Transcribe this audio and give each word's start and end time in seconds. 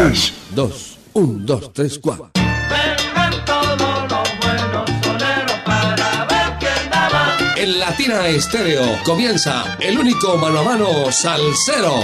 Noticias. 0.00 0.32
Dos, 0.50 0.98
un, 1.12 1.44
dos, 1.44 1.72
tres, 1.74 1.98
cuatro. 1.98 2.30
Vengan 2.34 3.44
todos 3.44 3.78
los 3.78 4.40
buenos 4.40 4.90
soneros 5.04 5.58
para 5.64 6.24
ver 6.24 6.58
quién 6.58 6.90
da 6.90 7.10
más. 7.10 7.58
En 7.58 7.78
Latina 7.78 8.26
Estéreo 8.28 8.82
comienza 9.04 9.76
el 9.78 9.98
único 9.98 10.38
mano 10.38 10.60
a 10.60 10.62
mano 10.62 11.12
salsero. 11.12 11.94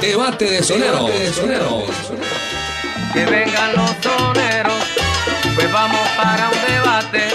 Debate 0.00 0.50
de 0.50 0.62
sonero. 0.62 1.06
Que 3.12 3.26
vengan 3.26 3.76
los 3.76 3.90
soneros, 4.02 4.84
pues 5.54 5.70
vamos 5.70 6.08
para 6.16 6.48
un 6.48 6.72
debate 6.74 7.28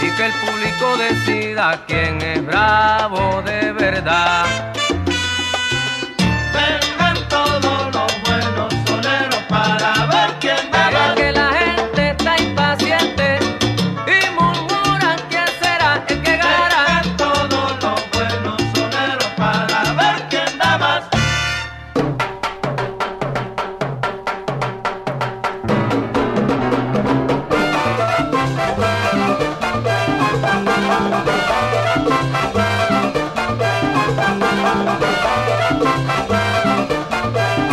y 0.00 0.10
que 0.16 0.26
el 0.26 0.32
público 0.32 0.96
decida 0.96 1.84
quién 1.86 2.20
es 2.22 2.44
bravo 2.46 3.42
de 3.42 3.72
verdad. 3.72 4.74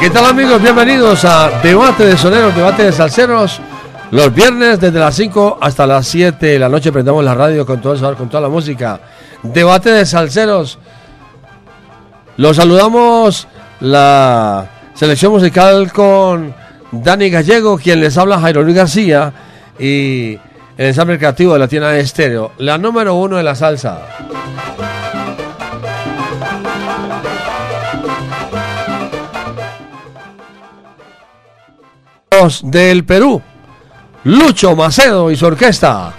¿Qué 0.02 0.10
tal 0.10 0.26
amigos? 0.26 0.60
Bienvenidos 0.60 1.24
a 1.26 1.62
Debate 1.62 2.04
de 2.04 2.18
Soneros, 2.18 2.56
Debate 2.56 2.86
de 2.86 2.92
Salseros. 2.92 3.62
Los 4.10 4.34
viernes 4.34 4.80
desde 4.80 4.98
las 4.98 5.14
5 5.14 5.60
hasta 5.62 5.86
las 5.86 6.08
7 6.08 6.44
de 6.44 6.58
la 6.58 6.70
noche 6.70 6.92
prendemos 6.92 7.24
la 7.24 7.36
radio 7.36 7.68
con 7.68 7.80
todo 7.80 7.94
el 7.94 8.00
sabor, 8.00 8.18
con 8.18 8.28
toda 8.28 8.42
la 8.42 8.50
música. 8.50 9.00
Debate 9.44 9.92
de 9.92 10.04
Salseros. 10.08 10.80
Los 12.38 12.58
saludamos 12.58 13.48
la 13.80 14.68
selección 14.96 15.34
musical 15.34 15.94
con 15.94 16.56
Dani 16.92 17.30
Gallego, 17.30 17.78
quien 17.78 18.02
les 18.02 18.18
habla 18.18 18.40
Jairo 18.40 18.64
Luis 18.64 18.78
García 18.78 19.32
y 19.78 20.32
el 20.78 20.88
ensamble 20.88 21.20
creativo 21.20 21.54
de 21.54 21.60
la 21.60 21.68
tienda 21.68 21.90
de 21.92 22.00
estéreo, 22.00 22.54
la 22.58 22.80
número 22.80 23.14
uno 23.14 23.38
de 23.38 23.44
la 23.44 23.54
salsa. 23.54 24.00
Del 32.64 33.04
Perú, 33.06 33.42
Lucho 34.24 34.76
Macedo 34.76 35.30
y 35.32 35.36
su 35.36 35.46
orquesta. 35.46 36.14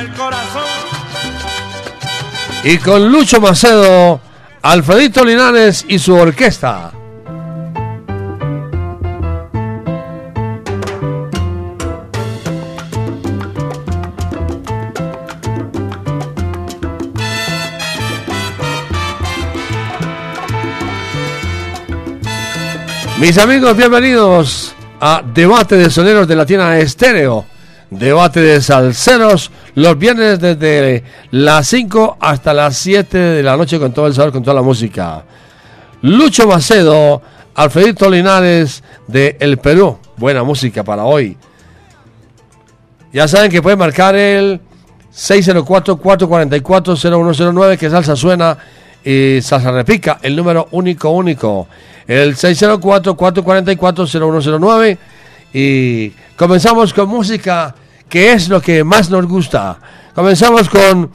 El 0.00 0.10
corazón. 0.14 0.62
Y 2.64 2.78
con 2.78 3.10
Lucho 3.10 3.40
Macedo, 3.40 4.20
Alfredito 4.62 5.24
Linares 5.24 5.84
y 5.88 5.98
su 5.98 6.14
orquesta. 6.14 6.92
Mis 23.18 23.36
amigos, 23.36 23.76
bienvenidos 23.76 24.74
a 24.98 25.22
Debate 25.22 25.76
de 25.76 25.90
Soneros 25.90 26.26
de 26.26 26.36
la 26.36 26.46
tienda 26.46 26.78
Estéreo. 26.78 27.44
Debate 27.90 28.40
de 28.40 28.62
salseros 28.62 29.50
los 29.74 29.98
viernes 29.98 30.40
desde 30.40 31.04
las 31.30 31.66
5 31.68 32.16
hasta 32.20 32.54
las 32.54 32.76
7 32.76 33.16
de 33.16 33.42
la 33.42 33.56
noche 33.56 33.78
con 33.78 33.92
todo 33.92 34.06
el 34.06 34.14
sabor, 34.14 34.32
con 34.32 34.42
toda 34.42 34.54
la 34.54 34.62
música. 34.62 35.24
Lucho 36.02 36.46
Macedo, 36.46 37.22
Alfredito 37.54 38.10
Linares 38.10 38.82
de 39.06 39.36
El 39.38 39.58
Perú. 39.58 39.98
Buena 40.16 40.42
música 40.42 40.82
para 40.82 41.04
hoy. 41.04 41.36
Ya 43.12 43.28
saben 43.28 43.50
que 43.50 43.60
pueden 43.60 43.78
marcar 43.78 44.14
el 44.14 44.62
604-444-0109 45.12 47.76
que 47.76 47.90
salsa 47.90 48.16
suena 48.16 48.56
y 49.04 49.42
salsa 49.42 49.72
repica, 49.72 50.20
el 50.22 50.34
número 50.36 50.68
único 50.70 51.10
único. 51.10 51.68
El 52.06 52.34
604-444-0109 52.36 54.96
y 55.52 56.10
comenzamos 56.36 56.94
con 56.94 57.08
música 57.08 57.74
que 58.10 58.32
es 58.32 58.48
lo 58.48 58.60
que 58.60 58.84
más 58.84 59.08
nos 59.08 59.26
gusta. 59.26 59.78
Comenzamos 60.14 60.68
con 60.68 61.10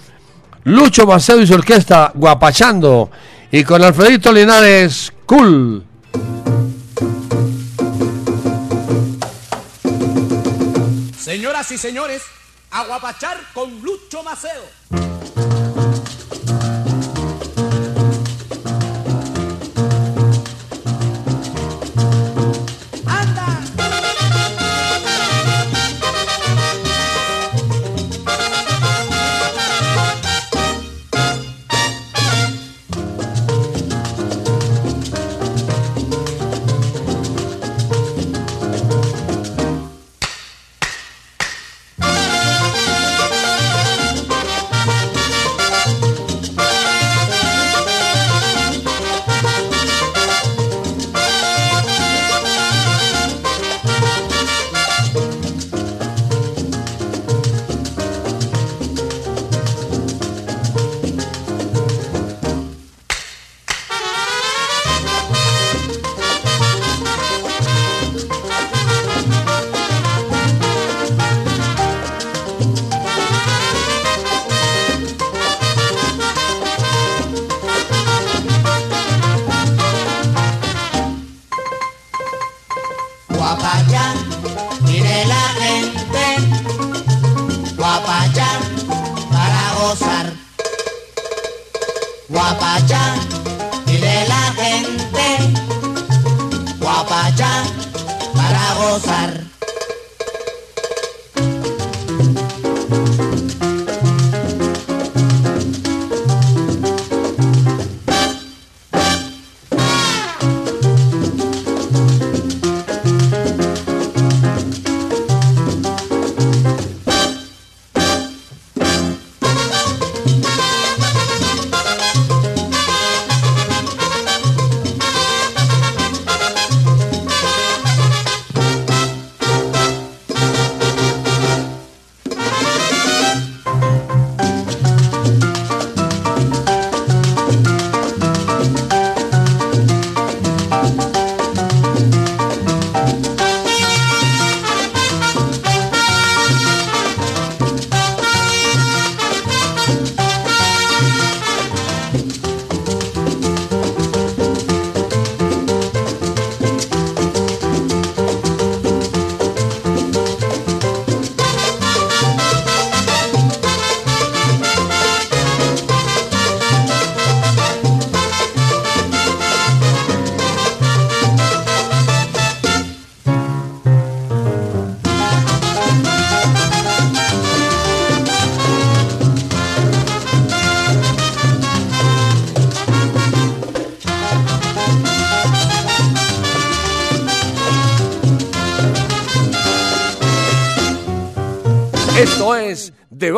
Lucho 0.63 1.06
Macedo 1.06 1.41
y 1.41 1.47
su 1.47 1.53
orquesta 1.53 2.11
Guapachando 2.16 3.11
y 3.51 3.63
con 3.63 3.83
Alfredito 3.83 4.31
Linares 4.31 5.13
Cool. 5.25 5.85
Señoras 11.19 11.72
y 11.72 11.78
señores, 11.78 12.23
Aguapachar 12.72 13.38
con 13.53 13.81
Lucho 13.81 14.23
Macedo. 14.23 14.63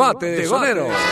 Debate 0.08 0.26
de 0.30 0.46
Soneros. 0.46 1.07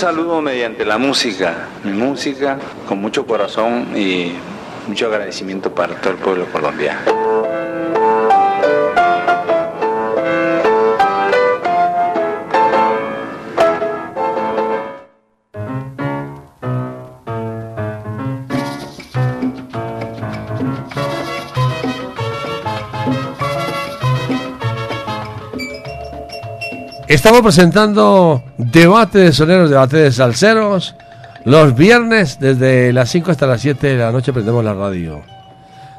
Saludo 0.00 0.40
mediante 0.40 0.86
la 0.86 0.96
música, 0.96 1.68
mi 1.84 1.92
música 1.92 2.58
con 2.88 3.02
mucho 3.02 3.26
corazón 3.26 3.88
y 3.94 4.32
mucho 4.88 5.08
agradecimiento 5.08 5.74
para 5.74 5.94
todo 5.96 6.14
el 6.14 6.18
pueblo 6.18 6.46
colombiano. 6.46 7.19
Estamos 27.10 27.42
presentando 27.42 28.42
debate 28.56 29.18
de 29.18 29.32
soneros, 29.32 29.68
debate 29.68 29.96
de 29.96 30.12
salseros. 30.12 30.94
Los 31.44 31.74
viernes, 31.74 32.38
desde 32.38 32.92
las 32.92 33.10
5 33.10 33.32
hasta 33.32 33.48
las 33.48 33.60
7 33.62 33.84
de 33.84 33.96
la 33.96 34.12
noche, 34.12 34.32
prendemos 34.32 34.64
la 34.64 34.74
radio. 34.74 35.20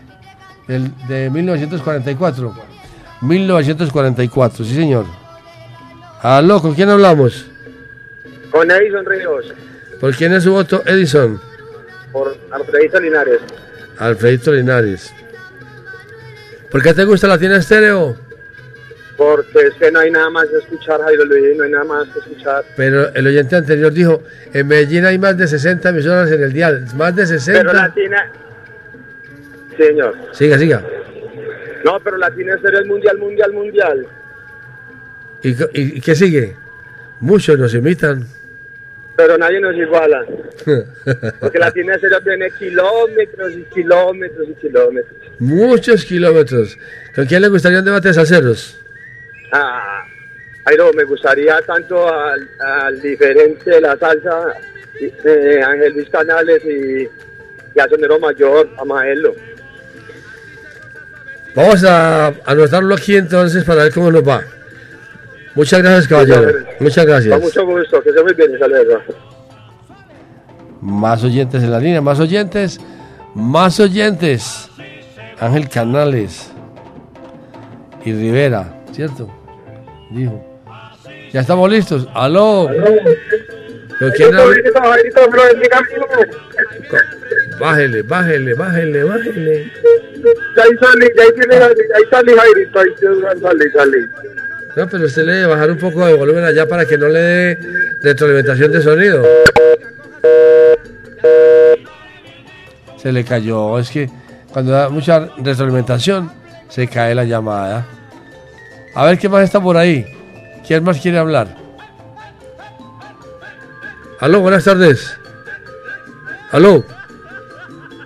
Del, 0.68 0.90
de 1.08 1.30
1944. 1.30 2.54
1944, 3.22 4.64
sí, 4.64 4.74
señor. 4.74 5.06
Aló, 6.22 6.60
¿con 6.60 6.74
quién 6.74 6.88
hablamos? 6.88 7.46
Con 8.50 8.70
Edison 8.70 9.04
Ríos, 9.04 9.52
¿Por 10.00 10.14
quién 10.14 10.32
es 10.32 10.44
su 10.44 10.52
voto, 10.52 10.82
Edison? 10.86 11.40
por 12.12 12.36
Alfredito 12.50 12.98
Linares. 13.00 13.40
Alfredito 13.98 14.52
Linares. 14.52 15.12
¿Por 16.70 16.82
qué 16.82 16.94
te 16.94 17.04
gusta 17.04 17.28
la 17.28 17.38
tienda 17.38 17.58
estéreo? 17.58 18.16
Porque 19.16 19.60
es 19.68 19.74
que 19.74 19.90
no 19.90 20.00
hay 20.00 20.10
nada 20.10 20.28
más 20.30 20.46
que 20.46 20.56
escuchar, 20.58 21.00
Jairo 21.00 21.24
Luis, 21.24 21.56
no 21.56 21.64
hay 21.64 21.70
nada 21.70 21.84
más 21.84 22.08
que 22.08 22.18
escuchar. 22.18 22.64
Pero 22.76 23.14
el 23.14 23.26
oyente 23.26 23.56
anterior 23.56 23.92
dijo, 23.92 24.22
en 24.52 24.66
Medellín 24.66 25.04
hay 25.06 25.18
más 25.18 25.36
de 25.38 25.46
60 25.46 25.88
emisoras 25.88 26.30
en 26.30 26.42
el 26.42 26.52
dial. 26.52 26.86
Más 26.96 27.14
de 27.16 27.26
Pero 27.26 27.38
60. 27.38 27.94
Señor. 29.76 30.14
Siga, 30.32 30.58
siga. 30.58 30.82
No, 31.84 32.00
pero 32.00 32.16
Latina 32.16 32.54
Estéreo 32.54 32.80
es 32.80 32.86
mundial, 32.86 33.18
mundial, 33.18 33.52
mundial. 33.52 34.06
¿Y, 35.42 35.50
y- 35.80 36.00
qué 36.00 36.14
sigue? 36.14 36.56
Muchos 37.20 37.58
nos 37.58 37.74
imitan. 37.74 38.26
Pero 39.16 39.38
nadie 39.38 39.60
nos 39.60 39.74
iguala. 39.76 40.24
Porque 41.40 41.58
Latina 41.58 41.94
Estéreo 41.94 42.20
tiene 42.22 42.50
kilómetros 42.58 43.52
y 43.52 43.62
kilómetros 43.74 44.48
y 44.48 44.54
kilómetros. 44.54 45.16
Muchos 45.38 46.04
kilómetros. 46.04 46.76
¿Con 47.14 47.26
quién 47.26 47.42
le 47.42 47.48
gustaría 47.48 47.78
un 47.78 47.84
debate 47.84 48.08
de 48.08 48.14
salseros? 48.14 48.78
Ah, 49.52 50.04
Jairo, 50.64 50.92
me 50.92 51.04
gustaría 51.04 51.60
tanto 51.62 52.12
al, 52.12 52.48
al 52.58 53.00
diferente 53.00 53.70
de 53.70 53.80
la 53.80 53.96
salsa, 53.96 54.52
eh, 55.00 55.60
Ángel 55.64 55.92
Luis 55.94 56.10
Canales 56.10 56.62
y, 56.64 57.02
y 57.74 57.80
a 57.80 57.88
Sonero 57.88 58.18
Mayor, 58.18 58.68
a 58.76 58.84
Maelo. 58.84 59.34
Vamos 61.56 61.82
a 61.84 62.34
anotarlo 62.44 62.94
aquí 62.94 63.16
entonces 63.16 63.64
para 63.64 63.84
ver 63.84 63.92
cómo 63.92 64.10
nos 64.10 64.22
va. 64.28 64.42
Muchas 65.54 65.80
gracias, 65.80 66.06
caballero. 66.06 66.52
Muchas 66.80 67.04
Con 67.06 67.14
gracias. 67.14 67.40
mucho 67.40 67.64
gusto, 67.64 68.02
que 68.02 68.12
se 68.12 68.22
muy 68.22 68.34
bien, 68.34 68.52
hasta 68.52 68.68
luego. 68.68 69.00
Más 70.82 71.24
oyentes 71.24 71.62
en 71.62 71.70
la 71.70 71.78
línea, 71.80 72.02
más 72.02 72.20
oyentes, 72.20 72.78
más 73.34 73.80
oyentes. 73.80 74.68
Ángel 75.40 75.68
Canales 75.68 76.50
y 78.04 78.12
Rivera, 78.12 78.82
¿cierto? 78.92 79.28
Dijo. 80.10 80.44
Ya 81.32 81.40
estamos 81.40 81.70
listos. 81.70 82.06
Aló. 82.14 82.68
¿Con 83.98 84.10
quién 84.10 84.34
hablo? 84.34 84.54
Bájele, 87.58 88.02
bájele, 88.02 88.54
bájele, 88.54 89.04
bájele. 89.04 89.72
Ahí 90.56 90.76
salí, 90.80 91.06
ahí 91.06 91.32
tiene, 91.34 91.56
ahí 91.56 92.02
salí, 92.10 92.32
Jairito, 92.32 92.78
ahí 92.78 92.88
salí, 93.40 93.70
salí. 93.72 93.98
No, 94.76 94.86
pero 94.88 95.06
usted 95.06 95.24
le 95.24 95.32
debe 95.32 95.46
bajar 95.46 95.70
un 95.70 95.78
poco 95.78 96.06
de 96.06 96.14
volumen 96.14 96.44
allá 96.44 96.68
para 96.68 96.84
que 96.84 96.98
no 96.98 97.08
le 97.08 97.18
dé 97.18 97.58
retroalimentación 98.02 98.72
de 98.72 98.82
sonido. 98.82 99.22
Se 102.98 103.10
le 103.10 103.24
cayó. 103.24 103.78
Es 103.78 103.90
que 103.90 104.10
cuando 104.52 104.72
da 104.72 104.88
mucha 104.90 105.28
retroalimentación 105.38 106.30
se 106.68 106.88
cae 106.88 107.14
la 107.14 107.24
llamada. 107.24 107.86
A 108.94 109.06
ver 109.06 109.18
qué 109.18 109.28
más 109.28 109.44
está 109.44 109.60
por 109.60 109.76
ahí. 109.76 110.06
¿Quién 110.66 110.84
más 110.84 111.00
quiere 111.00 111.18
hablar? 111.18 111.48
Aló, 114.20 114.40
buenas 114.40 114.64
tardes. 114.64 115.16
Aló. 116.50 116.84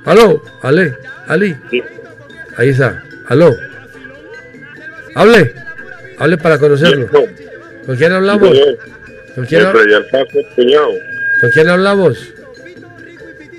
Aló, 0.05 0.43
Ale, 0.62 0.97
Ali. 1.27 1.57
Ahí 2.61 2.69
está. 2.69 3.02
Aló. 3.29 3.57
Hable. 5.14 5.55
Hable 6.19 6.37
para 6.37 6.59
conocerlo. 6.59 7.09
¿Con 7.87 7.97
quién 7.97 8.12
hablamos? 8.12 8.50
¿Con 9.35 9.47
quién. 9.47 9.64
¿Con 11.40 11.50
quién 11.52 11.69
hablamos? 11.71 12.35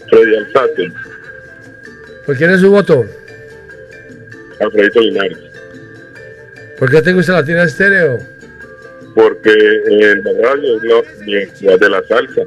Freddy 0.07 0.35
Alzate, 0.35 0.93
¿Por 2.27 2.37
quién 2.37 2.51
es 2.51 2.61
su 2.61 2.69
voto? 2.69 3.03
Alfredito 4.59 4.99
Linares. 4.99 5.39
¿Por 6.77 6.91
qué 6.91 7.01
te 7.01 7.13
gusta 7.13 7.33
la 7.33 7.43
tienda 7.43 7.63
estéreo? 7.63 8.19
Porque 9.15 9.51
en 9.87 10.23
la 10.23 10.47
radio 10.47 10.77
es 10.77 11.61
la 11.63 11.75
de 11.75 11.89
la 11.89 12.03
salsa. 12.03 12.41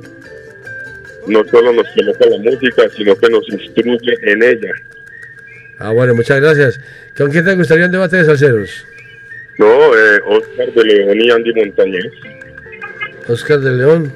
No 1.27 1.45
solo 1.47 1.73
nos 1.73 1.89
coloca 1.89 2.27
la 2.27 2.39
música, 2.39 2.89
sino 2.97 3.17
que 3.17 3.29
nos 3.29 3.49
instruye 3.49 4.15
en 4.23 4.41
ella. 4.41 4.73
Ah, 5.79 5.91
bueno, 5.91 6.15
muchas 6.15 6.41
gracias. 6.41 6.81
¿Con 7.17 7.31
quién 7.31 7.45
te 7.45 7.55
gustaría 7.55 7.87
un 7.87 7.93
debate 7.93 8.17
de 8.17 8.25
salseros? 8.25 8.87
No, 9.59 9.67
eh, 9.67 10.21
Oscar 10.27 10.73
de 10.73 10.85
León 10.85 11.21
y 11.21 11.31
Andy 11.31 11.53
Montañez. 11.55 12.13
Oscar 13.29 13.61
de 13.61 13.73
León. 13.73 14.13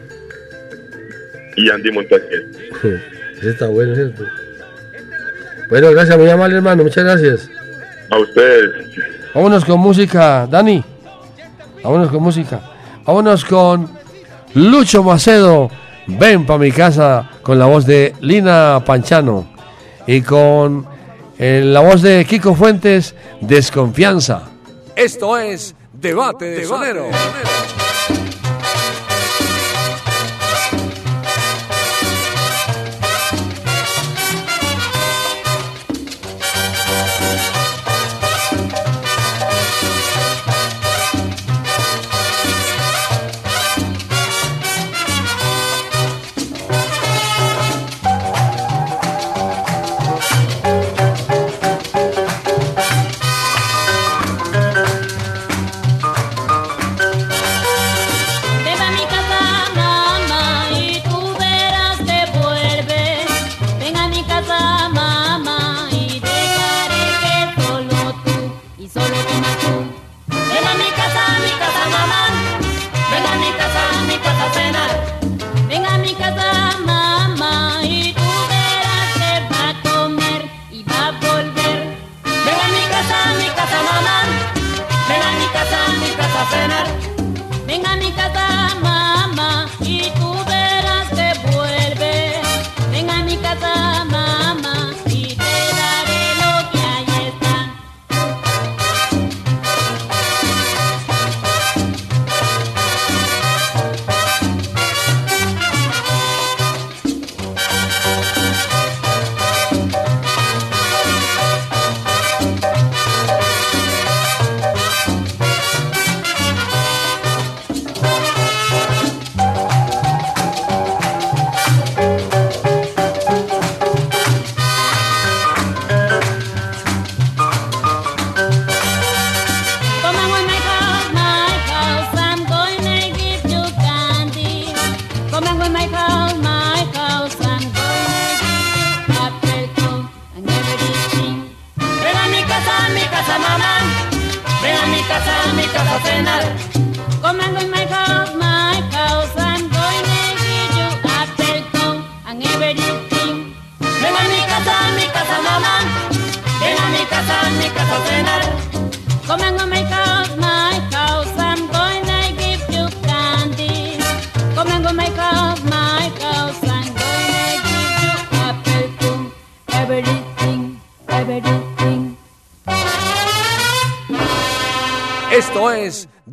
Y 1.56 1.70
Andy 1.70 1.90
Montañez. 1.90 2.44
Ese 3.38 3.50
está 3.50 3.66
bueno, 3.68 3.94
¿cierto? 3.94 4.24
Bueno, 5.68 5.90
gracias, 5.90 6.18
muy 6.18 6.28
amable 6.28 6.56
hermano, 6.56 6.82
muchas 6.82 7.04
gracias. 7.04 7.50
A 8.10 8.18
ustedes. 8.18 8.70
Vámonos 9.34 9.64
con 9.64 9.80
música, 9.80 10.46
Dani. 10.50 10.82
Vámonos 11.82 12.10
con 12.10 12.22
música. 12.22 12.60
Vámonos 13.04 13.44
con 13.44 13.88
Lucho 14.54 15.02
Macedo. 15.02 15.70
Ven 16.06 16.46
pa' 16.46 16.58
mi 16.58 16.72
casa 16.72 17.30
con 17.42 17.58
la 17.58 17.66
voz 17.66 17.86
de 17.86 18.14
Lina 18.20 18.82
Panchano. 18.84 19.46
Y 20.06 20.22
con 20.22 20.86
eh, 21.38 21.62
la 21.64 21.80
voz 21.80 22.02
de 22.02 22.24
Kiko 22.24 22.54
Fuentes, 22.54 23.14
Desconfianza. 23.40 24.42
Esto 24.96 25.38
es 25.38 25.74
Debate 25.92 26.46
de 26.46 26.64
Sonero. 26.64 27.08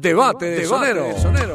Debate, 0.05 0.45
Debate. 0.51 0.93
De 1.15 1.17
sonero. 1.19 1.54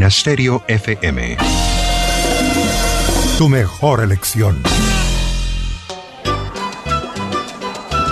FM. 0.00 1.36
Tu 3.36 3.48
mejor 3.48 4.00
elección. 4.00 4.62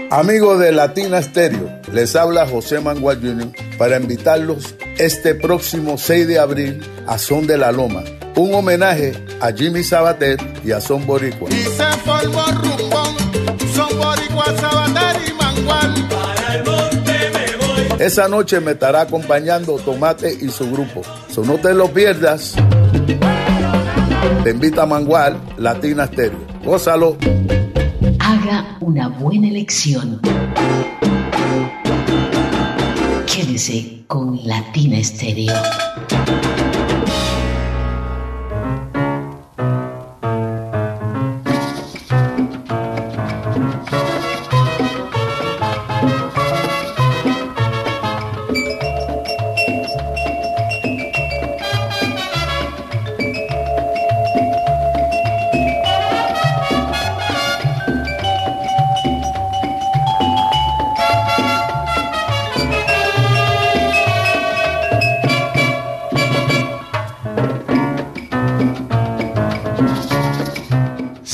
Amigos 0.10 0.60
de 0.60 0.72
Latina 0.72 1.22
Stereo, 1.22 1.70
les 1.94 2.16
habla 2.16 2.48
José 2.48 2.80
Mangual 2.82 3.22
Jr. 3.22 3.52
para 3.78 3.98
invitarlos 3.98 4.76
este 4.98 5.36
próximo 5.36 5.98
6 5.98 6.28
de 6.28 6.40
abril 6.40 6.82
a 7.08 7.18
Son 7.18 7.48
de 7.48 7.58
la 7.58 7.72
Loma 7.72 8.04
un 8.36 8.54
homenaje 8.54 9.14
a 9.40 9.52
Jimmy 9.52 9.84
Sabater 9.84 10.38
y 10.64 10.72
a 10.72 10.82
Son 10.82 11.06
Boricua. 11.06 11.50
Y 11.50 11.64
se 11.64 11.84
formó 12.04 12.46
rumbón, 12.52 13.16
son 13.74 13.90
boricua, 13.98 14.46
sabater 14.58 15.22
y 15.28 15.34
mangual. 15.34 16.08
Para 16.10 16.56
el 16.56 16.64
monte 16.64 17.14
me 17.34 17.88
voy. 17.94 18.02
Esa 18.02 18.28
noche 18.28 18.60
me 18.60 18.72
estará 18.72 19.02
acompañando 19.02 19.76
Tomate 19.78 20.34
y 20.34 20.50
su 20.50 20.70
grupo. 20.72 21.02
So 21.30 21.44
no 21.44 21.56
te 21.56 21.74
lo 21.74 21.92
pierdas. 21.92 22.56
Te 24.44 24.52
invita 24.52 24.84
a 24.84 24.86
Mangual, 24.86 25.40
Latina 25.58 26.08
Stereo. 26.08 26.40
Gózalo. 26.64 27.18
Haga 28.20 28.78
una 28.80 29.08
buena 29.08 29.48
elección. 29.48 30.20
Quédese 33.28 34.04
con 34.08 34.40
Latina 34.46 34.98
Estéreo. 34.98 35.54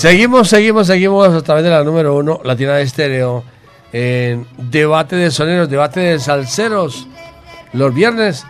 Seguimos, 0.08 0.48
seguimos, 0.48 0.88
seguimos 0.88 1.36
a 1.36 1.42
través 1.42 1.66
de 1.66 1.70
la 1.70 1.84
número 1.84 2.16
uno, 2.16 2.40
Latina 2.46 2.78
de 2.78 2.84
Estéreo, 2.84 3.44
en 3.92 4.48
debate 4.58 5.18
de 5.18 5.30
soneros, 5.32 5.70
debate 5.70 6.00
de 6.00 6.18
salseros, 6.18 7.06
los 7.74 7.94
viernes, 7.94 8.46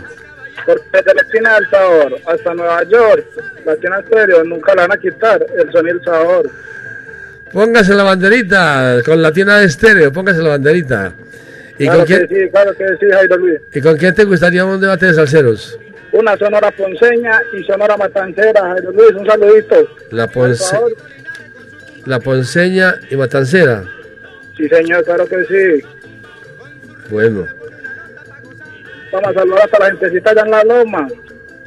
Porque 0.65 0.85
desde 0.93 1.15
la 1.15 1.23
esquina 1.23 1.55
del 1.57 1.69
Sabor 1.69 2.15
hasta 2.27 2.55
Nueva 2.55 2.85
York, 2.85 3.27
la 3.67 3.75
tienda 3.75 3.99
estéreo, 3.99 4.45
nunca 4.45 4.73
le 4.77 4.83
van 4.83 4.93
a 4.93 4.97
quitar 4.99 5.45
el 5.57 5.73
sonido 5.73 5.97
del 5.97 6.05
sabor. 6.05 6.49
Póngase 7.53 7.95
la 7.95 8.05
banderita 8.05 8.99
con 9.05 9.21
la 9.21 9.33
tienda 9.33 9.59
de 9.59 9.67
estéreo, 9.67 10.13
póngase 10.13 10.41
la 10.41 10.51
banderita. 10.51 11.13
¿Y, 11.77 11.87
claro 11.87 11.99
con 11.99 12.07
que 12.07 12.27
quién, 12.29 12.45
sí, 12.45 12.51
claro 12.53 12.73
que 12.77 12.87
sí, 13.01 13.07
Jairo 13.11 13.37
Luis. 13.37 13.61
¿Y 13.75 13.81
con 13.81 13.97
quién 13.97 14.15
te 14.15 14.25
gustaría 14.25 14.65
un 14.65 14.81
debate 14.81 15.07
de 15.07 15.15
salseros? 15.15 15.77
Una 16.13 16.37
sonora 16.37 16.71
ponceña 16.71 17.43
y 17.53 17.65
sonora 17.65 17.97
matancera, 17.97 18.61
Jairo 18.61 18.93
Luis, 18.93 19.11
un 19.11 19.27
saludito. 19.27 19.89
La, 20.13 20.29
ponce, 20.29 20.77
la 22.07 22.21
Ponceña 22.21 22.95
y 23.11 23.17
Matancera. 23.17 23.83
Sí, 24.57 24.69
señor, 24.69 25.03
claro 25.03 25.27
que 25.27 25.45
sí. 25.47 25.85
Bueno, 27.11 27.45
Vamos 29.12 29.31
a 29.31 29.35
saludar 29.35 29.62
hasta 29.64 29.79
la 29.79 29.87
gentecita 29.87 30.31
allá 30.31 30.42
en 30.42 30.51
La 30.51 30.64
Loma, 30.64 31.09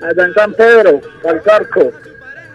allá 0.01 0.25
en 0.25 0.33
San 0.33 0.53
Pedro, 0.53 1.01
al 1.27 1.41
Carco. 1.41 1.91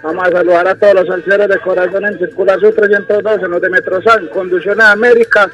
Vamos 0.02 0.28
a 0.28 0.30
saludar 0.30 0.68
a 0.68 0.74
todos 0.76 0.94
los 0.94 1.06
salseros 1.08 1.48
de 1.48 1.58
corazón 1.58 2.04
en 2.06 2.18
Circula 2.18 2.58
Sur 2.58 2.74
312, 2.74 3.44
en 3.44 3.50
los 3.50 3.60
de 3.60 3.70
Metrosan, 3.70 4.28
Conducciones 4.28 4.84
América 4.84 5.50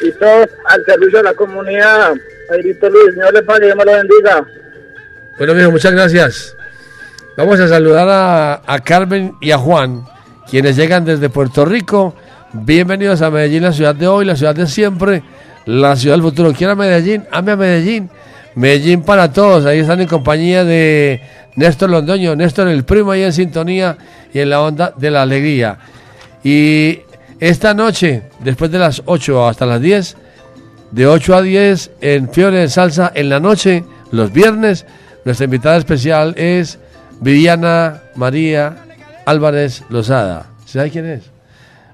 y 0.00 0.12
todos 0.12 0.48
al 0.66 0.84
servicio 0.84 1.18
de 1.18 1.24
la 1.24 1.34
comunidad. 1.34 2.14
Jairito 2.48 2.88
Luis, 2.88 3.14
Señor 3.14 3.34
le 3.34 3.42
pague, 3.42 3.66
Dios 3.66 3.76
me 3.76 3.84
lo 3.84 3.92
bendiga. 3.92 4.46
Bueno, 5.38 5.54
mijo, 5.54 5.70
muchas 5.72 5.92
gracias. 5.92 6.56
Vamos 7.36 7.58
a 7.58 7.68
saludar 7.68 8.08
a, 8.08 8.62
a 8.66 8.78
Carmen 8.80 9.34
y 9.40 9.50
a 9.50 9.58
Juan, 9.58 10.04
quienes 10.48 10.76
llegan 10.76 11.04
desde 11.04 11.28
Puerto 11.28 11.64
Rico. 11.64 12.14
Bienvenidos 12.52 13.22
a 13.22 13.30
Medellín, 13.30 13.64
la 13.64 13.72
ciudad 13.72 13.94
de 13.94 14.06
hoy, 14.06 14.24
la 14.24 14.36
ciudad 14.36 14.54
de 14.54 14.66
siempre, 14.66 15.22
la 15.66 15.96
ciudad 15.96 16.14
del 16.14 16.22
futuro. 16.22 16.52
Quiero 16.52 16.72
a 16.72 16.76
Medellín, 16.76 17.26
ame 17.30 17.52
a 17.52 17.56
Medellín. 17.56 18.10
Medellín 18.58 19.02
para 19.02 19.32
todos. 19.32 19.64
Ahí 19.66 19.78
están 19.78 20.00
en 20.00 20.08
compañía 20.08 20.64
de 20.64 21.22
Néstor 21.54 21.90
Londoño, 21.90 22.34
Néstor 22.34 22.66
el 22.66 22.84
primo 22.84 23.12
ahí 23.12 23.22
en 23.22 23.32
sintonía 23.32 23.96
y 24.34 24.40
en 24.40 24.50
la 24.50 24.60
onda 24.60 24.92
de 24.96 25.12
la 25.12 25.22
alegría. 25.22 25.78
Y 26.42 26.98
esta 27.38 27.72
noche, 27.72 28.24
después 28.40 28.72
de 28.72 28.80
las 28.80 29.02
8 29.06 29.46
hasta 29.46 29.64
las 29.64 29.80
10, 29.80 30.16
de 30.90 31.06
8 31.06 31.36
a 31.36 31.42
10 31.42 31.90
en 32.00 32.28
Fiebre 32.30 32.58
de 32.58 32.68
Salsa 32.68 33.12
en 33.14 33.28
la 33.28 33.38
noche, 33.38 33.84
los 34.10 34.32
viernes. 34.32 34.86
Nuestra 35.24 35.44
invitada 35.44 35.76
especial 35.76 36.34
es 36.36 36.80
Viviana 37.20 38.02
María 38.16 38.76
Álvarez 39.24 39.84
Lozada. 39.88 40.46
¿Sabe 40.66 40.90
quién 40.90 41.06
es? 41.06 41.30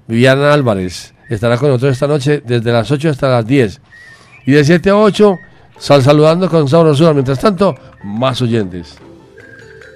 Viviana 0.08 0.54
Álvarez. 0.54 1.12
Estará 1.28 1.58
con 1.58 1.68
nosotros 1.68 1.92
esta 1.92 2.06
noche 2.06 2.42
desde 2.42 2.72
las 2.72 2.90
8 2.90 3.10
hasta 3.10 3.28
las 3.28 3.46
10. 3.46 3.80
Y 4.46 4.52
de 4.52 4.64
7 4.64 4.90
a 4.90 4.96
8, 4.96 5.38
sal 5.78 6.02
saludando 6.02 6.48
con 6.48 6.68
sabrosura. 6.68 7.12
Mientras 7.12 7.38
tanto, 7.40 7.74
más 8.02 8.40
oyentes. 8.42 8.96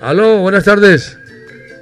Aló, 0.01 0.38
buenas 0.38 0.64
tardes. 0.64 1.19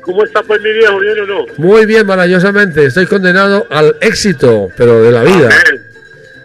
¿Cómo 0.03 0.25
está 0.25 0.43
pues 0.43 0.61
mi 0.63 0.73
viejo? 0.73 0.99
¿Bien 1.01 1.19
o 1.21 1.27
no? 1.27 1.45
Muy 1.59 1.85
bien, 1.87 2.07
maravillosamente. 2.07 2.87
Estoy 2.87 3.07
condenado 3.07 3.67
al 3.71 3.97
éxito, 4.01 4.69
pero 4.77 5.03
de 5.03 5.11
la 5.13 5.23
vida. 5.25 5.49
Amén. 5.49 5.83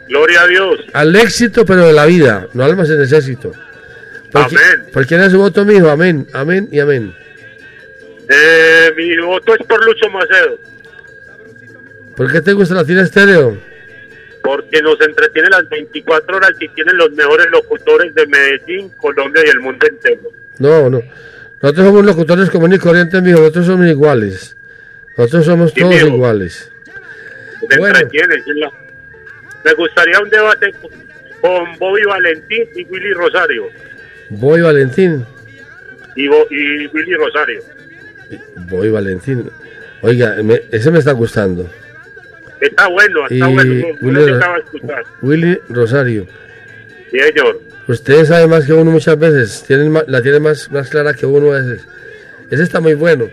Gloria 0.10 0.42
a 0.42 0.48
Dios. 0.48 0.80
Al 0.94 1.16
éxito, 1.16 1.64
pero 1.66 1.86
de 1.86 1.94
la 1.94 2.06
vida. 2.06 2.48
No 2.54 2.64
almas 2.64 2.90
en 2.90 3.02
ese 3.02 3.18
éxito. 3.18 3.52
¿Por, 4.32 4.42
qui- 4.48 4.58
Amén. 4.58 4.86
¿Por 4.92 5.06
quién 5.06 5.22
es 5.22 5.32
su 5.32 5.38
voto, 5.38 5.64
mijo? 5.64 5.90
Amén, 5.90 6.28
amén 6.34 6.68
y 6.72 6.80
amén. 6.80 7.14
Eh, 8.30 8.92
mi 8.98 9.16
voto 9.18 9.54
es 9.54 9.66
por 9.68 9.84
Lucho 9.86 10.10
Macedo, 10.10 10.58
¿Por 12.16 12.32
qué 12.32 12.42
te 12.42 12.54
gusta 12.54 12.76
la 12.76 12.86
tienda 12.86 13.04
estéreo? 13.04 13.58
Porque 14.43 14.82
nos 14.82 14.99
entretiene 15.01 15.49
las 15.49 15.67
24 15.69 16.38
horas 16.38 16.51
y 16.60 16.67
tienen 16.69 16.97
los 16.97 17.12
mejores 17.12 17.47
locutores 17.51 18.13
de 18.15 18.25
Medellín, 18.27 18.89
Colombia 18.97 19.43
y 19.45 19.49
el 19.49 19.60
mundo 19.60 19.86
entero. 19.88 20.21
No, 20.60 20.89
no. 20.89 21.01
Nosotros 21.62 21.86
somos 21.88 22.06
locutores 22.06 22.49
comunes 22.49 22.80
y 22.80 22.82
corrientes, 22.82 23.21
mijo. 23.21 23.39
Nosotros 23.39 23.65
somos 23.67 23.88
iguales. 23.88 24.58
Nosotros 25.17 25.45
somos 25.45 25.71
Sí, 25.71 25.80
todos 25.82 25.93
mijo. 25.93 26.08
iguales. 26.08 26.71
Te 27.69 27.77
Bueno. 27.77 27.97
entretiene. 27.99 28.36
la- 28.56 28.71
Me 29.63 29.73
gustaría 29.73 30.19
un 30.19 30.30
debate 30.30 30.73
con- 31.41 31.77
Bobby 31.80 32.01
Valentín 32.04 32.63
y 32.75 32.84
Willy 32.86 33.13
Rosario. 33.13 33.69
Voy 34.30 34.62
Valentín. 34.62 35.25
Y, 36.15 36.27
Bo- 36.27 36.47
y 36.49 36.88
Willy 36.88 37.13
Rosario. 37.15 37.62
Voy 38.69 38.89
Valentín. 38.89 39.49
Oiga, 40.01 40.36
me- 40.43 40.62
ese 40.71 40.89
me 40.89 40.97
está 40.99 41.12
gustando. 41.12 41.69
Está 42.62 42.88
bueno, 42.88 43.24
está 43.24 43.36
Y 43.50 43.54
bueno. 43.54 43.74
No, 43.74 44.08
Willy, 44.08 44.32
escuchar. 44.32 45.04
Willy 45.21 45.60
Rosario. 45.69 46.28
Sí, 47.12 47.17
señor. 47.19 47.60
Usted 47.88 48.26
sabe 48.26 48.47
más 48.47 48.65
que 48.65 48.74
uno 48.74 48.91
muchas 48.91 49.17
veces. 49.17 49.63
Tienen 49.67 49.93
la 50.08 50.21
tiene 50.21 50.39
más, 50.39 50.71
más 50.71 50.89
clara 50.89 51.13
que 51.13 51.26
uno 51.26 51.52
a 51.52 51.60
veces. 51.60 51.86
Ese 52.50 52.63
está 52.63 52.80
muy 52.80 52.93
bueno. 52.93 53.26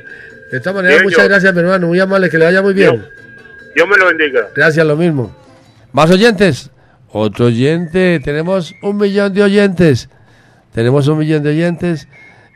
De 0.51 0.59
todas 0.61 0.77
maneras, 0.77 0.99
Sí, 0.99 1.05
muchas 1.05 1.17
señor. 1.19 1.31
gracias, 1.31 1.55
mi 1.55 1.61
hermano. 1.61 1.87
Muy 1.89 2.01
amable, 2.01 2.31
que 2.31 2.39
le 2.39 2.47
vaya 2.47 2.63
muy 2.63 2.73
bien. 2.75 3.05
Dios 3.75 3.87
me 3.89 3.97
lo 3.99 4.07
bendiga. 4.07 4.49
Gracias, 4.57 4.85
lo 4.87 4.97
mismo. 4.97 5.37
¿Más 5.93 6.11
oyentes? 6.11 6.71
Otro 7.11 7.47
oyente. 7.47 8.21
Tenemos 8.25 8.75
un 8.83 8.97
millón 8.97 9.33
de 9.35 9.43
oyentes. 9.43 10.09
Tenemos 10.73 11.07
un 11.09 11.19
millón 11.19 11.43
de 11.43 11.51
oyentes 11.51 12.09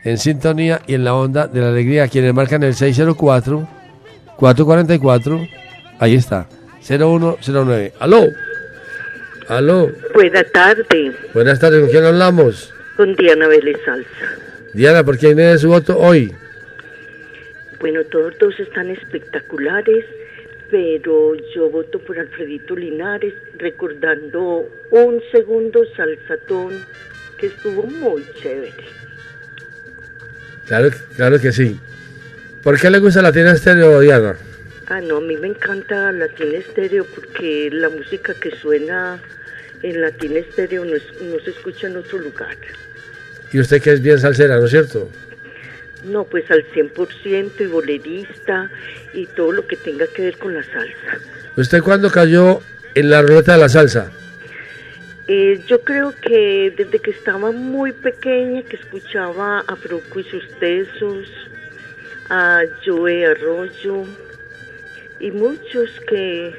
en 0.03 0.17
sintonía 0.17 0.81
y 0.87 0.95
en 0.95 1.03
la 1.03 1.13
onda 1.13 1.47
de 1.47 1.61
la 1.61 1.69
alegría. 1.69 2.07
Quienes 2.07 2.33
marcan 2.33 2.63
el 2.63 2.73
604 2.73 3.67
444, 4.37 5.47
ahí 5.99 6.15
está, 6.15 6.47
0109. 6.83 7.93
¿Aló? 7.99 8.27
¿Aló? 9.47 9.91
Buena 10.13 10.43
tarde, 10.43 11.11
Buenas 11.33 11.59
tardes, 11.59 11.81
¿con 11.81 11.89
quién 11.89 12.05
hablamos? 12.05 12.73
con 12.95 13.15
Diana 13.15 13.47
Vélez 13.47 13.77
Salsa. 13.83 14.37
Diana, 14.73 15.03
¿por 15.03 15.17
quién 15.17 15.39
es 15.39 15.61
su 15.61 15.69
voto 15.69 15.97
hoy? 15.97 16.33
Bueno, 17.79 18.03
todos 18.05 18.33
dos 18.39 18.59
están 18.59 18.89
espectaculares, 18.91 20.05
pero 20.69 21.33
yo 21.55 21.69
voto 21.69 21.99
por 21.99 22.19
Alfredito 22.19 22.75
Linares, 22.75 23.33
recordando 23.57 24.69
un 24.91 25.21
segundo 25.31 25.83
salsatón 25.95 26.85
que 27.37 27.47
estuvo 27.47 27.83
muy 27.83 28.23
chévere. 28.41 28.71
Claro, 30.67 30.89
claro 31.15 31.39
que 31.39 31.51
sí. 31.51 31.79
¿Por 32.61 32.79
qué 32.79 32.89
le 32.89 32.99
gusta 32.99 33.21
Latina 33.21 33.51
Estéreo, 33.53 33.99
Diana? 33.99 34.35
Ah, 34.93 35.01
no, 35.01 35.17
a 35.17 35.21
mí 35.21 35.35
me 35.37 35.47
encanta 35.47 36.11
Latina 36.11 36.55
Estéreo 36.59 37.03
porque 37.15 37.69
la 37.71 37.89
música 37.89 38.35
que 38.35 38.51
suena 38.51 39.19
en 39.81 39.99
Latina 40.01 40.37
Estéreo 40.37 40.85
no, 40.85 40.95
es- 40.95 41.19
no 41.19 41.39
se 41.39 41.49
escucha 41.49 41.87
en 41.87 41.97
otro 41.97 42.19
lugar. 42.19 42.55
Y 43.51 43.59
usted 43.59 43.81
que 43.81 43.91
es 43.93 44.03
bien 44.03 44.19
salsera, 44.19 44.57
¿no 44.59 44.65
es 44.65 44.69
cierto? 44.69 45.09
No, 46.03 46.25
pues 46.25 46.43
al 46.51 46.63
100% 46.75 47.63
y 47.63 47.65
bolerista 47.65 48.69
y 49.15 49.25
todo 49.25 49.51
lo 49.51 49.65
que 49.65 49.77
tenga 49.77 50.05
que 50.05 50.25
ver 50.25 50.37
con 50.37 50.53
la 50.53 50.63
salsa. 50.63 51.17
¿Usted 51.57 51.81
cuándo 51.81 52.11
cayó 52.11 52.59
en 52.93 53.09
la 53.09 53.23
ruleta 53.23 53.53
de 53.53 53.57
la 53.61 53.69
salsa? 53.69 54.11
Eh, 55.27 55.59
yo 55.65 55.81
creo 55.81 56.13
que 56.21 56.71
desde 56.77 56.99
que 56.99 57.09
estaba 57.09 57.49
muy 57.51 57.93
pequeña, 57.93 58.61
que 58.61 58.75
escuchaba 58.75 59.61
a 59.65 59.73
Broco 59.73 60.19
y 60.19 60.23
sus 60.25 60.47
tesos, 60.59 61.25
a 62.29 62.61
Joe 62.85 63.25
Arroyo 63.25 64.03
y 65.23 65.31
muchos 65.31 65.89
que, 66.07 66.53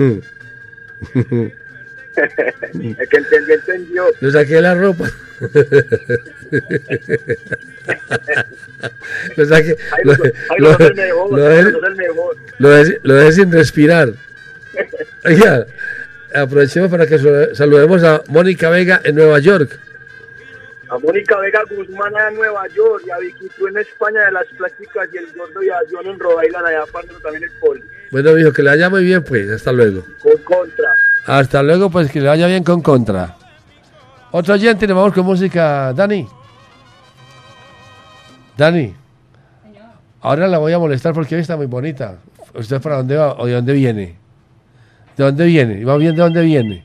el 1.12 1.52
que 3.08 3.16
entendió, 3.16 3.54
entendió. 3.54 4.04
Le 4.20 4.30
saqué 4.32 4.60
la 4.60 4.74
ropa. 4.74 5.10
lo 9.36 9.46
saqué. 9.46 9.76
Ay, 9.92 10.02
Lo, 10.04 10.12
ay, 10.12 10.58
lo- 10.58 10.68
lo 11.30 11.48
dejé- 11.48 11.72
lo 12.58 12.68
dejé- 12.70 13.00
lo 13.02 13.32
sin 13.32 13.50
respirar. 13.52 14.12
Oiga, 15.24 15.66
aprovechemos 16.34 16.90
para 16.90 17.06
que 17.06 17.18
saludemos 17.54 18.02
a 18.04 18.22
Mónica 18.28 18.68
Vega 18.70 19.00
en 19.04 19.14
Nueva 19.16 19.38
York. 19.38 19.78
A 20.92 20.98
Mónica 20.98 21.38
Vega 21.38 21.62
Guzmán 21.70 22.14
allá 22.14 22.28
en 22.28 22.34
Nueva 22.34 22.68
York, 22.68 23.02
y 23.06 23.10
a 23.10 23.16
Vicky 23.16 23.48
tú 23.56 23.66
en 23.66 23.78
España 23.78 24.26
de 24.26 24.32
las 24.32 24.44
plásticas 24.58 25.08
y 25.10 25.16
el 25.16 25.26
gordo 25.32 25.62
y 25.62 25.70
a 25.70 25.76
John 25.90 26.06
en 26.06 26.18
Rhode 26.18 26.46
Island, 26.46 26.66
allá 26.66 26.82
aparte 26.82 27.14
también 27.22 27.44
el 27.44 27.50
poli. 27.60 27.82
Bueno, 28.10 28.32
mijo, 28.34 28.52
que 28.52 28.62
le 28.62 28.68
vaya 28.68 28.90
muy 28.90 29.02
bien, 29.02 29.24
pues. 29.24 29.50
Hasta 29.50 29.72
luego. 29.72 30.04
Con 30.22 30.36
contra. 30.44 30.94
Hasta 31.26 31.62
luego, 31.62 31.88
pues 31.88 32.12
que 32.12 32.20
le 32.20 32.28
vaya 32.28 32.46
bien 32.46 32.62
con 32.62 32.82
contra. 32.82 33.34
Otro 34.32 34.52
oyente, 34.52 34.86
nos 34.86 34.98
vamos 34.98 35.14
con 35.14 35.24
música. 35.24 35.94
Dani. 35.94 36.28
Dani. 38.58 38.94
Ahora 40.20 40.46
la 40.46 40.58
voy 40.58 40.74
a 40.74 40.78
molestar 40.78 41.14
porque 41.14 41.36
hoy 41.36 41.40
está 41.40 41.56
muy 41.56 41.66
bonita. 41.66 42.18
¿Usted 42.52 42.82
para 42.82 42.96
dónde 42.96 43.16
va 43.16 43.32
o 43.38 43.46
de 43.46 43.54
dónde 43.54 43.72
viene? 43.72 44.18
¿De 45.16 45.24
dónde 45.24 45.46
viene? 45.46 45.80
¿Y 45.80 45.84
va 45.84 45.96
bien 45.96 46.14
de 46.14 46.20
dónde 46.20 46.42
viene? 46.42 46.84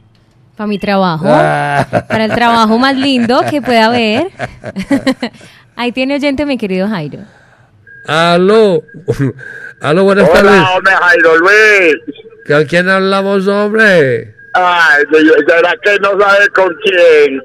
Para 0.58 0.68
mi 0.68 0.80
trabajo. 0.80 1.26
Ah. 1.30 1.86
Para 2.10 2.26
el 2.26 2.32
trabajo 2.34 2.80
más 2.80 2.96
lindo 2.96 3.42
que 3.50 3.62
pueda 3.62 3.86
haber. 3.86 4.28
Ahí 5.76 5.92
tiene 5.92 6.16
oyente 6.16 6.46
mi 6.48 6.58
querido 6.58 6.88
Jairo. 6.88 7.20
Aló. 8.08 8.82
Aló, 9.80 10.04
buenas 10.04 10.32
tardes. 10.32 10.52
Hola, 10.52 10.72
hombre, 10.76 10.94
Jairo 10.94 11.38
Luis. 11.38 11.96
¿Con 12.48 12.66
quién 12.66 12.90
hablamos, 12.90 13.48
hombre? 13.48 14.34
Ay, 14.54 15.04
¿será 15.48 15.76
que 15.84 16.00
no 16.00 16.20
sabe 16.20 16.48
con 16.56 16.76
quién? 16.84 17.42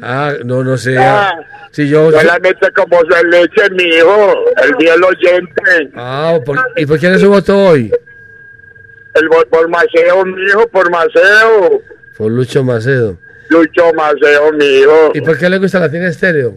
Ah, 0.00 0.32
no, 0.42 0.64
no 0.64 0.78
sé. 0.78 0.96
Ah. 0.96 1.34
Si 1.72 1.86
yo... 1.90 2.10
Solamente 2.10 2.70
como 2.72 3.00
se 3.10 3.24
le 3.24 3.42
eche 3.42 3.68
mi 3.72 3.84
hijo, 3.84 4.34
el 4.62 4.76
fiel 4.76 5.04
oyente. 5.04 5.90
Ah, 5.94 6.38
¿por- 6.42 6.58
¿y 6.76 6.86
por 6.86 6.98
quién 6.98 7.12
es 7.12 7.20
su 7.20 7.28
voto 7.28 7.58
hoy? 7.66 7.92
El 9.12 9.28
por 9.50 9.68
Maceo, 9.68 10.24
mi 10.24 10.42
hijo, 10.44 10.66
por 10.68 10.90
Maceo. 10.90 11.82
Por 12.16 12.32
Lucho 12.32 12.64
Macedo. 12.64 13.18
Lucho 13.48 13.92
Maceo, 13.94 14.52
mi 14.52 14.64
hijo. 14.64 15.12
¿Y 15.14 15.20
por 15.20 15.38
qué 15.38 15.48
le 15.48 15.58
gusta 15.58 15.78
Latina 15.78 16.08
Estéreo? 16.08 16.54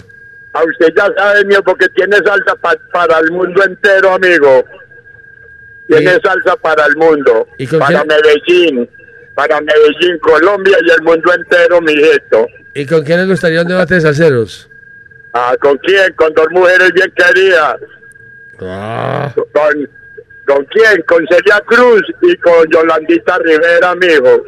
A 0.53 0.63
usted 0.63 0.87
ya 0.95 1.07
sabe, 1.15 1.45
mío, 1.45 1.61
porque 1.63 1.87
tiene 1.89 2.17
salsa 2.17 2.55
pa- 2.59 2.77
para 2.91 3.19
el 3.19 3.31
mundo 3.31 3.63
entero, 3.63 4.13
amigo. 4.13 4.63
Tiene 5.87 6.19
salsa 6.23 6.55
para 6.61 6.85
el 6.85 6.95
mundo. 6.95 7.47
¿Y 7.57 7.67
con 7.67 7.79
Para 7.79 8.01
quién? 8.03 8.07
Medellín. 8.07 8.89
Para 9.35 9.61
Medellín, 9.61 10.17
Colombia 10.19 10.77
y 10.85 10.89
el 10.89 11.01
mundo 11.03 11.31
entero, 11.33 11.79
mijito. 11.81 12.47
¿Y 12.73 12.85
con 12.85 13.03
quién 13.03 13.19
le 13.19 13.25
gustaría 13.27 13.61
un 13.61 13.67
debate 13.67 13.95
de 13.95 14.01
salseros? 14.01 14.69
Ah, 15.33 15.55
¿Con 15.61 15.77
quién? 15.79 16.11
Con 16.13 16.33
dos 16.33 16.47
mujeres 16.51 16.91
bien 16.93 17.11
queridas. 17.15 17.75
Ah, 18.61 19.31
¿Con, 19.35 19.89
¿Con 20.47 20.65
quién? 20.65 21.01
Con 21.07 21.25
Celia 21.27 21.61
Cruz 21.67 22.01
y 22.23 22.35
con 22.37 22.67
Yolandita 22.71 23.37
Rivera, 23.39 23.93
mijo. 23.95 24.43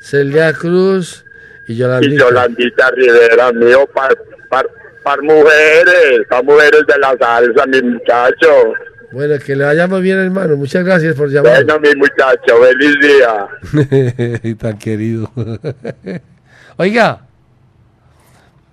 Celia 0.00 0.52
Cruz 0.52 1.24
y 1.66 1.72
Y 1.72 1.76
Yolandita. 1.76 2.24
Yolandita 2.24 2.90
Rivera, 2.92 3.52
mijo, 3.52 3.86
para 3.88 4.14
par, 4.48 4.68
par 5.02 5.22
mujeres, 5.22 6.26
para 6.28 6.42
mujeres 6.42 6.82
de 6.86 6.98
la 6.98 7.16
salsa, 7.18 7.66
mi 7.66 7.82
muchacho. 7.82 8.74
Bueno, 9.12 9.38
que 9.38 9.56
le 9.56 9.64
vaya 9.64 9.86
muy 9.86 10.02
bien, 10.02 10.18
hermano. 10.18 10.56
Muchas 10.56 10.84
gracias 10.84 11.14
por 11.14 11.28
llamar. 11.28 11.64
Bueno, 11.64 11.80
mi 11.80 11.94
muchacho, 11.94 12.56
feliz 12.62 12.96
día. 13.00 14.56
Tan 14.58 14.78
querido. 14.78 15.30
Oiga. 16.76 17.20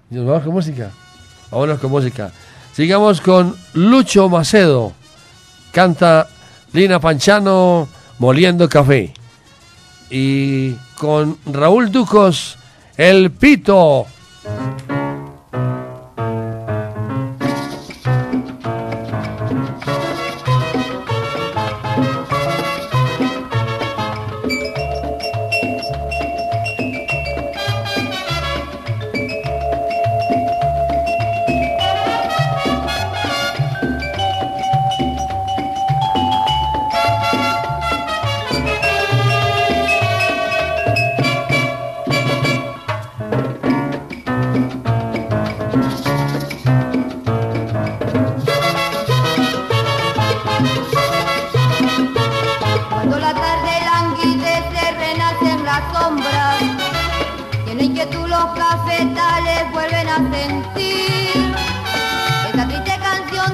Nos 0.09 0.25
vamos 0.25 0.43
con 0.43 0.53
música. 0.53 0.91
Vámonos 1.51 1.79
con 1.79 1.91
música. 1.91 2.31
Sigamos 2.73 3.21
con 3.21 3.55
Lucho 3.73 4.29
Macedo. 4.29 4.93
Canta 5.71 6.27
Lina 6.73 6.99
Panchano 6.99 7.87
moliendo 8.19 8.67
café. 8.67 9.13
Y 10.15 10.75
con 10.99 11.39
Raúl 11.47 11.91
Ducos, 11.91 12.59
El 12.97 13.31
Pito. 13.31 14.05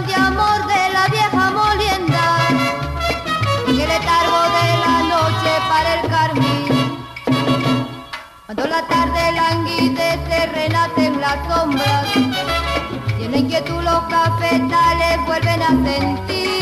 de 0.07 0.15
amor 0.15 0.65
de 0.67 0.93
la 0.93 1.07
vieja 1.07 1.51
molienda 1.51 2.47
y 3.67 3.81
el 3.81 3.87
letargo 3.87 4.41
de 4.57 4.67
la 4.85 4.95
noche 5.13 5.51
para 5.69 5.93
el 5.95 6.09
carmín. 6.09 7.05
Cuando 8.45 8.65
la 8.67 8.81
tarde 8.87 9.31
languidece, 9.33 10.47
renacen 10.47 11.19
las 11.19 11.37
sombras 11.47 12.07
y 13.19 13.23
en 13.23 13.35
inquietud 13.35 13.81
los 13.83 14.01
cafetales 14.03 15.25
vuelven 15.25 15.61
a 15.61 15.69
sentir. 15.69 16.58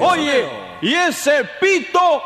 Oye, 0.00 0.48
y 0.82 0.94
ese 0.94 1.44
pito 1.60 2.22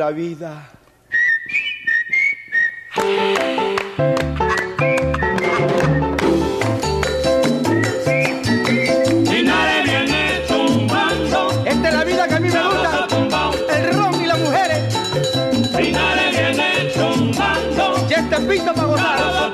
La 0.00 0.08
Esta 0.08 0.48
es 11.88 11.94
la 11.94 12.04
vida 12.04 12.28
que 12.28 12.34
a 12.34 12.40
mí 12.40 12.48
me 12.48 12.62
gusta. 12.62 13.08
El 13.76 13.94
rom 13.94 14.22
y 14.22 14.24
las 14.24 14.38
mujeres. 14.38 14.96
Minare 15.76 16.30
viene 16.30 16.80
el 16.80 16.90
zumbando. 16.92 18.06
Y 18.08 18.14
este 18.14 18.36
pito 18.40 18.72
para 18.72 18.86
gozar. 18.86 19.52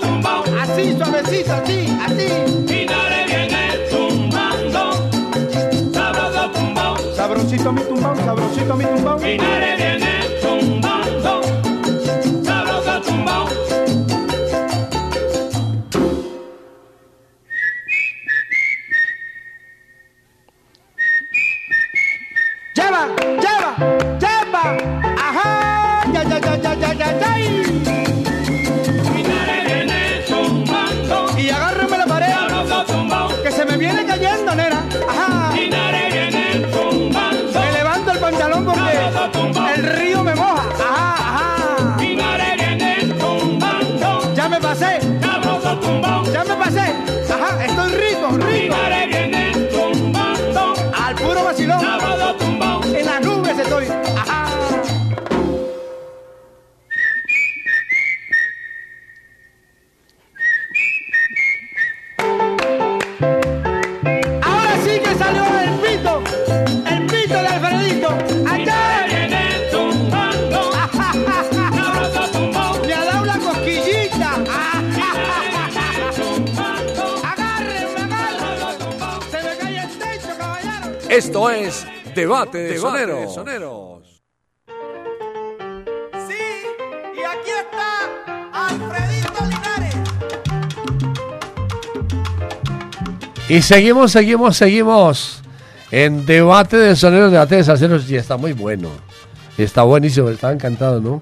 Así 0.61 0.97
suavecito, 0.97 1.55
así, 1.55 1.99
así. 2.07 2.29
Minare 2.69 3.27
viene 3.27 3.75
el 3.75 3.91
zumbando. 3.91 4.93
Sabroso 5.93 6.51
tumbao. 6.53 6.97
Sabroncito 7.17 7.73
mi 7.73 7.81
tumbao, 7.83 8.15
sabroncito 8.15 8.77
mi 8.77 8.85
tumbao. 8.85 9.19
Minare 9.19 9.77
viene. 9.77 9.96
Esto 81.27 81.51
es 81.51 81.85
Debate 82.15 82.59
de 82.59 82.79
Soneros. 82.79 83.37
Y 87.13 87.25
aquí 87.25 87.51
está 87.51 88.09
Alfredito 88.53 89.33
Linares. 89.43 89.97
Y 93.49 93.61
seguimos, 93.61 94.13
seguimos, 94.13 94.57
seguimos 94.57 95.43
en 95.91 96.25
debate 96.27 96.77
de 96.77 96.95
soneros, 96.95 97.33
debate 97.33 97.57
de 97.57 97.65
salseros 97.65 98.09
y 98.09 98.15
está 98.15 98.37
muy 98.37 98.53
bueno. 98.53 98.91
Está 99.59 99.83
buenísimo, 99.83 100.29
estaba 100.29 100.53
encantado, 100.53 101.01
¿no? 101.01 101.21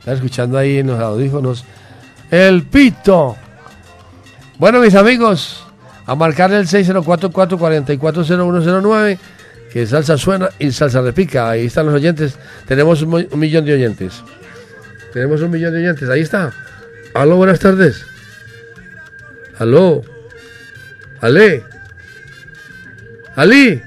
Estaba 0.00 0.16
escuchando 0.16 0.58
ahí 0.58 0.78
en 0.78 0.88
los 0.88 0.98
audífonos 0.98 1.64
el 2.28 2.64
pito. 2.64 3.36
Bueno, 4.58 4.80
mis 4.80 4.96
amigos, 4.96 5.64
a 6.06 6.16
marcar 6.16 6.52
el 6.52 6.66
604-444-0109, 6.66 9.18
que 9.74 9.88
salsa 9.88 10.16
suena 10.16 10.50
y 10.60 10.70
salsa 10.70 11.02
repica. 11.02 11.50
Ahí 11.50 11.66
están 11.66 11.86
los 11.86 11.96
oyentes. 11.96 12.38
Tenemos 12.64 13.02
un, 13.02 13.26
millón 13.34 13.64
de 13.64 13.74
oyentes. 13.74 14.22
Tenemos 15.12 15.40
un 15.40 15.50
millón 15.50 15.72
de 15.72 15.80
oyentes. 15.80 16.08
Ahí 16.08 16.20
está. 16.20 16.52
Aló, 17.12 17.34
buenas 17.38 17.58
tardes. 17.58 18.06
Aló. 19.58 20.02
Ale. 21.20 21.64
Ali. 23.34 23.82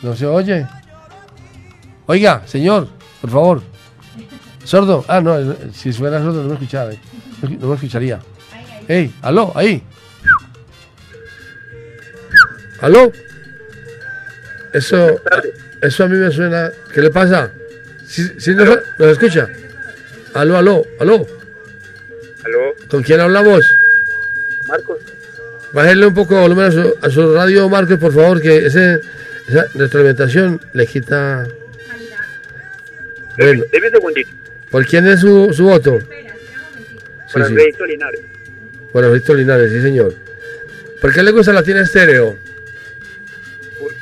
No 0.00 0.14
se 0.14 0.26
oye. 0.26 0.64
Oiga, 2.06 2.44
señor, 2.46 2.86
por 3.20 3.30
favor. 3.30 3.62
Sordo. 4.62 5.04
Ah, 5.08 5.20
no, 5.20 5.56
si 5.72 5.92
fuera 5.92 6.20
sordo 6.20 6.44
no 6.44 6.50
me 6.50 6.54
escuchaba. 6.54 6.92
eh. 6.92 7.00
No 7.58 7.66
me 7.66 7.74
escucharía. 7.74 8.20
Ey, 8.86 9.12
aló, 9.22 9.50
ahí. 9.56 9.82
¿Aló? 12.80 13.10
Eso, 14.72 15.20
eso 15.80 16.04
a 16.04 16.08
mí 16.08 16.16
me 16.16 16.30
suena. 16.30 16.72
¿Qué 16.92 17.00
le 17.02 17.10
pasa? 17.10 17.50
¿Sí, 18.06 18.22
sí 18.38 18.54
nos, 18.54 18.68
nos 18.98 19.08
escucha? 19.12 19.48
Aló, 20.34 20.56
aló, 20.56 20.86
aló. 20.98 21.26
¿Aló? 22.44 22.58
¿Con 22.88 23.02
quién 23.02 23.20
hablamos? 23.20 23.64
Marcos. 24.66 24.98
Bájenle 25.72 26.06
un 26.06 26.14
poco 26.14 26.34
de 26.34 26.40
volumen 26.40 26.64
a 26.66 26.70
su, 26.70 26.94
a 27.00 27.10
su 27.10 27.34
radio, 27.34 27.68
Marcos, 27.68 27.98
por 27.98 28.12
favor, 28.12 28.40
que 28.40 28.66
ese, 28.66 29.00
esa 29.48 29.66
retroalimentación 29.74 30.60
le 30.72 30.86
quita. 30.86 31.46
Bueno, 33.38 33.64
Deme 33.72 33.86
un 33.86 33.92
segundito. 33.92 34.30
¿por 34.70 34.86
quién 34.86 35.06
es 35.06 35.20
su, 35.20 35.50
su 35.52 35.64
voto? 35.64 35.98
Sí, 36.00 36.06
Para 37.32 37.46
sí. 37.46 37.52
Alfredito 37.52 37.86
Linares. 37.86 38.20
Bueno, 38.92 39.10
Víctor 39.12 39.36
Linares, 39.36 39.72
sí, 39.72 39.80
señor. 39.80 40.14
¿Por 41.00 41.12
qué 41.12 41.22
le 41.22 41.30
gusta 41.30 41.52
la 41.52 41.62
tiene 41.62 41.80
estéreo? 41.80 42.36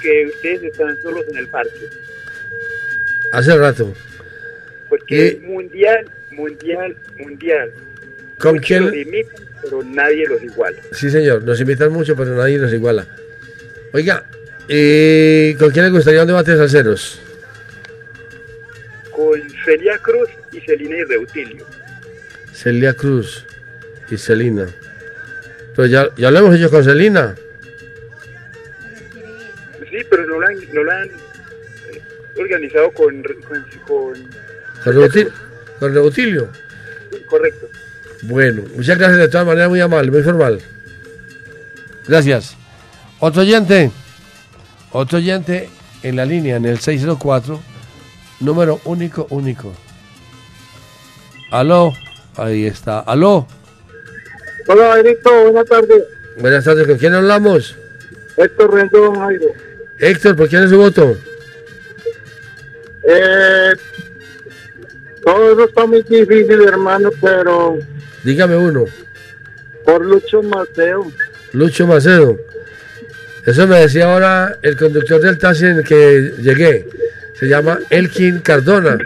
Porque 0.01 0.27
ustedes 0.35 0.63
están 0.63 0.97
solos 1.03 1.27
en 1.31 1.37
el 1.37 1.47
parque. 1.49 1.91
Hace 3.33 3.55
rato. 3.55 3.93
Porque 4.89 5.29
es 5.29 5.43
mundial, 5.43 6.11
mundial, 6.31 6.97
mundial. 7.19 7.71
¿Con 8.39 8.55
Muchos 8.55 8.67
quién? 8.67 8.85
los 8.87 8.95
imitan, 8.97 9.45
pero 9.63 9.83
nadie 9.85 10.27
los 10.27 10.43
iguala. 10.43 10.79
Sí, 10.93 11.11
señor. 11.11 11.45
Nos 11.45 11.61
invitan 11.61 11.93
mucho, 11.93 12.17
pero 12.17 12.35
nadie 12.35 12.57
nos 12.57 12.73
iguala. 12.73 13.07
Oiga, 13.93 14.25
¿y 14.69 15.53
con 15.57 15.71
quién 15.71 15.85
le 15.85 15.91
gustaría 15.91 16.23
un 16.23 16.29
debate 16.29 16.53
de 16.53 16.57
salseros? 16.57 17.21
Con 19.11 19.39
Celia 19.67 19.99
Cruz 19.99 20.31
y 20.51 20.61
Celina 20.61 20.97
y 20.97 21.05
Reutilio. 21.05 21.67
Celia 22.55 22.95
Cruz 22.95 23.45
y 24.11 24.17
Celina. 24.17 24.67
Pero 25.77 25.87
ya, 25.87 26.09
ya 26.17 26.31
lo 26.31 26.39
hemos 26.39 26.57
hecho 26.57 26.71
con 26.71 26.83
Celina. 26.85 27.35
Pero 30.11 30.27
no 30.27 30.41
lo 30.41 30.47
han, 30.47 30.57
no 30.73 30.83
lo 30.83 30.91
han 30.93 31.09
eh, 31.09 32.03
organizado 32.39 32.91
con, 32.93 33.23
con, 33.23 33.65
con- 33.87 34.31
Con 34.85 34.95
Reutil- 34.95 35.33
con 35.79 35.95
Reutilio. 35.95 36.49
sí, 37.13 37.19
correcto. 37.29 37.67
Bueno, 38.23 38.63
muchas 38.77 38.99
gracias 38.99 39.19
de 39.19 39.29
todas 39.29 39.47
maneras, 39.47 39.71
muy 39.71 39.81
amable, 39.81 40.11
muy 40.11 40.23
formal. 40.23 40.61
Gracias. 42.07 42.57
Otro 43.21 43.43
oyente. 43.43 43.91
Otro 44.93 45.19
oyente 45.19 45.71
en 46.03 46.17
la 46.17 46.25
línea, 46.27 46.57
en 46.57 46.65
el 46.67 46.79
604, 46.81 47.61
número 48.41 48.81
único, 48.85 49.27
único. 49.31 49.73
Aló, 51.51 51.93
ahí 52.37 52.67
está. 52.67 53.01
Aló, 53.01 53.47
Hola, 54.69 54.93
Jairito, 54.93 55.43
buenas 55.45 55.67
tardes. 55.67 56.03
buenas 56.39 56.65
tardes, 56.65 56.87
¿con 56.87 56.97
quién 56.99 57.15
hablamos? 57.15 57.77
Héctor 58.37 58.75
Rendón, 58.75 59.15
Jairo. 59.19 59.47
Héctor, 60.01 60.37
¿por 60.37 60.49
quién 60.49 60.65
es 60.65 60.71
su 60.71 60.79
voto? 60.79 61.17
Eh, 63.05 63.73
todo 65.25 65.53
eso 65.53 65.65
está 65.65 65.87
muy 65.87 66.03
difícil, 66.03 66.63
hermano, 66.67 67.11
pero 67.21 67.79
Dígame 68.25 68.57
uno. 68.57 68.85
por 69.85 70.05
Lucho 70.05 70.43
Mateo. 70.43 71.11
Lucho 71.53 71.87
Macedo. 71.87 72.39
Eso 73.47 73.67
me 73.67 73.81
decía 73.81 74.13
ahora 74.13 74.59
el 74.63 74.77
conductor 74.77 75.21
del 75.21 75.39
taxi 75.39 75.65
en 75.67 75.79
el 75.79 75.85
que 75.85 76.33
llegué. 76.39 76.87
Se 77.39 77.47
llama 77.49 77.79
Elkin 77.89 78.41
Cardona. 78.41 78.99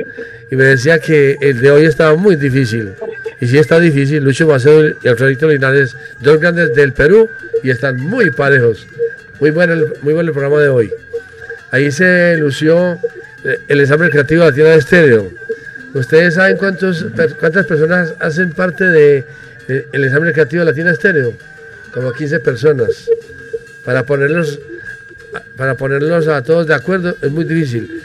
Y 0.51 0.57
me 0.57 0.65
decía 0.65 0.99
que 0.99 1.37
el 1.41 1.61
de 1.61 1.71
hoy 1.71 1.85
estaba 1.85 2.17
muy 2.17 2.37
difícil. 2.37 2.93
Y 3.41 3.47
sí 3.47 3.59
está 3.59 3.79
difícil. 3.81 4.23
Lucho 4.25 4.47
Macedo 4.47 4.89
y 5.03 5.09
Alfredito 5.09 5.49
Linares, 5.49 5.97
dos 6.21 6.41
grandes 6.41 6.75
del 6.75 6.93
Perú, 6.93 7.29
y 7.63 7.71
están 7.71 7.97
muy 8.01 8.31
parejos. 8.31 8.87
Muy 9.41 9.51
bueno 9.51 9.73
el, 9.73 9.93
muy 10.03 10.15
bueno 10.15 10.29
el 10.29 10.33
programa 10.33 10.61
de 10.61 10.69
hoy. 10.69 10.93
Ahí 11.71 11.91
se 11.91 12.37
lució 12.37 12.99
eh, 13.45 13.61
el 13.69 13.81
examen 13.81 14.11
creativo 14.11 14.43
de 14.43 14.51
la 14.51 14.55
tienda 14.55 14.73
de 14.73 14.79
estéreo. 14.79 15.31
¿Ustedes 15.95 16.35
saben 16.35 16.57
cuántos, 16.57 17.07
cuántas 17.39 17.67
personas 17.67 18.15
hacen 18.19 18.53
parte 18.53 18.85
de, 18.85 19.25
de 19.69 19.89
el 19.93 20.05
examen 20.05 20.33
creativo 20.33 20.61
de 20.61 20.67
la 20.67 20.73
tienda 20.73 20.93
estéreo? 20.93 21.35
Como 21.93 22.13
15 22.13 22.41
personas. 22.41 23.09
Para 23.85 24.05
ponerlos, 24.05 24.59
para 25.57 25.77
ponerlos 25.77 26.27
a 26.29 26.43
todos 26.43 26.67
de 26.67 26.75
acuerdo 26.75 27.17
es 27.21 27.31
muy 27.31 27.45
difícil. 27.45 28.03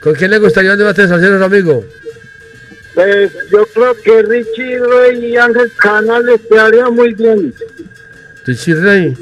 ¿Con 0.00 0.14
quién 0.14 0.30
le 0.30 0.38
gustaría 0.38 0.72
un 0.72 0.78
debate 0.78 1.02
de 1.02 1.08
salseros, 1.08 1.42
amigo? 1.42 1.84
Pues 2.94 3.32
yo 3.50 3.66
creo 3.66 3.94
que 3.94 4.22
Richie 4.22 4.78
Rey 4.78 5.24
y 5.26 5.36
Ángel 5.36 5.70
Canales 5.76 6.40
te 6.48 6.58
haría 6.58 6.88
muy 6.90 7.14
bien. 7.14 7.52
Richie 8.44 8.74
Rey. 8.74 9.14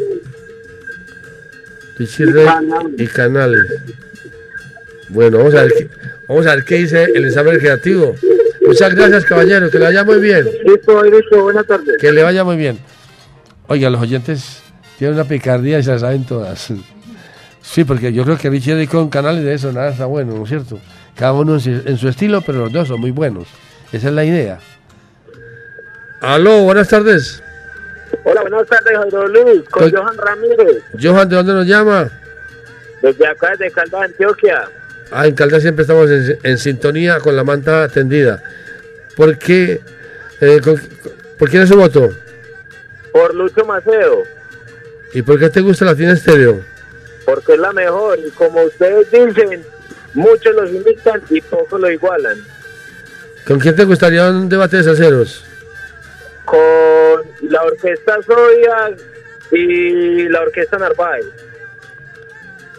Y 1.99 3.07
Canales. 3.07 3.63
Bueno, 5.09 5.39
vamos 5.39 5.55
a 5.55 5.63
ver 5.63 5.73
vamos 6.29 6.47
a 6.47 6.57
ver 6.57 6.65
qué 6.65 6.77
dice 6.77 7.05
el 7.15 7.25
examen 7.25 7.59
creativo. 7.59 8.15
Muchas 8.67 8.95
gracias, 8.95 9.25
caballero. 9.25 9.71
Que 9.71 9.79
le 9.79 9.85
vaya 9.85 10.05
muy 10.05 10.21
bien. 10.21 10.45
Listo, 10.65 10.99
Jairito, 11.01 11.43
buenas 11.43 11.67
tardes. 11.67 11.97
Que 12.01 12.13
le 12.13 12.23
vaya 12.23 12.45
muy 12.45 12.57
bien. 12.57 12.79
Oiga, 13.69 13.89
los 13.91 14.01
oyentes 14.01 14.63
tienen 14.99 15.15
una 15.15 15.25
picardía 15.25 15.79
y 15.79 15.83
se 15.83 15.93
la 15.93 15.99
saben 16.01 16.25
todas. 16.25 16.73
Sí, 17.63 17.85
porque 17.85 18.13
yo 18.13 18.25
creo 18.25 18.37
que 18.37 18.51
Richie 18.51 18.87
con 18.87 19.09
Canales 19.09 19.45
de 19.45 19.55
eso 19.55 19.73
nada 19.73 19.91
está 19.91 20.07
bueno, 20.07 20.37
¿no 20.37 20.45
es 20.45 20.49
cierto? 20.49 20.79
Cada 21.17 21.33
uno 21.33 21.55
en 21.55 21.61
su, 21.61 21.71
en 21.71 21.97
su 21.99 22.09
estilo, 22.09 22.43
pero 22.43 22.59
los 22.61 22.73
dos 22.73 22.89
son 22.89 23.01
muy 23.01 23.11
buenos. 23.11 23.49
Esa 23.93 24.09
es 24.09 24.15
la 24.15 24.25
idea. 24.25 24.59
Aló, 26.21 26.63
buenas 26.63 26.89
tardes. 26.89 27.43
Hola, 28.29 28.41
buenas 28.41 28.67
tardes, 28.67 28.93
Jairo 28.99 29.29
Luis, 29.29 29.63
con 29.71 29.89
Johan 29.89 30.19
Ramírez, 30.19 30.83
Johan, 31.01 31.29
¿de 31.29 31.37
dónde 31.37 31.53
nos 31.53 31.67
llama? 31.67 32.11
desde 33.01 33.25
acá, 33.25 33.55
de 33.57 33.71
Caldas, 33.71 34.03
Antioquia. 34.03 34.69
Ah, 35.13 35.29
en 35.29 35.35
Caldas 35.37 35.63
siempre 35.63 35.83
estamos 35.83 36.11
en, 36.11 36.37
en 36.43 36.59
sintonía 36.59 37.21
con 37.21 37.37
la 37.37 37.45
manta 37.45 37.87
tendida. 37.89 38.43
¿Por 39.15 39.39
qué? 39.39 39.81
eh, 40.41 40.61
con- 40.65 40.81
¿Por 41.39 41.49
quién 41.51 41.63
es 41.63 41.69
su 41.69 41.77
voto? 41.77 42.11
Por 43.13 43.33
Lucho 43.35 43.65
Maceo, 43.65 44.25
¿Y 45.13 45.23
por 45.23 45.39
qué 45.39 45.49
te 45.49 45.61
gusta 45.61 45.85
la 45.85 45.95
tienda 45.95 46.15
estéreo? 46.15 46.63
porque 47.25 47.53
es 47.55 47.59
la 47.61 47.73
mejor 47.73 48.19
y 48.19 48.31
como 48.31 48.63
ustedes 48.63 49.09
dicen, 49.11 49.63
muchos 50.15 50.55
los 50.55 50.71
imitan 50.71 51.21
y 51.31 51.41
pocos 51.43 51.81
lo 51.81 51.89
igualan. 51.91 52.39
¿Con 53.47 53.61
quién 53.61 53.77
te 53.77 53.85
gustaría 53.85 54.29
un 54.31 54.49
debate 54.49 54.79
de 54.79 54.85
salseros? 54.85 55.45
Con 56.47 57.51
la 57.51 57.63
orquesta 57.63 58.17
Zodiac 58.23 58.99
y 59.53 60.29
la 60.29 60.41
orquesta 60.41 60.79
Narváez. 60.79 61.27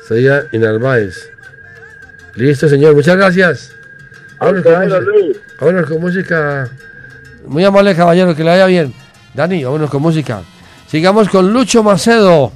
Sería 0.07 0.47
Inalbaez. 0.51 1.30
Listo, 2.36 2.70
señor. 2.70 2.95
Muchas 2.95 3.18
gracias. 3.18 3.76
Vámonos 4.39 4.63
con, 5.57 5.84
con 5.84 6.01
música. 6.01 6.70
Muy 7.45 7.63
amable, 7.63 7.95
caballero. 7.95 8.36
Que 8.36 8.43
le 8.43 8.51
vaya 8.51 8.65
bien. 8.68 8.93
Dani, 9.34 9.63
vámonos 9.63 9.89
con 9.89 10.01
música. 10.01 10.41
Sigamos 10.88 11.30
con 11.30 11.51
Lucho 11.51 11.84
Macedo. 11.84 12.51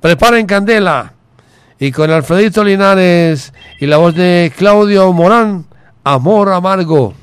Preparen 0.00 0.46
candela. 0.46 1.12
Y 1.78 1.92
con 1.92 2.10
Alfredito 2.10 2.64
Linares 2.64 3.52
y 3.78 3.86
la 3.86 3.98
voz 3.98 4.14
de 4.14 4.50
Claudio 4.56 5.12
Morán. 5.12 5.66
Amor 6.04 6.48
amargo. 6.50 7.14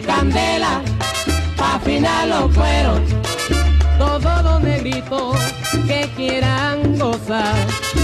Candela, 0.00 0.82
pa' 1.56 1.76
afinar 1.76 2.28
los 2.28 2.54
cueros. 2.54 3.00
Todos 3.98 4.42
los 4.42 4.60
negritos 4.62 5.36
que 5.86 6.08
quieran 6.16 6.98
gozar, 6.98 7.54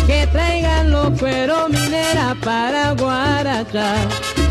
que 0.06 0.26
traigan 0.26 0.90
los 0.90 1.18
cueros 1.18 1.68
minera 1.70 2.36
para 2.42 2.92
guarachar. 2.92 4.45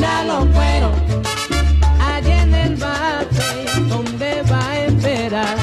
Pa' 0.00 0.20
afinar 0.20 0.26
los 0.26 0.46
cueros. 0.46 0.92
Allá 2.00 2.42
en 2.42 2.54
el 2.54 2.76
bate, 2.76 3.88
donde 3.88 4.42
va 4.50 4.70
a 4.70 4.78
esperar, 4.78 5.56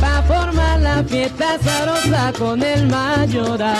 pa' 0.00 0.22
formar 0.22 0.80
la 0.80 1.04
fiesta 1.04 1.58
sabrosa 1.60 2.32
con 2.38 2.62
el 2.62 2.86
mayoral. 2.88 3.76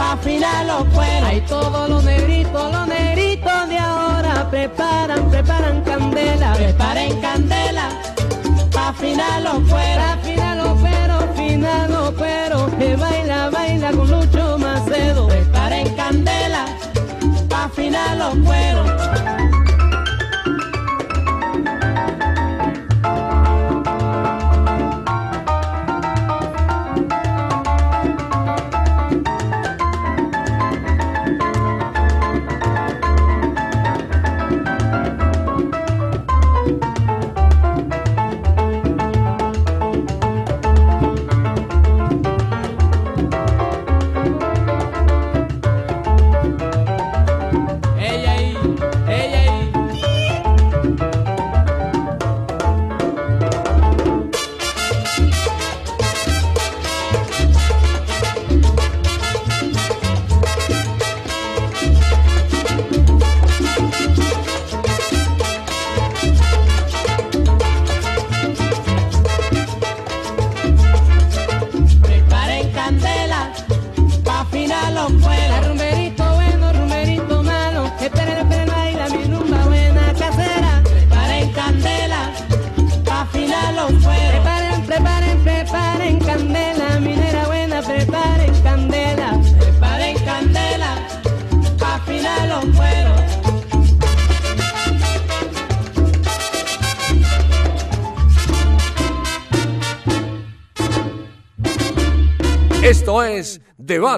Afinar 0.00 0.64
los 0.64 0.84
cueros. 0.94 1.28
Hay 1.28 1.40
todos 1.40 1.88
los 1.90 2.04
negritos, 2.04 2.72
los 2.72 2.86
negritos 2.86 3.68
de 3.68 3.78
ahora 3.78 4.48
preparan, 4.48 5.28
preparan. 5.28 5.93
Preparen 6.54 7.20
candela, 7.20 7.88
pa' 8.72 8.88
afinar 8.88 9.42
los 9.42 9.68
cueros, 9.68 10.04
afinar 10.14 10.56
los 10.56 12.12
cueros. 12.12 12.70
Que 12.78 12.96
baila, 12.96 13.50
baila 13.50 13.90
con 13.92 14.10
Lucho 14.10 14.58
Macedo. 14.58 15.28
Preparen 15.28 15.94
candela, 15.94 16.66
pa' 17.48 17.64
afinar 17.64 18.16
los 18.16 18.34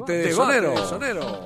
Debate 0.01 0.13
de 0.13 0.33
Sonero. 0.33 1.46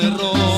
Error. 0.00 0.55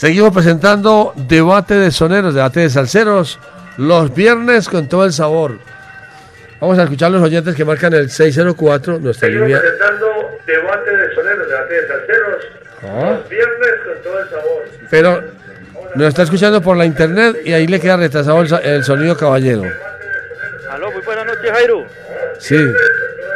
Seguimos 0.00 0.32
presentando 0.32 1.12
debate 1.14 1.74
de 1.74 1.90
soneros, 1.90 2.32
debate 2.34 2.60
de 2.60 2.70
salseros, 2.70 3.38
los 3.76 4.14
viernes 4.14 4.66
con 4.66 4.88
todo 4.88 5.04
el 5.04 5.12
sabor. 5.12 5.58
Vamos 6.58 6.78
a 6.78 6.84
escuchar 6.84 7.10
los 7.10 7.20
oyentes 7.22 7.54
que 7.54 7.66
marcan 7.66 7.92
el 7.92 8.08
604, 8.08 8.98
nuestra 8.98 9.28
línea. 9.28 9.60
presentando 9.60 10.06
debate 10.46 10.96
de 10.96 11.14
soneros, 11.14 11.46
debate 11.48 11.74
de 11.74 11.86
salseros. 11.88 12.44
Ah. 12.82 13.18
Viernes 13.28 13.70
con 13.84 14.02
todo 14.02 14.20
el 14.20 14.28
sabor. 14.30 14.64
Pero 14.90 15.22
nos 15.96 16.08
está 16.08 16.22
escuchando 16.22 16.62
por 16.62 16.78
la 16.78 16.86
internet 16.86 17.36
y 17.44 17.52
ahí 17.52 17.66
le 17.66 17.78
queda 17.78 17.98
retrasado 17.98 18.40
el, 18.40 18.48
sa- 18.48 18.60
el 18.60 18.82
sonido 18.84 19.14
caballero. 19.18 19.64
Aló, 20.70 20.90
muy 20.92 21.02
buenas 21.02 21.26
noches, 21.26 21.50
Jairo. 21.50 21.86
Sí, 22.38 22.56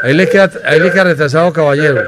ahí 0.02 0.14
le 0.14 0.26
queda, 0.30 0.48
ahí 0.64 0.80
le 0.80 0.90
queda 0.90 1.04
retrasado 1.04 1.52
caballero. 1.52 2.02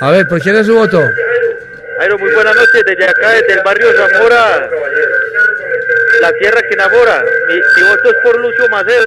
A 0.00 0.10
ver, 0.10 0.26
¿por 0.26 0.40
quién 0.40 0.56
es 0.56 0.66
su 0.66 0.74
voto? 0.74 0.98
Jairo, 1.98 2.18
muy 2.18 2.32
buenas 2.32 2.56
noches 2.56 2.84
desde 2.86 3.04
acá, 3.04 3.30
desde 3.32 3.52
el 3.52 3.62
barrio 3.62 3.88
Zamora, 3.94 4.70
la 6.22 6.32
tierra 6.32 6.62
que 6.62 6.74
enamora. 6.74 7.22
Mi, 7.48 7.54
mi 7.54 7.88
voto 7.88 8.10
es 8.10 8.16
por 8.22 8.40
Lucio 8.40 8.68
Macero. 8.70 9.04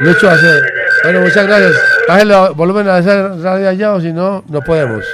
Lucho 0.00 0.30
hace. 0.30 0.60
Bueno, 1.04 1.20
muchas 1.20 1.46
gracias. 1.46 1.72
Bájale 2.08 2.34
el 2.34 2.54
volumen 2.54 2.88
a 2.88 2.98
esa 2.98 3.28
radio 3.36 3.68
allá 3.68 3.92
o 3.92 4.00
si 4.00 4.12
no, 4.12 4.44
no 4.48 4.60
podemos. 4.62 5.04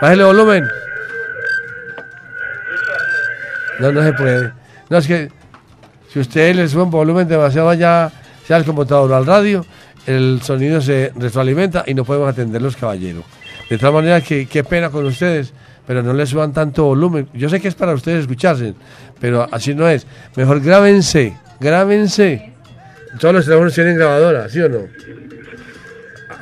Bájale 0.00 0.24
volumen. 0.24 0.68
No, 3.78 3.92
no 3.92 4.02
se 4.02 4.12
puede. 4.14 4.52
No, 4.88 4.98
es 4.98 5.06
que 5.06 5.30
si 6.10 6.20
usted 6.20 6.54
le 6.54 6.68
sube 6.68 6.82
un 6.84 6.90
volumen 6.90 7.28
demasiado 7.28 7.68
allá, 7.68 8.10
sea 8.46 8.56
al 8.56 8.64
computador 8.64 9.12
o 9.12 9.16
al 9.16 9.26
radio, 9.26 9.64
el 10.06 10.40
sonido 10.42 10.80
se 10.80 11.12
retroalimenta 11.16 11.84
y 11.86 11.94
no 11.94 12.04
podemos 12.04 12.30
atenderlos, 12.30 12.76
caballero. 12.76 13.24
De 13.68 13.78
tal 13.78 13.92
manera 13.92 14.20
que 14.20 14.46
qué 14.46 14.64
pena 14.64 14.90
con 14.90 15.04
ustedes, 15.06 15.52
pero 15.86 16.02
no 16.02 16.12
le 16.12 16.26
suban 16.26 16.52
tanto 16.52 16.84
volumen. 16.84 17.28
Yo 17.34 17.48
sé 17.48 17.60
que 17.60 17.68
es 17.68 17.74
para 17.74 17.92
ustedes 17.92 18.20
escucharse, 18.20 18.74
pero 19.20 19.46
así 19.50 19.74
no 19.74 19.88
es. 19.88 20.06
Mejor 20.36 20.60
grábense, 20.60 21.36
grábense. 21.60 22.52
Todos 23.20 23.34
los 23.34 23.44
teléfonos 23.44 23.74
tienen 23.74 23.96
grabadora, 23.96 24.48
¿sí 24.48 24.60
o 24.60 24.68
no? 24.68 24.86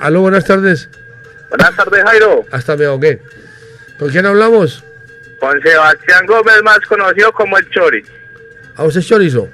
Aló, 0.00 0.20
buenas 0.20 0.44
tardes. 0.44 0.88
Buenas 1.48 1.74
tardes, 1.76 2.04
Jairo. 2.04 2.44
Hasta 2.52 2.76
me 2.76 2.84
ahogué. 2.84 3.20
¿Con 3.98 4.10
quién 4.10 4.26
hablamos? 4.26 4.84
Con 5.40 5.60
Sebastián 5.62 6.26
Gómez, 6.26 6.62
más 6.62 6.80
conocido 6.80 7.32
como 7.32 7.56
el 7.56 7.68
Chori. 7.70 8.02
¿A 8.76 8.84
usted 8.84 9.00
chorizo? 9.00 9.48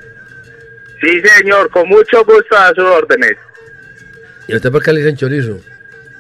Sí, 1.00 1.20
señor, 1.20 1.70
con 1.70 1.88
mucho 1.88 2.24
gusto 2.24 2.56
a 2.56 2.68
sus 2.70 2.84
órdenes. 2.84 3.36
¿Y 4.48 4.52
a 4.52 4.56
usted 4.56 4.70
por 4.70 4.82
qué 4.82 4.92
le 4.92 5.00
dicen 5.00 5.16
chorizo? 5.16 5.60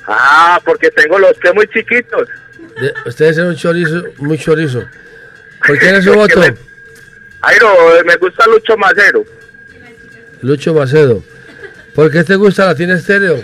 Ah, 0.06 0.60
porque 0.64 0.90
tengo 0.90 1.18
los 1.18 1.36
pies 1.38 1.54
muy 1.54 1.66
chiquitos. 1.68 2.28
De- 2.80 2.94
ustedes 3.06 3.36
son 3.36 3.46
un 3.48 3.56
chorizo, 3.56 4.04
muy 4.18 4.38
chorizo. 4.38 4.84
¿Por 5.66 5.78
quién 5.78 5.94
es 5.96 6.04
su 6.04 6.12
voto? 6.14 6.40
me- 6.40 6.54
me 8.04 8.16
gusta 8.16 8.46
Lucho 8.46 8.76
Macero, 8.76 9.24
Lucho 10.42 10.74
Macedo. 10.74 11.22
¿Por 11.94 12.10
qué 12.10 12.24
te 12.24 12.36
gusta 12.36 12.66
Latina 12.66 12.94
Estéreo? 12.94 13.42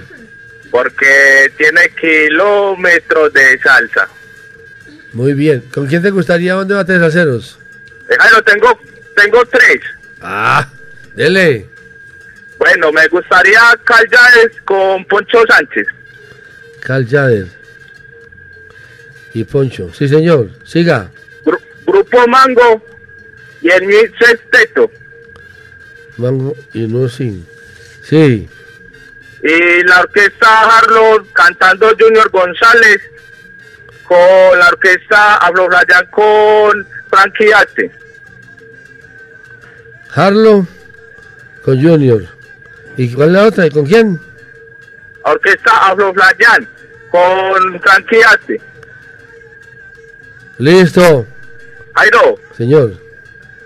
porque 0.70 1.50
tiene 1.56 1.80
kilómetros 1.98 3.32
de 3.32 3.58
salsa. 3.60 4.06
Muy 5.14 5.32
bien. 5.32 5.64
¿Con 5.72 5.86
quién 5.86 6.02
te 6.02 6.10
gustaría 6.10 6.56
un 6.56 6.68
debate 6.68 6.92
de 6.92 6.98
salseros? 6.98 7.58
Eh, 8.10 8.14
Jairo, 8.18 8.42
tengo, 8.42 8.78
tengo 9.16 9.44
tres. 9.46 9.80
Ah, 10.20 10.68
dele. 11.14 11.66
Bueno, 12.59 12.90
me 12.92 13.06
gustaría 13.09 13.61
Callares 13.84 14.61
con 14.64 15.04
Poncho 15.06 15.42
Sánchez. 15.48 15.86
Carl 16.80 17.06
Jader. 17.09 17.46
Y 19.34 19.44
Poncho. 19.44 19.92
Sí, 19.94 20.09
señor. 20.09 20.50
Siga. 20.64 21.11
Gru- 21.44 21.61
Grupo 21.86 22.26
Mango 22.26 22.84
y 23.62 23.70
el 23.70 23.86
Mi 23.86 23.94
Sexteto. 24.18 24.90
Mango 26.16 26.56
y 26.72 26.86
no 26.88 27.09
sin. 27.09 27.46
Sí. 28.02 28.48
Y 29.42 29.82
la 29.84 30.00
orquesta 30.00 30.78
Harlow 30.78 31.24
cantando 31.32 31.88
Junior 31.98 32.28
González 32.30 32.98
con 34.04 34.59
la 34.59 34.68
orquesta 34.68 35.36
Afro 35.36 35.68
Brian 35.68 36.06
con 36.11 36.86
Frankie 37.09 37.52
Arte. 37.52 37.92
Harlow 40.14 40.66
con 41.64 41.80
Junior. 41.80 42.26
¿Y 42.99 43.11
cuál 43.14 43.28
es 43.28 43.34
la 43.34 43.46
otra? 43.46 43.66
¿Y 43.66 43.70
con 43.70 43.86
quién? 43.86 44.20
Orquesta 45.22 45.88
Afro 45.90 46.12
Brian 46.12 46.68
con 47.11 47.80
Frankie 47.80 48.22
Arte. 48.22 48.61
Listo. 50.59 51.26
Jairo. 51.94 52.38
Señor. 52.57 52.92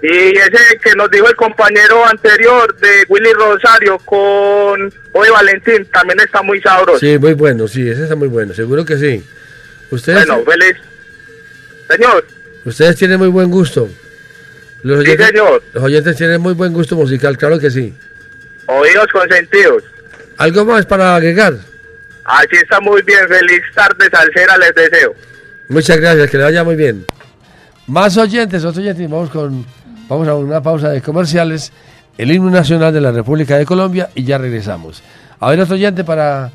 Y 0.02 0.36
ese 0.36 0.78
que 0.82 0.94
nos 0.96 1.10
dijo 1.10 1.28
el 1.28 1.36
compañero 1.36 2.04
anterior 2.06 2.76
de 2.78 3.04
Willy 3.08 3.32
Rosario 3.34 3.98
con 4.00 4.92
Oye 5.12 5.30
Valentín 5.30 5.86
también 5.92 6.18
está 6.20 6.42
muy 6.42 6.60
sabroso. 6.60 6.98
Sí, 6.98 7.18
muy 7.18 7.34
bueno. 7.34 7.68
Sí, 7.68 7.88
ese 7.88 8.02
está 8.02 8.16
muy 8.16 8.28
bueno. 8.28 8.52
Seguro 8.52 8.84
que 8.84 8.96
sí. 8.96 9.24
Ustedes, 9.90 10.26
Bueno, 10.26 10.44
feliz. 10.44 10.76
Señor, 11.88 12.26
ustedes 12.64 12.96
tienen 12.96 13.18
muy 13.18 13.28
buen 13.28 13.50
gusto. 13.50 13.88
Los 14.82 15.04
Sí, 15.04 15.16
señor. 15.16 15.62
Los 15.72 15.84
oyentes 15.84 16.16
tienen 16.16 16.40
muy 16.40 16.54
buen 16.54 16.72
gusto 16.72 16.96
musical, 16.96 17.38
claro 17.38 17.58
que 17.58 17.70
sí. 17.70 17.94
Oídos 18.66 19.06
consentidos. 19.12 19.82
¿Algo 20.38 20.64
más 20.64 20.86
para 20.86 21.16
agregar? 21.16 21.54
Así 22.24 22.56
está 22.56 22.80
muy 22.80 23.02
bien. 23.02 23.20
Feliz 23.28 23.62
tarde, 23.74 24.08
salsera, 24.10 24.56
les 24.58 24.74
deseo. 24.74 25.14
Muchas 25.68 25.98
gracias, 25.98 26.30
que 26.30 26.38
le 26.38 26.44
vaya 26.44 26.64
muy 26.64 26.76
bien. 26.76 27.04
Más 27.86 28.16
oyentes, 28.16 28.64
otros 28.64 28.78
oyentes, 28.78 29.08
vamos 29.10 29.30
con 29.30 29.66
vamos 30.08 30.28
a 30.28 30.34
una 30.34 30.62
pausa 30.62 30.90
de 30.90 31.00
comerciales, 31.00 31.72
el 32.18 32.30
himno 32.30 32.50
nacional 32.50 32.92
de 32.92 33.00
la 33.00 33.12
República 33.12 33.56
de 33.56 33.64
Colombia 33.64 34.10
y 34.14 34.24
ya 34.24 34.38
regresamos. 34.38 35.02
A 35.40 35.50
ver, 35.50 35.60
otro 35.60 35.74
oyente 35.74 36.04
para 36.04 36.50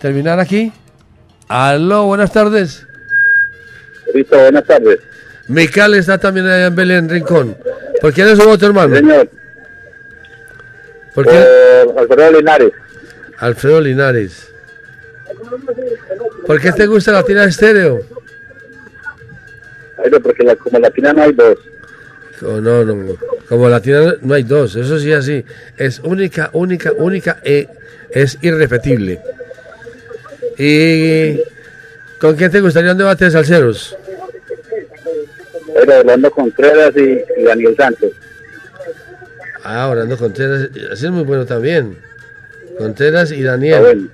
terminar 0.00 0.40
aquí. 0.40 0.72
Aló, 1.48 2.06
buenas 2.06 2.32
tardes. 2.32 2.86
Listo, 4.14 4.38
buenas 4.38 4.64
tardes. 4.64 5.00
Mical 5.48 5.94
está 5.94 6.18
también 6.18 6.46
allá 6.46 6.66
en 6.66 6.74
Belén 6.74 7.08
Rincón. 7.08 7.56
¿Por 8.00 8.12
quién 8.12 8.28
es 8.28 8.38
su 8.38 8.44
voto, 8.44 8.66
hermano? 8.66 8.96
Señor. 8.96 9.28
¿Por 11.14 11.26
qué? 11.26 11.44
Alfredo 11.96 12.32
Linares. 12.32 12.72
Alfredo 13.38 13.80
Linares. 13.80 14.52
¿Por 16.46 16.60
qué 16.60 16.72
te 16.72 16.86
gusta 16.86 17.12
Latina 17.12 17.44
Estéreo? 17.44 18.00
Porque 20.22 20.42
la, 20.44 20.56
como 20.56 20.78
latina 20.78 21.12
no 21.12 21.22
hay 21.22 21.32
dos. 21.32 21.58
Oh, 22.42 22.60
no, 22.60 22.84
no, 22.84 22.94
no. 22.94 23.16
Como 23.48 23.68
latina 23.68 24.16
no 24.20 24.34
hay 24.34 24.42
dos, 24.42 24.76
eso 24.76 24.98
sí 24.98 25.12
así. 25.12 25.44
Es 25.76 26.00
única, 26.00 26.50
única, 26.52 26.92
única, 26.92 27.40
e 27.42 27.68
es 28.10 28.38
irrepetible. 28.42 29.20
¿Y 30.58 31.40
con 32.18 32.36
quién 32.36 32.50
te 32.50 32.60
gustaría 32.60 32.92
un 32.92 32.98
debate 32.98 33.26
de 33.26 33.30
salseros? 33.30 33.96
Jairo, 35.74 35.98
Orlando 36.00 36.30
Contreras 36.30 36.92
y, 36.96 37.22
y 37.40 37.44
Daniel 37.44 37.74
Santos. 37.76 38.10
Ah, 39.64 39.88
Orlando 39.88 40.18
Contreras, 40.18 40.68
así 40.92 41.06
es 41.06 41.10
muy 41.10 41.24
bueno 41.24 41.46
también. 41.46 41.96
Contreras 42.78 43.32
y 43.32 43.42
Daniel. 43.42 44.10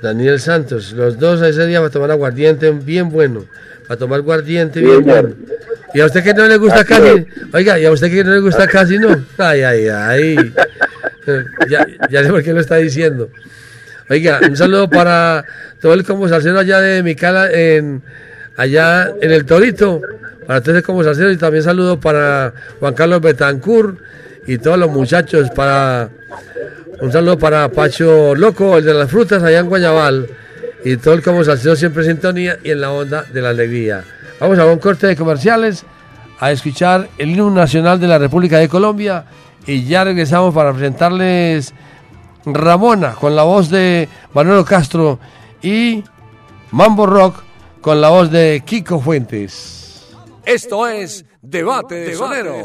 Daniel 0.00 0.38
Santos, 0.38 0.92
los 0.92 1.18
dos 1.18 1.42
ese 1.42 1.66
día 1.66 1.80
va 1.80 1.88
a 1.88 1.90
tomar 1.90 2.12
aguardiente 2.12 2.70
bien 2.70 3.10
bueno. 3.10 3.46
Va 3.90 3.96
a 3.96 3.98
tomar 3.98 4.20
aguardiente 4.20 4.80
bien 4.80 5.04
bueno. 5.04 5.30
¿Y 5.92 6.00
a 6.00 6.06
usted 6.06 6.22
que 6.22 6.34
no 6.34 6.46
le 6.46 6.56
gusta 6.58 6.80
Así 6.80 6.88
casi? 6.88 7.26
Oiga, 7.52 7.78
¿y 7.78 7.86
a 7.86 7.90
usted 7.90 8.08
que 8.10 8.22
no 8.22 8.32
le 8.32 8.40
gusta 8.40 8.68
casi 8.68 8.98
no? 8.98 9.24
Ay, 9.38 9.62
ay, 9.62 9.88
ay. 9.88 10.36
Ya, 11.68 11.86
ya 12.08 12.24
sé 12.24 12.30
por 12.30 12.42
qué 12.42 12.54
lo 12.54 12.60
está 12.60 12.76
diciendo. 12.76 13.28
Oiga, 14.08 14.40
un 14.48 14.56
saludo 14.56 14.88
para 14.88 15.44
todo 15.78 15.92
el 15.92 16.02
como 16.02 16.24
allá 16.24 16.80
de 16.80 17.02
Micala, 17.02 17.52
en, 17.52 18.02
allá 18.58 19.12
en 19.22 19.30
el 19.30 19.46
Torito, 19.46 20.02
para 20.46 20.58
el 20.58 20.82
como 20.82 21.04
salsero 21.04 21.30
y 21.30 21.36
también 21.36 21.62
saludo 21.62 21.98
para 21.98 22.52
Juan 22.80 22.92
Carlos 22.92 23.20
Betancur 23.20 23.96
y 24.46 24.58
todos 24.58 24.76
los 24.76 24.90
muchachos, 24.90 25.48
para 25.50 26.10
un 27.00 27.12
saludo 27.12 27.38
para 27.38 27.70
Pacho 27.70 28.34
Loco, 28.34 28.76
el 28.76 28.84
de 28.84 28.94
las 28.94 29.08
frutas 29.08 29.42
allá 29.42 29.60
en 29.60 29.68
Guayabal, 29.68 30.26
y 30.84 30.96
todo 30.96 31.14
el 31.14 31.22
como 31.22 31.44
salsero 31.44 31.76
siempre 31.76 32.02
en 32.02 32.10
sintonía 32.10 32.58
y 32.64 32.72
en 32.72 32.80
la 32.80 32.90
onda 32.90 33.24
de 33.32 33.40
la 33.40 33.50
alegría. 33.50 34.02
Vamos 34.40 34.58
a 34.58 34.66
un 34.66 34.78
corte 34.78 35.06
de 35.06 35.14
comerciales, 35.14 35.84
a 36.40 36.50
escuchar 36.50 37.08
el 37.16 37.30
himno 37.30 37.50
nacional 37.50 38.00
de 38.00 38.08
la 38.08 38.18
República 38.18 38.58
de 38.58 38.68
Colombia 38.68 39.24
y 39.66 39.84
ya 39.84 40.02
regresamos 40.02 40.52
para 40.52 40.72
presentarles 40.72 41.74
Ramona 42.44 43.12
con 43.12 43.36
la 43.36 43.44
voz 43.44 43.70
de 43.70 44.08
Manuel 44.34 44.64
Castro 44.64 45.20
y 45.62 46.02
Mambo 46.72 47.06
Rock 47.06 47.47
con 47.80 48.00
la 48.00 48.10
voz 48.10 48.30
de 48.30 48.62
Kiko 48.64 49.00
Fuentes. 49.00 50.06
Esto 50.44 50.86
es 50.86 51.24
Debate 51.42 51.94
de 51.94 52.14
Sonero. 52.14 52.64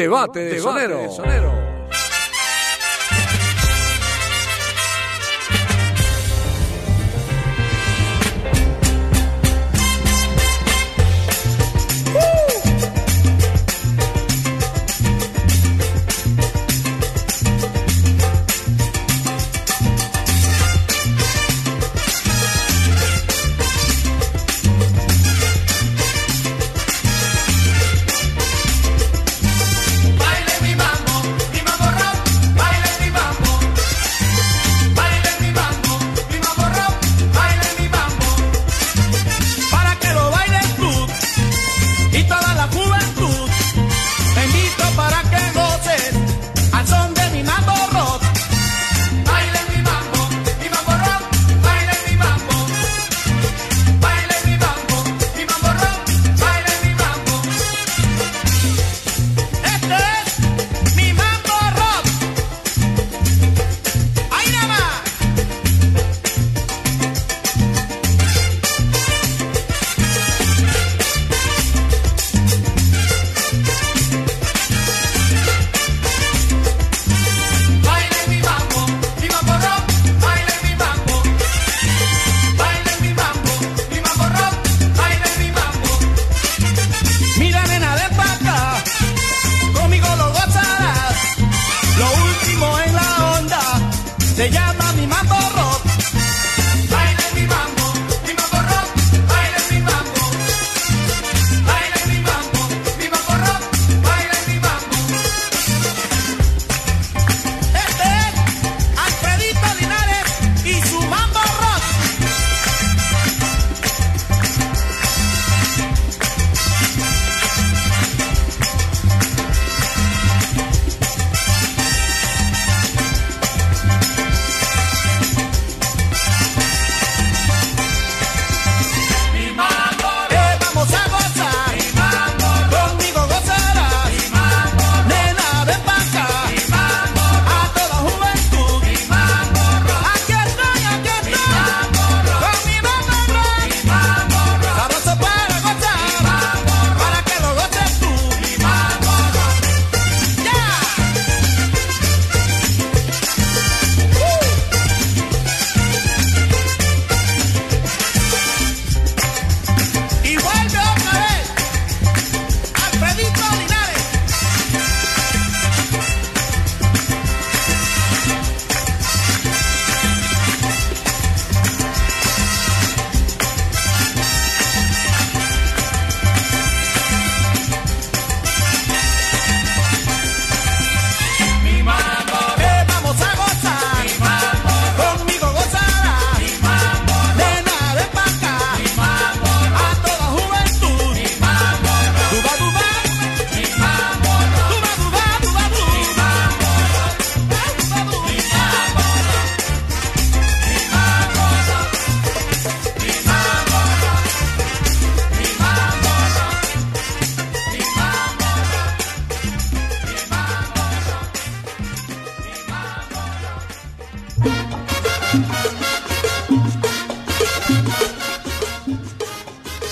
Es 0.00 0.62
Debate 0.62 0.88
de 0.94 1.10
Sonero. 1.10 1.79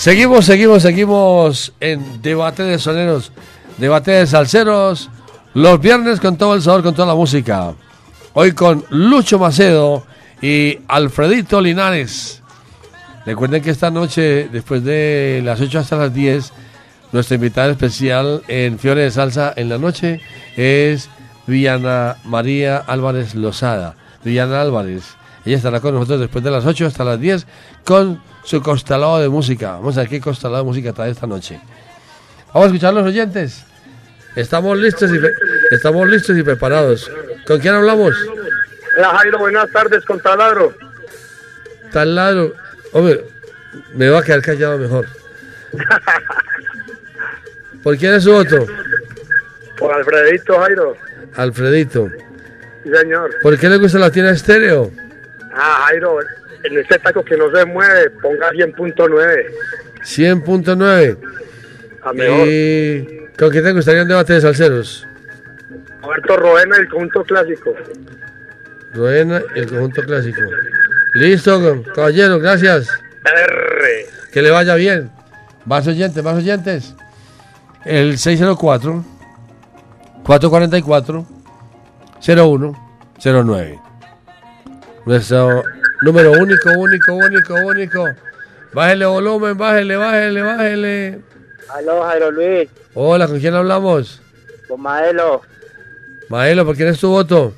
Seguimos, 0.08 0.46
seguimos, 0.46 0.82
seguimos 0.82 1.72
en 1.80 2.22
Debate 2.22 2.62
de 2.62 2.78
Soneros, 2.78 3.30
Debate 3.76 4.12
de 4.12 4.26
Salseros, 4.26 5.10
los 5.52 5.78
viernes 5.82 6.18
con 6.18 6.38
todo 6.38 6.54
el 6.54 6.62
sabor, 6.62 6.82
con 6.82 6.94
toda 6.94 7.08
la 7.08 7.14
música. 7.14 7.74
Hoy 8.32 8.52
con 8.52 8.86
Lucho 8.88 9.38
Macedo 9.38 10.06
y 10.40 10.78
Alfredito 10.88 11.60
Linares. 11.60 12.42
Recuerden 13.26 13.62
que 13.62 13.68
esta 13.68 13.90
noche, 13.90 14.48
después 14.50 14.82
de 14.82 15.42
las 15.44 15.60
8 15.60 15.78
hasta 15.78 15.96
las 15.96 16.14
10, 16.14 16.54
nuestra 17.12 17.34
invitada 17.34 17.70
especial 17.70 18.40
en 18.48 18.78
Fiore 18.78 19.02
de 19.02 19.10
Salsa 19.10 19.52
en 19.56 19.68
la 19.68 19.76
noche 19.76 20.22
es 20.56 21.10
Viana 21.46 22.16
María 22.24 22.78
Álvarez 22.78 23.34
Lozada. 23.34 23.94
Viana 24.24 24.62
Álvarez. 24.62 25.04
Ella 25.44 25.58
estará 25.58 25.80
con 25.80 25.92
nosotros 25.92 26.20
después 26.20 26.42
de 26.42 26.50
las 26.50 26.64
8 26.64 26.86
hasta 26.86 27.04
las 27.04 27.20
10 27.20 27.46
con 27.84 28.22
su 28.44 28.62
costalado 28.62 29.20
de 29.20 29.28
música. 29.28 29.72
Vamos 29.72 29.96
a 29.96 30.00
ver 30.00 30.08
qué 30.08 30.20
costalado 30.20 30.64
de 30.64 30.68
música 30.68 30.92
trae 30.92 31.10
esta 31.10 31.26
noche. 31.26 31.60
Vamos 32.48 32.64
a 32.64 32.66
escuchar 32.66 32.90
a 32.90 32.92
los 32.92 33.06
oyentes. 33.06 33.64
Estamos 34.36 34.78
listos 34.78 35.10
y, 35.10 35.74
estamos 35.74 36.08
listos 36.08 36.36
y 36.36 36.42
preparados. 36.42 37.10
¿Con 37.46 37.60
quién 37.60 37.74
hablamos? 37.74 38.14
Hola 38.96 39.10
Jairo, 39.18 39.38
buenas 39.38 39.70
tardes 39.70 40.04
con 40.04 40.20
Taladro. 40.20 40.74
Tal 41.92 42.14
lado. 42.14 42.54
Hombre, 42.92 43.24
me 43.94 44.08
va 44.08 44.20
a 44.20 44.22
quedar 44.22 44.42
callado 44.42 44.78
mejor. 44.78 45.06
¿Por 47.82 47.96
quién 47.96 48.14
es 48.14 48.24
su 48.24 48.32
voto? 48.32 48.66
Por 49.78 49.94
Alfredito 49.94 50.58
Jairo. 50.60 50.96
Alfredito. 51.36 52.08
Sí, 52.84 52.90
señor. 52.92 53.30
¿Por 53.42 53.58
qué 53.58 53.68
le 53.68 53.76
gusta 53.76 53.98
la 53.98 54.10
tienda 54.10 54.32
estéreo? 54.32 54.90
Ah, 55.52 55.84
Jairo, 55.86 56.18
en 56.64 56.78
este 56.78 56.98
taco 56.98 57.24
que 57.24 57.36
no 57.36 57.50
se 57.50 57.64
mueve, 57.64 58.10
ponga 58.22 58.50
100.9. 58.50 59.44
100.9. 60.02 61.18
A 62.02 62.12
mejor. 62.12 62.48
¿Y 62.48 63.26
con 63.38 63.50
quién 63.50 63.64
te 63.64 63.72
gustaría 63.72 64.02
un 64.02 64.08
debate 64.08 64.34
de 64.34 64.40
salseros? 64.40 65.06
Roberto 66.02 66.36
Roena, 66.36 66.76
el 66.76 66.88
conjunto 66.88 67.24
clásico. 67.24 67.74
Ruena 68.94 69.42
y 69.54 69.58
el 69.60 69.68
conjunto 69.68 70.02
clásico. 70.02 70.40
Listo, 71.14 71.82
caballero, 71.94 72.38
gracias. 72.38 72.88
R. 73.24 74.06
Que 74.32 74.42
le 74.42 74.50
vaya 74.50 74.74
bien. 74.74 75.10
Más 75.64 75.86
oyentes, 75.86 76.22
más 76.22 76.36
oyentes. 76.36 76.94
El 77.84 78.18
604 78.18 79.04
444 80.24 81.26
0109. 82.20 83.80
Nuestro 85.06 85.62
número 86.02 86.32
único, 86.32 86.70
único, 86.78 87.14
único, 87.14 87.54
único. 87.54 88.04
Bájele 88.72 89.06
volumen, 89.06 89.56
bájele, 89.56 89.96
bájele, 89.96 90.42
bájele. 90.42 91.18
Aló, 91.70 92.02
Jairo 92.02 92.30
Luis, 92.30 92.68
Hola, 92.94 93.26
¿con 93.28 93.38
quién 93.40 93.54
hablamos? 93.54 94.22
con 94.66 94.80
Maelo, 94.82 95.42
Maelo, 96.28 96.64
¿por 96.66 96.76
quién 96.76 96.88
es 96.88 97.00
tu 97.00 97.08
voto? 97.08 97.54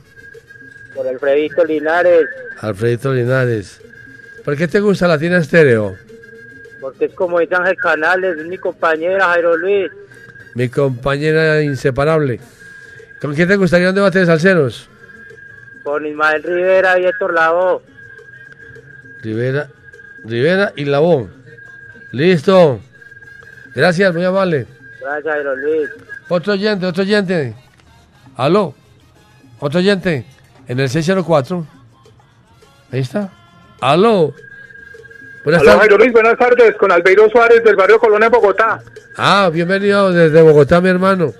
por 0.95 1.07
Alfredito 1.07 1.65
Linares, 1.65 2.27
Alfredito 2.61 3.13
Linares. 3.15 3.81
¿Por 4.45 4.57
qué 4.57 4.69
te 4.69 4.81
gusta 4.81 5.07
la 5.09 5.19
tienda 5.19 5.39
estéreo? 5.39 5.97
porque 6.81 7.07
es 7.07 7.15
como 7.15 7.39
dice 7.41 7.55
Ángel 7.55 7.77
Canales, 7.77 8.39
es 8.39 8.47
mi 8.47 8.57
compañera, 8.59 9.27
Jairo 9.27 9.57
Luis, 9.57 9.91
Mi 10.55 10.69
compañera 10.69 11.61
inseparable. 11.63 12.41
¿Con 13.21 13.35
quién 13.35 13.49
te 13.49 13.57
gustaría 13.57 13.91
un 13.91 13.95
debate 13.95 14.21
de 14.21 14.27
salseros? 14.27 14.89
con 15.85 16.05
Ismael 16.07 16.43
Rivera 16.43 16.99
y 16.99 17.05
Héctor 17.07 17.35
Lavoe. 17.35 17.81
Rivera, 19.23 19.69
Rivera 20.25 20.73
y 20.77 20.85
Labón. 20.85 21.33
Listo. 22.13 22.81
Gracias, 23.75 24.13
muy 24.13 24.25
amable. 24.25 24.67
Gracias, 25.01 25.35
Jairo 25.35 25.57
Luis. 25.57 25.91
Otro 26.29 26.53
oyente, 26.53 26.87
otro 26.87 27.03
oyente. 27.03 27.55
Aló. 28.37 28.75
Otro 29.59 29.79
oyente. 29.81 30.27
En 30.67 30.81
el 30.81 30.89
604. 30.89 31.67
Ahí 32.93 33.01
está. 33.01 33.31
Aló. 33.81 34.35
Buenas 35.45 35.63
Hola 35.63 35.73
tardes. 35.73 35.81
Jairo 35.81 35.99
Luis, 35.99 36.13
buenas 36.13 36.39
tardes, 36.39 36.77
con 36.77 36.93
Albeiro 36.93 37.29
Suárez 37.31 37.65
del 37.65 37.77
barrio 37.77 37.99
Colón 37.99 38.23
en 38.23 38.31
Bogotá. 38.31 38.83
Ah, 39.17 39.51
bienvenido 39.53 40.13
desde 40.13 40.43
Bogotá, 40.43 40.81
mi 40.81 40.89
hermano. 40.89 41.33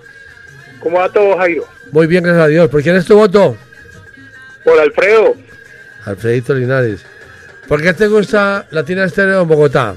¿Cómo 0.81 0.99
va 0.99 1.09
todo, 1.11 1.37
Jairo? 1.37 1.65
Muy 1.93 2.07
bien, 2.07 2.23
gracias 2.25 2.45
a 2.45 2.49
Dios. 2.49 2.69
¿Por 2.71 2.83
quién 2.83 2.97
es 2.97 3.05
tu 3.05 3.17
voto? 3.17 3.57
Por 4.65 4.79
Alfredo. 4.81 5.35
Alfredito 6.07 6.55
Linares. 6.55 7.05
¿Por 7.69 7.83
qué 7.83 7.93
te 7.93 8.09
gusta 8.09 8.67
la 8.71 8.85
tienda 8.85 9.05
estéreo 9.05 9.43
en 9.43 9.49
Bogotá? 9.49 9.95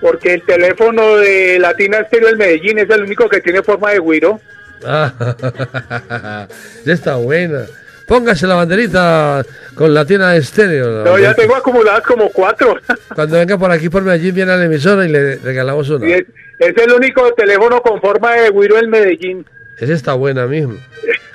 Porque 0.00 0.34
el 0.34 0.42
teléfono 0.42 1.16
de 1.16 1.58
Latina 1.58 1.98
Estéreo 1.98 2.28
del 2.28 2.36
Medellín 2.36 2.78
es 2.78 2.90
el 2.90 3.02
único 3.02 3.28
que 3.28 3.40
tiene 3.40 3.62
forma 3.62 3.92
de 3.92 4.00
guiro. 4.00 4.40
Ah, 4.84 6.46
ya 6.84 6.92
está 6.92 7.16
buena. 7.16 7.64
Póngase 8.06 8.46
la 8.46 8.54
banderita 8.54 9.44
con 9.74 9.92
la 9.92 10.04
tienda 10.04 10.36
estéreo. 10.36 11.04
No, 11.04 11.18
ya 11.18 11.34
tengo 11.34 11.56
acumuladas 11.56 12.02
como 12.02 12.28
cuatro. 12.30 12.76
Cuando 13.14 13.38
venga 13.38 13.58
por 13.58 13.70
aquí 13.70 13.88
por 13.88 14.02
Medellín 14.02 14.34
viene 14.34 14.52
a 14.52 14.56
la 14.56 14.64
emisora 14.66 15.04
y 15.04 15.08
le 15.08 15.36
regalamos 15.36 15.88
una. 15.90 16.06
Es, 16.06 16.24
es 16.58 16.76
el 16.76 16.92
único 16.92 17.32
teléfono 17.34 17.80
con 17.80 18.00
forma 18.00 18.34
de 18.34 18.50
guiro 18.50 18.78
en 18.78 18.90
Medellín. 18.90 19.46
Esa 19.78 19.92
está 19.92 20.14
buena, 20.14 20.46
mijo. 20.46 20.74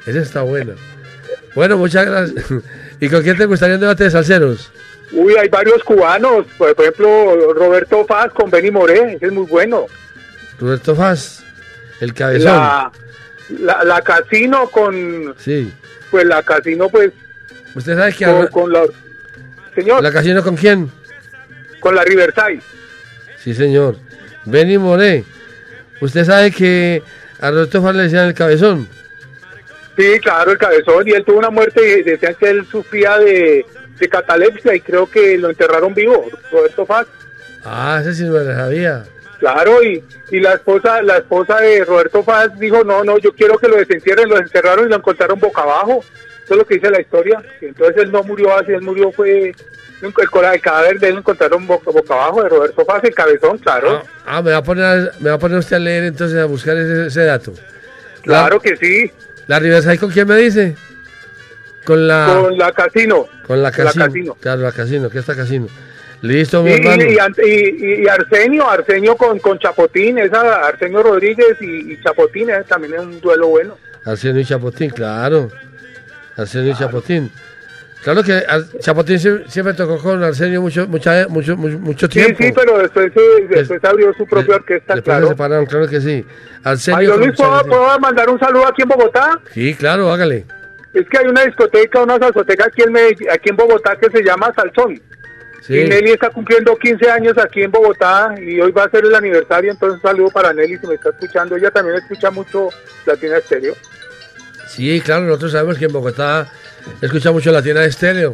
Esa 0.05 0.20
está 0.20 0.41
buena. 0.43 0.74
Bueno, 1.55 1.78
muchas 1.78 2.05
gracias. 2.05 2.45
¿Y 2.99 3.09
con 3.09 3.22
quién 3.24 3.38
te 3.38 3.45
gustaría 3.45 3.76
un 3.76 3.82
debate 3.82 4.05
de 4.05 4.12
salseros? 4.12 4.72
Uy, 5.12 5.36
hay 5.36 5.49
varios 5.49 5.84
cubanos. 5.84 6.45
Por, 6.57 6.72
ejemplo, 6.72 7.53
Roberto 7.53 8.05
Faz 8.05 8.32
con 8.32 8.49
Benny 8.49 8.72
Moré. 8.72 9.16
Ese 9.16 9.28
es 9.28 9.32
muy 9.32 9.45
bueno. 9.45 9.88
Roberto 10.59 10.95
Faz, 10.95 11.43
el 11.99 12.14
cabezón. 12.14 12.53
La, 12.53 12.91
la, 13.59 13.84
la 13.84 14.01
Casino 14.01 14.70
con... 14.70 15.36
Sí. 15.38 15.72
Pues 16.09 16.26
la 16.26 16.43
Casino, 16.43 16.89
pues... 16.89 17.12
¿Usted 17.74 17.95
sabe 17.97 18.14
que 18.14 18.26
Con, 18.26 18.47
con 18.47 18.74
la... 18.74 18.84
Señor, 19.76 20.03
la 20.03 20.12
casino 20.12 20.43
con 20.43 20.57
quién? 20.57 20.91
con 21.80 21.95
la 21.95 22.03
Riverside. 22.03 22.62
Sí, 23.38 23.53
señor. 23.53 23.95
Benny 24.45 24.78
Moré. 24.78 25.24
¿Usted 26.01 26.26
sabe 26.26 26.51
que 26.51 27.01
a 27.39 27.49
Roberto 27.51 27.82
Faz 27.82 27.95
le 27.95 28.03
decían 28.03 28.28
el 28.28 28.34
cabezón? 28.34 28.88
Sí, 29.97 30.20
claro, 30.22 30.51
el 30.51 30.57
cabezón. 30.57 31.07
Y 31.07 31.12
él 31.12 31.24
tuvo 31.26 31.39
una 31.39 31.49
muerte 31.49 31.99
y 31.99 32.03
decían 32.03 32.36
que 32.39 32.49
él 32.49 32.66
sufría 32.70 33.18
de, 33.18 33.66
de 34.01 34.09
catalepsia 34.09 34.75
y 34.75 34.81
creo 34.81 35.09
que 35.09 35.37
lo 35.37 35.49
enterraron 35.49 35.93
vivo, 35.93 36.25
Roberto 36.51 36.85
Faz. 36.85 37.07
Ah, 37.63 37.99
ese 38.01 38.13
sí 38.13 38.23
lo 38.25 38.43
sabía. 38.43 39.03
Claro, 39.39 39.81
y, 39.81 40.03
y 40.31 40.39
la 40.39 40.53
esposa 40.53 41.01
la 41.01 41.17
esposa 41.17 41.61
de 41.61 41.85
Roberto 41.85 42.23
Faz 42.23 42.59
dijo, 42.59 42.83
no, 42.83 43.03
no, 43.03 43.17
yo 43.17 43.33
quiero 43.33 43.57
que 43.57 43.67
lo 43.67 43.77
desentierren, 43.77 44.29
lo 44.29 44.37
enterraron 44.37 44.85
y 44.85 44.89
lo 44.89 44.97
encontraron 44.97 45.39
boca 45.39 45.61
abajo. 45.61 46.03
Eso 46.43 46.53
es 46.53 46.57
lo 46.57 46.65
que 46.65 46.75
dice 46.75 46.89
la 46.89 46.99
historia. 46.99 47.41
Entonces 47.61 48.03
él 48.03 48.11
no 48.11 48.23
murió 48.23 48.55
así, 48.57 48.71
él 48.73 48.81
murió 48.81 49.11
fue... 49.11 49.53
El, 50.01 50.11
el 50.53 50.61
cadáver 50.61 50.99
de 50.99 51.07
él 51.09 51.13
lo 51.13 51.19
encontraron 51.19 51.67
boca, 51.67 51.91
boca 51.91 52.13
abajo 52.15 52.41
de 52.41 52.49
Roberto 52.49 52.83
Faz, 52.85 53.03
el 53.03 53.13
cabezón, 53.13 53.59
claro. 53.59 54.01
Ah, 54.25 54.41
me 54.41 54.51
va 54.51 54.57
a 54.57 54.63
poner, 54.63 55.11
me 55.19 55.29
va 55.29 55.35
a 55.35 55.39
poner 55.39 55.59
usted 55.59 55.75
a 55.75 55.79
leer 55.79 56.05
entonces 56.05 56.39
a 56.39 56.45
buscar 56.45 56.75
ese, 56.75 57.05
ese 57.05 57.23
dato. 57.23 57.53
Claro 58.23 58.59
que 58.59 58.75
sí. 58.77 59.11
¿La 59.45 59.59
Riverside 59.59 59.99
con 59.99 60.09
quién 60.09 60.27
me 60.27 60.35
dice? 60.37 60.75
Con 61.86 62.07
la... 62.07 62.38
Con 62.41 62.57
la 62.57 62.71
casino. 62.71 63.27
Con 63.45 63.61
la 63.61 63.71
con 63.71 63.86
la 63.86 63.91
casino. 63.91 64.05
Casino. 64.05 64.38
Claro, 64.39 64.61
la 64.61 64.71
casino, 64.71 65.09
que 65.09 65.19
está 65.19 65.36
casino. 65.36 65.67
Listo, 66.21 66.61
mi 66.61 66.73
hermano. 66.73 67.03
y, 67.03 67.17
y, 67.47 68.03
y- 68.03 68.07
Arsenio, 68.07 68.69
Arsenio 68.69 69.15
con, 69.15 69.39
con 69.39 69.57
Chapotín, 69.57 70.19
esa 70.19 70.67
Arsenio 70.67 71.01
Rodríguez 71.01 71.57
y, 71.61 71.93
y 71.93 72.01
Chapotín, 72.03 72.51
ese 72.51 72.63
también 72.65 72.93
es 72.93 72.99
un 72.99 73.19
duelo 73.19 73.47
bueno. 73.47 73.77
Arsenio 74.05 74.41
y 74.41 74.45
Chapotín, 74.45 74.91
claro. 74.91 75.49
Arsenio 76.38 76.73
y 76.73 76.75
Chapotín. 76.75 77.32
Claro 78.03 78.23
que 78.23 78.43
Chapotín 78.79 79.17
sie- 79.19 79.47
siempre 79.47 79.73
tocó 79.73 79.97
con 79.97 80.23
Arsenio 80.23 80.61
mucho, 80.61 80.88
mucha, 80.88 81.27
mucho, 81.27 81.55
mucho, 81.57 81.77
mucho 81.79 82.05
Sí, 82.07 82.13
tiempo. 82.13 82.38
sí, 82.43 82.51
pero 82.55 82.77
después, 82.79 83.11
se- 83.13 83.47
después 83.55 83.84
abrió 83.84 84.13
su 84.13 84.25
propia 84.27 84.55
orquesta, 84.55 84.93
Después 84.95 85.15
se 85.15 85.19
claro. 85.21 85.27
separaron, 85.27 85.65
claro 85.65 85.88
que 85.88 86.01
sí. 86.01 86.25
Arsenio 86.63 87.11
con 87.11 87.19
Luis, 87.19 87.32
¿puedo, 87.36 87.63
puedo 87.65 87.99
mandar 87.99 88.29
un 88.29 88.39
saludo 88.39 88.67
aquí 88.67 88.84
en 88.84 88.89
Bogotá? 88.89 89.39
Sí, 89.53 89.73
claro, 89.75 90.11
hágale. 90.11 90.45
Es 90.93 91.07
que 91.09 91.17
hay 91.19 91.25
una 91.27 91.43
discoteca, 91.45 92.01
una 92.03 92.17
salsoteca 92.19 92.65
aquí 92.65 92.81
en, 92.83 92.93
Medell- 92.93 93.31
aquí 93.31 93.49
en 93.49 93.55
Bogotá 93.55 93.95
que 93.95 94.09
se 94.09 94.23
llama 94.23 94.53
Salsón. 94.55 95.01
Sí. 95.61 95.77
Y 95.79 95.87
Nelly 95.87 96.11
está 96.11 96.29
cumpliendo 96.31 96.75
15 96.75 97.09
años 97.11 97.37
aquí 97.37 97.61
en 97.61 97.71
Bogotá 97.71 98.33
y 98.41 98.59
hoy 98.59 98.71
va 98.71 98.85
a 98.85 98.89
ser 98.89 99.05
el 99.05 99.13
aniversario, 99.13 99.71
entonces 99.71 100.01
saludo 100.01 100.29
para 100.31 100.51
Nelly 100.53 100.77
si 100.79 100.87
me 100.87 100.95
está 100.95 101.09
escuchando. 101.09 101.55
Ella 101.55 101.69
también 101.71 101.97
escucha 101.97 102.31
mucho 102.31 102.69
Latina 103.05 103.37
Estéreo. 103.37 103.75
Sí, 104.67 104.99
claro, 105.01 105.25
nosotros 105.25 105.51
sabemos 105.51 105.77
que 105.77 105.85
en 105.85 105.91
Bogotá 105.93 106.47
escucha 107.01 107.32
mucho 107.32 107.51
la 107.51 107.61
tienda 107.61 107.82
de 107.82 107.88
estéreo. 107.89 108.34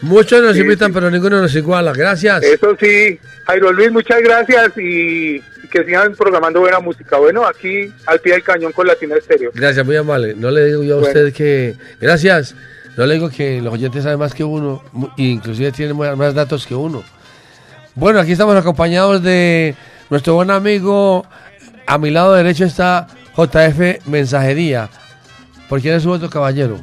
Muchos 0.00 0.40
nos 0.42 0.54
Sí, 0.54 0.60
invitan, 0.60 0.88
sí. 0.88 0.94
pero 0.94 1.10
ninguno 1.10 1.40
nos 1.42 1.54
iguala. 1.54 1.92
Gracias. 1.92 2.42
Eso 2.44 2.76
sí, 2.78 3.18
Jairo 3.46 3.72
Luis, 3.72 3.90
muchas 3.90 4.20
gracias 4.22 4.72
y, 4.78 5.40
que 5.70 5.84
sigan 5.84 6.14
programando 6.14 6.60
buena 6.60 6.78
música. 6.80 7.16
Bueno, 7.18 7.44
aquí 7.46 7.92
al 8.06 8.20
pie 8.20 8.34
del 8.34 8.42
cañón 8.44 8.72
con 8.72 8.86
Latina 8.86 9.16
Estéreo. 9.16 9.50
Gracias, 9.54 9.84
muy 9.84 9.96
amable. 9.96 10.34
No 10.36 10.50
le 10.50 10.66
digo 10.66 10.82
yo 10.84 10.94
a 10.94 11.00
Bueno. 11.00 11.08
usted 11.08 11.32
que... 11.34 11.74
Gracias. 12.00 12.54
No 12.96 13.06
le 13.06 13.14
digo 13.14 13.28
que 13.30 13.60
los 13.60 13.74
oyentes 13.74 14.02
saben 14.04 14.18
más 14.18 14.34
que 14.34 14.42
uno, 14.44 14.82
inclusive 15.16 15.70
tienen 15.72 15.96
más 15.96 16.34
datos 16.34 16.66
que 16.66 16.74
uno. 16.74 17.04
Bueno, 17.94 18.18
aquí 18.20 18.32
estamos 18.32 18.56
acompañados 18.56 19.22
de 19.22 19.74
nuestro 20.10 20.34
buen 20.34 20.50
amigo. 20.50 21.24
A 21.86 21.98
mi 21.98 22.10
lado 22.10 22.34
derecho 22.34 22.64
está 22.64 23.06
JF 23.36 24.06
Mensajería. 24.06 24.88
¿Por 25.68 25.80
quién 25.80 25.94
es 25.94 26.02
su 26.04 26.08
voto, 26.08 26.28
caballero? 26.30 26.80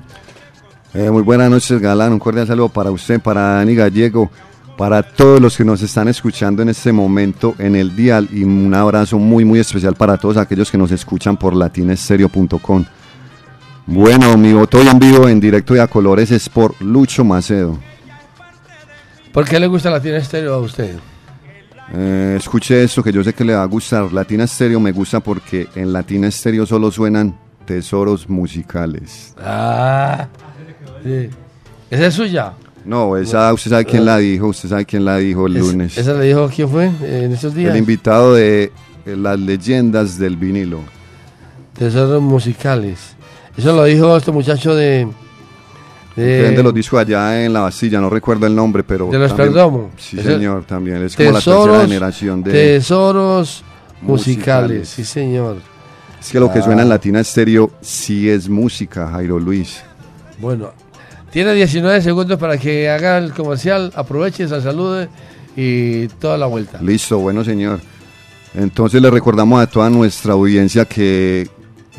Eh, 0.95 1.11
muy 1.11 1.23
buenas 1.23 1.49
noches, 1.49 1.81
Galán. 1.81 2.13
Un 2.13 2.19
cordial 2.19 2.47
saludo 2.47 2.69
para 2.69 2.89
usted, 2.89 3.19
para 3.19 3.55
Dani 3.55 3.75
Gallego, 3.75 4.31
para 4.77 5.03
todos 5.03 5.41
los 5.41 5.57
que 5.57 5.65
nos 5.65 5.81
están 5.81 6.07
escuchando 6.07 6.61
en 6.61 6.69
este 6.69 6.93
momento 6.93 7.53
en 7.59 7.75
el 7.75 7.93
dial 7.93 8.29
y 8.31 8.45
un 8.45 8.73
abrazo 8.73 9.19
muy, 9.19 9.43
muy 9.43 9.59
especial 9.59 9.95
para 9.95 10.17
todos 10.17 10.37
aquellos 10.37 10.71
que 10.71 10.77
nos 10.77 10.91
escuchan 10.91 11.35
por 11.35 11.53
latinestereo.com. 11.53 12.85
Bueno, 13.87 14.37
mi 14.37 14.53
voto 14.53 14.79
hoy 14.79 14.87
en 14.87 14.97
vivo, 14.97 15.27
en 15.27 15.41
directo 15.41 15.75
y 15.75 15.79
a 15.79 15.87
colores 15.87 16.31
es 16.31 16.47
por 16.47 16.81
Lucho 16.81 17.25
Macedo. 17.25 17.77
¿Por 19.33 19.43
qué 19.43 19.59
le 19.59 19.67
gusta 19.67 19.89
Latina 19.89 20.15
Estéreo 20.15 20.53
a 20.53 20.59
usted? 20.59 20.95
Eh, 21.93 22.35
escuche 22.37 22.83
esto 22.83 23.03
que 23.03 23.11
yo 23.11 23.21
sé 23.21 23.33
que 23.33 23.43
le 23.43 23.53
va 23.53 23.63
a 23.63 23.65
gustar. 23.65 24.13
Latina 24.13 24.47
Stereo 24.47 24.79
me 24.79 24.93
gusta 24.93 25.19
porque 25.19 25.67
en 25.75 25.91
Latina 25.91 26.31
Stereo 26.31 26.65
solo 26.65 26.89
suenan 26.89 27.37
tesoros 27.65 28.29
musicales. 28.29 29.35
Ah, 29.37 30.27
sí. 31.05 31.29
¿Esa 31.89 32.07
es 32.07 32.13
suya? 32.15 32.53
No, 32.83 33.15
esa 33.17 33.53
usted 33.53 33.71
sabe 33.71 33.85
quién 33.85 34.03
la 34.05 34.17
dijo, 34.17 34.47
usted 34.47 34.67
sabe 34.69 34.85
quién 34.85 35.05
la 35.05 35.17
dijo 35.17 35.47
el 35.47 35.55
Es- 35.57 35.61
lunes. 35.63 35.97
¿Esa 35.97 36.13
le 36.13 36.25
dijo 36.25 36.49
quién 36.53 36.67
fue 36.69 36.85
eh, 37.01 37.21
en 37.25 37.31
estos 37.31 37.53
días? 37.55 37.71
El 37.71 37.77
invitado 37.77 38.33
de 38.35 38.71
eh, 39.05 39.15
las 39.15 39.39
leyendas 39.39 40.17
del 40.19 40.35
vinilo. 40.35 40.81
Tesoros 41.77 42.21
musicales. 42.21 43.15
Eso 43.57 43.73
lo 43.75 43.83
dijo 43.85 44.15
este 44.17 44.31
muchacho 44.31 44.75
de... 44.75 45.07
Vende 46.15 46.63
los 46.63 46.73
discos 46.73 47.01
allá 47.01 47.43
en 47.43 47.51
la 47.51 47.61
Bastilla, 47.61 47.99
no 47.99 48.09
recuerdo 48.09 48.47
el 48.47 48.55
nombre, 48.55 48.83
pero. 48.85 49.07
De 49.09 49.19
los 49.19 49.29
también- 49.35 49.53
Perdomo. 49.53 49.89
Sí, 49.97 50.17
señor, 50.21 50.63
también. 50.63 51.03
Es 51.03 51.13
como 51.15 51.31
la 51.31 51.39
Tesoros- 51.39 51.65
tercera 51.65 51.81
generación 51.87 52.41
de. 52.43 52.51
Tesoros 52.53 53.63
musicales. 54.01 54.03
musicales. 54.03 54.89
sí 54.89 55.03
señor. 55.03 55.57
Es 56.21 56.31
que 56.31 56.39
lo 56.39 56.51
que 56.53 56.61
suena 56.61 56.83
en 56.83 56.87
Ah. 56.87 56.91
Latina 56.91 57.19
Estéreo 57.19 57.69
sí 57.81 58.29
es 58.29 58.47
música, 58.47 59.09
Jairo 59.11 59.37
Luis. 59.39 59.83
Bueno, 60.39 60.71
tiene 61.35 61.53
19 61.53 62.01
segundos 62.01 62.39
para 62.39 62.57
que 62.57 62.89
haga 62.89 63.17
el 63.17 63.33
comercial, 63.33 63.91
aproveche, 63.93 64.47
se 64.47 64.61
salude 64.61 65.09
y 65.57 66.07
toda 66.07 66.37
la 66.37 66.45
vuelta. 66.45 66.81
Listo, 66.81 67.19
bueno, 67.19 67.43
señor. 67.43 67.81
Entonces 68.53 69.01
le 69.01 69.11
recordamos 69.11 69.61
a 69.61 69.67
toda 69.67 69.89
nuestra 69.89 70.31
audiencia 70.31 70.85
que 70.85 71.45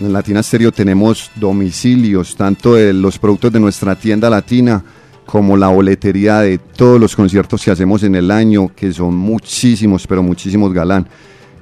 en 0.00 0.10
Latina 0.10 0.42
Stereo 0.42 0.72
tenemos 0.72 1.30
domicilios, 1.34 2.34
tanto 2.34 2.76
de 2.76 2.94
los 2.94 3.18
productos 3.18 3.52
de 3.52 3.60
nuestra 3.60 3.94
tienda 3.94 4.30
latina 4.30 4.82
como 5.26 5.54
la 5.58 5.68
boletería 5.68 6.40
de 6.40 6.56
todos 6.56 6.98
los 6.98 7.14
conciertos 7.14 7.62
que 7.62 7.70
hacemos 7.70 8.04
en 8.04 8.14
el 8.14 8.30
año, 8.30 8.72
que 8.74 8.90
son 8.90 9.14
muchísimos, 9.14 10.06
pero 10.06 10.22
muchísimos 10.22 10.72
galán. 10.72 11.06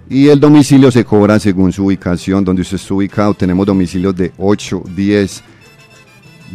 Y 0.08 0.28
el 0.28 0.38
domicilio 0.38 0.92
se 0.92 1.04
cobra 1.04 1.40
según 1.40 1.72
su 1.72 1.86
ubicación, 1.86 2.44
donde 2.44 2.62
usted 2.62 2.76
está 2.76 2.94
ubicado. 2.94 3.34
Tenemos 3.34 3.66
domicilios 3.66 4.14
de 4.14 4.30
8, 4.38 4.84
10, 4.94 5.42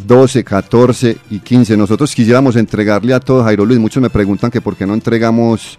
12, 0.06 0.44
14 0.44 1.18
y 1.30 1.40
15. 1.40 1.78
Nosotros 1.78 2.14
quisiéramos 2.14 2.56
entregarle 2.56 3.14
a 3.14 3.20
todos, 3.20 3.44
Jairo 3.44 3.66
Luis. 3.66 3.80
Muchos 3.80 4.02
me 4.02 4.10
preguntan 4.10 4.52
que 4.52 4.62
por 4.62 4.76
qué 4.76 4.86
no 4.86 4.94
entregamos 4.94 5.78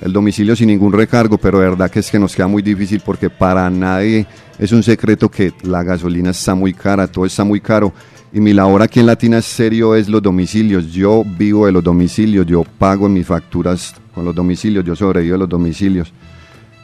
el 0.00 0.12
domicilio 0.12 0.56
sin 0.56 0.68
ningún 0.68 0.92
recargo, 0.92 1.38
pero 1.38 1.60
de 1.60 1.68
verdad 1.68 1.90
que 1.90 2.00
es 2.00 2.10
que 2.10 2.18
nos 2.18 2.34
queda 2.34 2.46
muy 2.46 2.62
difícil 2.62 3.02
porque 3.04 3.28
para 3.28 3.68
nadie 3.68 4.26
es 4.58 4.72
un 4.72 4.82
secreto 4.82 5.30
que 5.30 5.52
la 5.62 5.82
gasolina 5.82 6.30
está 6.30 6.54
muy 6.54 6.72
cara, 6.72 7.06
todo 7.06 7.26
está 7.26 7.44
muy 7.44 7.60
caro. 7.60 7.92
Y 8.32 8.40
mi 8.40 8.52
labor 8.52 8.82
aquí 8.82 9.00
en 9.00 9.06
Latina 9.06 9.42
Serio 9.42 9.94
es 9.94 10.08
los 10.08 10.22
domicilios. 10.22 10.92
Yo 10.92 11.24
vivo 11.24 11.66
de 11.66 11.72
los 11.72 11.82
domicilios, 11.82 12.46
yo 12.46 12.64
pago 12.78 13.08
mis 13.08 13.26
facturas 13.26 13.94
con 14.14 14.24
los 14.24 14.34
domicilios, 14.34 14.84
yo 14.84 14.94
sobrevivo 14.94 15.34
de 15.34 15.38
los 15.40 15.48
domicilios. 15.48 16.12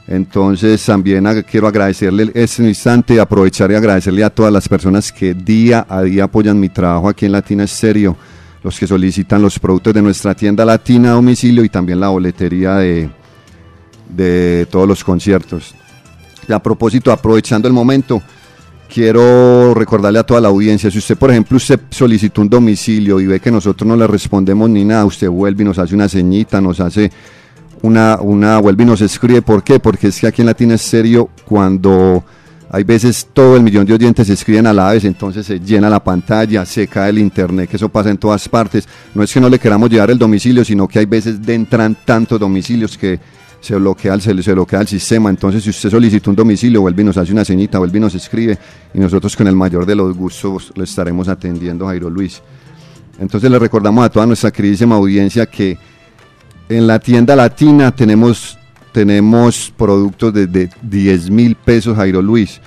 Entonces 0.08 0.84
también 0.84 1.26
quiero 1.50 1.66
agradecerle 1.66 2.30
este 2.34 2.62
instante, 2.62 3.18
aprovechar 3.18 3.72
y 3.72 3.74
agradecerle 3.74 4.22
a 4.22 4.30
todas 4.30 4.52
las 4.52 4.68
personas 4.68 5.10
que 5.10 5.34
día 5.34 5.84
a 5.88 6.02
día 6.02 6.24
apoyan 6.24 6.60
mi 6.60 6.68
trabajo 6.68 7.08
aquí 7.08 7.26
en 7.26 7.32
Latina 7.32 7.64
Estéreo, 7.64 8.16
los 8.62 8.78
que 8.78 8.86
solicitan 8.86 9.42
los 9.42 9.58
productos 9.58 9.94
de 9.94 10.02
nuestra 10.02 10.34
tienda 10.34 10.64
latina 10.64 11.10
a 11.10 11.14
domicilio 11.14 11.64
y 11.64 11.68
también 11.68 11.98
la 11.98 12.08
boletería 12.08 12.76
de, 12.76 13.10
de 14.08 14.66
todos 14.70 14.86
los 14.86 15.02
conciertos. 15.02 15.74
Y 16.48 16.52
a 16.52 16.60
propósito, 16.60 17.10
aprovechando 17.10 17.66
el 17.66 17.74
momento, 17.74 18.22
quiero 18.88 19.74
recordarle 19.74 20.20
a 20.20 20.24
toda 20.24 20.40
la 20.40 20.48
audiencia, 20.48 20.88
si 20.88 20.98
usted 20.98 21.16
por 21.16 21.32
ejemplo 21.32 21.56
usted 21.56 21.80
solicitó 21.90 22.42
un 22.42 22.48
domicilio 22.48 23.18
y 23.18 23.26
ve 23.26 23.40
que 23.40 23.50
nosotros 23.50 23.86
no 23.88 23.96
le 23.96 24.06
respondemos 24.06 24.70
ni 24.70 24.84
nada, 24.84 25.04
usted 25.04 25.28
vuelve 25.28 25.62
y 25.62 25.66
nos 25.66 25.78
hace 25.78 25.96
una 25.96 26.08
ceñita, 26.08 26.60
nos 26.60 26.78
hace 26.78 27.10
una, 27.82 28.18
una 28.20 28.58
vuelve 28.58 28.82
y 28.82 28.86
nos 28.86 29.00
escribe. 29.00 29.42
¿Por 29.42 29.62
qué? 29.62 29.78
Porque 29.78 30.08
es 30.08 30.20
que 30.20 30.26
aquí 30.26 30.42
en 30.42 30.46
Latina 30.46 30.74
es 30.74 30.82
serio 30.82 31.30
cuando 31.44 32.24
hay 32.70 32.84
veces 32.84 33.28
todo 33.32 33.56
el 33.56 33.62
millón 33.62 33.86
de 33.86 33.94
oyentes 33.94 34.26
se 34.26 34.32
escriben 34.32 34.66
a 34.66 34.72
la 34.72 34.90
vez, 34.90 35.04
entonces 35.04 35.46
se 35.46 35.60
llena 35.60 35.88
la 35.88 36.02
pantalla, 36.02 36.66
se 36.66 36.88
cae 36.88 37.10
el 37.10 37.18
internet, 37.18 37.70
que 37.70 37.76
eso 37.76 37.88
pasa 37.88 38.10
en 38.10 38.18
todas 38.18 38.48
partes. 38.48 38.88
No 39.14 39.22
es 39.22 39.32
que 39.32 39.40
no 39.40 39.48
le 39.48 39.58
queramos 39.58 39.88
llevar 39.88 40.10
el 40.10 40.18
domicilio, 40.18 40.64
sino 40.64 40.88
que 40.88 40.98
hay 40.98 41.06
veces 41.06 41.38
entran 41.46 41.96
tantos 42.04 42.40
domicilios 42.40 42.98
que 42.98 43.20
se 43.60 43.76
bloquea, 43.76 44.14
el, 44.14 44.20
se, 44.20 44.42
se 44.42 44.52
bloquea 44.52 44.80
el 44.80 44.88
sistema. 44.88 45.30
Entonces, 45.30 45.62
si 45.62 45.70
usted 45.70 45.90
solicita 45.90 46.28
un 46.28 46.36
domicilio, 46.36 46.80
vuelve 46.80 47.02
y 47.02 47.04
nos 47.04 47.16
hace 47.16 47.32
una 47.32 47.44
ceñita, 47.44 47.78
vuelve 47.78 47.98
y 47.98 48.00
nos 48.00 48.14
escribe, 48.14 48.58
y 48.92 48.98
nosotros 48.98 49.36
con 49.36 49.46
el 49.46 49.54
mayor 49.54 49.86
de 49.86 49.94
los 49.94 50.16
gustos 50.16 50.72
le 50.74 50.84
estaremos 50.84 51.28
atendiendo, 51.28 51.86
Jairo 51.86 52.10
Luis. 52.10 52.42
Entonces 53.18 53.50
le 53.50 53.58
recordamos 53.58 54.04
a 54.04 54.10
toda 54.10 54.26
nuestra 54.26 54.50
queridísima 54.50 54.96
audiencia 54.96 55.46
que 55.46 55.78
en 56.68 56.86
la 56.86 56.98
tienda 56.98 57.36
latina 57.36 57.90
tenemos, 57.92 58.58
tenemos 58.92 59.72
productos 59.76 60.34
desde 60.34 60.70
10 60.82 61.30
mil 61.30 61.54
pesos, 61.56 61.96
Jairo 61.96 62.22
Luis. 62.22 62.60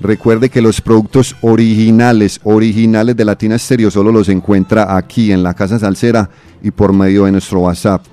Recuerde 0.00 0.48
que 0.48 0.62
los 0.62 0.80
productos 0.80 1.34
originales, 1.40 2.38
originales 2.44 3.16
de 3.16 3.24
Latina 3.24 3.58
Stereo 3.58 3.90
solo 3.90 4.12
los 4.12 4.28
encuentra 4.28 4.96
aquí 4.96 5.32
en 5.32 5.42
la 5.42 5.54
Casa 5.54 5.80
Salsera 5.80 6.30
y 6.62 6.70
por 6.70 6.92
medio 6.92 7.24
de 7.24 7.32
nuestro 7.32 7.58
WhatsApp. 7.60 8.04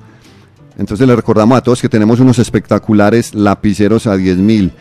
Entonces 0.79 1.07
le 1.07 1.15
recordamos 1.15 1.55
a 1.57 1.61
todos 1.61 1.79
que 1.79 1.89
tenemos 1.89 2.19
unos 2.19 2.39
espectaculares 2.39 3.35
lapiceros 3.35 4.07
a 4.07 4.17
10 4.17 4.37
mil. 4.37 4.71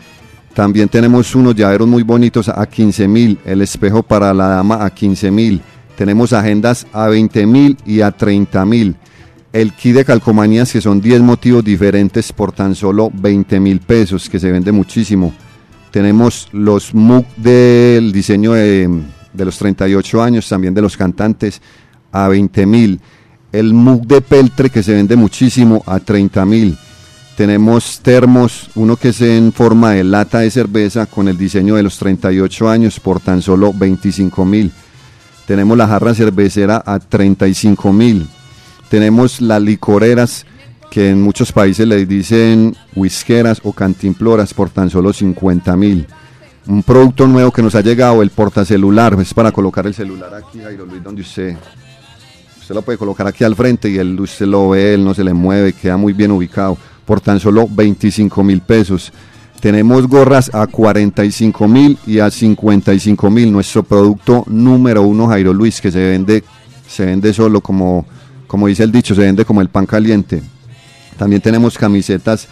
También 0.55 0.89
tenemos 0.89 1.35
unos 1.35 1.53
llaveros 1.53 1.87
muy 1.87 2.01
bonitos 2.01 2.49
a 2.49 2.65
15 2.65 3.07
mil. 3.07 3.37
El 3.45 3.61
espejo 3.61 4.01
para 4.01 4.33
la 4.33 4.47
dama 4.47 4.83
a 4.83 4.89
15 4.89 5.29
mil. 5.29 5.61
Tenemos 5.97 6.33
agendas 6.33 6.85
a 6.91 7.07
20 7.07 7.45
mil 7.45 7.77
y 7.85 8.01
a 8.01 8.11
30 8.11 8.65
mil. 8.65 8.95
El 9.53 9.71
kit 9.73 9.95
de 9.95 10.05
calcomanías 10.05 10.71
que 10.71 10.81
son 10.81 10.99
10 10.99 11.21
motivos 11.21 11.63
diferentes 11.63 12.33
por 12.33 12.51
tan 12.51 12.75
solo 12.75 13.09
20 13.13 13.59
mil 13.61 13.79
pesos, 13.79 14.29
que 14.29 14.39
se 14.39 14.51
vende 14.51 14.71
muchísimo. 14.73 15.33
Tenemos 15.91 16.49
los 16.51 16.93
MOOC 16.93 17.25
del 17.37 18.11
diseño 18.11 18.51
de, 18.51 18.89
de 19.31 19.45
los 19.45 19.57
38 19.57 20.21
años, 20.21 20.49
también 20.49 20.73
de 20.73 20.81
los 20.81 20.97
cantantes, 20.97 21.61
a 22.11 22.27
20 22.27 22.65
mil. 22.65 22.99
El 23.53 23.73
MOOC 23.73 24.05
de 24.05 24.21
peltre 24.21 24.69
que 24.69 24.83
se 24.83 24.93
vende 24.93 25.15
muchísimo 25.15 25.81
a 25.85 25.99
30 25.99 26.45
mil. 26.45 26.77
Tenemos 27.37 27.99
termos, 28.01 28.69
uno 28.75 28.97
que 28.97 29.09
es 29.09 29.21
en 29.21 29.53
forma 29.53 29.91
de 29.91 30.03
lata 30.03 30.39
de 30.39 30.51
cerveza 30.51 31.05
con 31.05 31.29
el 31.29 31.37
diseño 31.37 31.75
de 31.75 31.83
los 31.83 31.97
38 31.97 32.69
años 32.69 32.99
por 32.99 33.21
tan 33.21 33.41
solo 33.41 33.73
25 33.73 34.45
mil. 34.45 34.71
Tenemos 35.47 35.77
la 35.77 35.87
jarra 35.87 36.13
cervecera 36.13 36.81
a 36.85 36.99
35 36.99 37.93
mil. 37.93 38.27
Tenemos 38.89 39.41
las 39.41 39.61
licoreras 39.61 40.45
que 40.89 41.09
en 41.09 41.21
muchos 41.21 41.51
países 41.51 41.87
les 41.87 42.07
dicen 42.07 42.75
whiskeras 42.95 43.59
o 43.63 43.73
cantimploras 43.73 44.53
por 44.53 44.69
tan 44.69 44.89
solo 44.89 45.13
50 45.13 45.75
mil. 45.75 46.07
Un 46.67 46.81
producto 46.81 47.27
nuevo 47.27 47.51
que 47.51 47.61
nos 47.61 47.75
ha 47.75 47.81
llegado, 47.81 48.21
el 48.21 48.31
portacelular, 48.31 49.19
es 49.19 49.33
para 49.33 49.51
colocar 49.51 49.85
el 49.85 49.93
celular 49.93 50.33
aquí, 50.33 50.59
Jairo 50.63 50.85
Luis, 50.85 51.03
donde 51.03 51.21
usted, 51.21 51.55
usted 52.59 52.73
lo 52.73 52.81
puede 52.81 52.97
colocar 52.97 53.27
aquí 53.27 53.43
al 53.43 53.55
frente 53.55 53.89
y 53.89 53.97
él, 53.97 54.19
usted 54.19 54.47
lo 54.47 54.69
ve, 54.69 54.95
él 54.95 55.03
no 55.03 55.13
se 55.13 55.23
le 55.23 55.33
mueve, 55.33 55.73
queda 55.73 55.95
muy 55.95 56.13
bien 56.13 56.31
ubicado, 56.31 56.75
por 57.05 57.21
tan 57.21 57.39
solo 57.39 57.67
25 57.69 58.43
mil 58.43 58.61
pesos. 58.61 59.13
Tenemos 59.59 60.07
gorras 60.07 60.53
a 60.53 60.67
45 60.67 61.67
mil 61.67 61.97
y 62.05 62.19
a 62.19 62.29
55 62.29 63.29
mil. 63.29 63.51
Nuestro 63.51 63.83
producto 63.83 64.43
número 64.47 65.01
uno, 65.01 65.27
Jairo 65.27 65.53
Luis, 65.53 65.81
que 65.81 65.91
se 65.91 66.09
vende, 66.09 66.43
se 66.87 67.05
vende 67.05 67.33
solo 67.33 67.61
como, 67.61 68.05
como 68.47 68.67
dice 68.67 68.83
el 68.83 68.91
dicho, 68.91 69.15
se 69.15 69.21
vende 69.21 69.45
como 69.45 69.61
el 69.61 69.69
pan 69.69 69.85
caliente. 69.85 70.41
También 71.17 71.41
tenemos 71.41 71.77
camisetas 71.77 72.47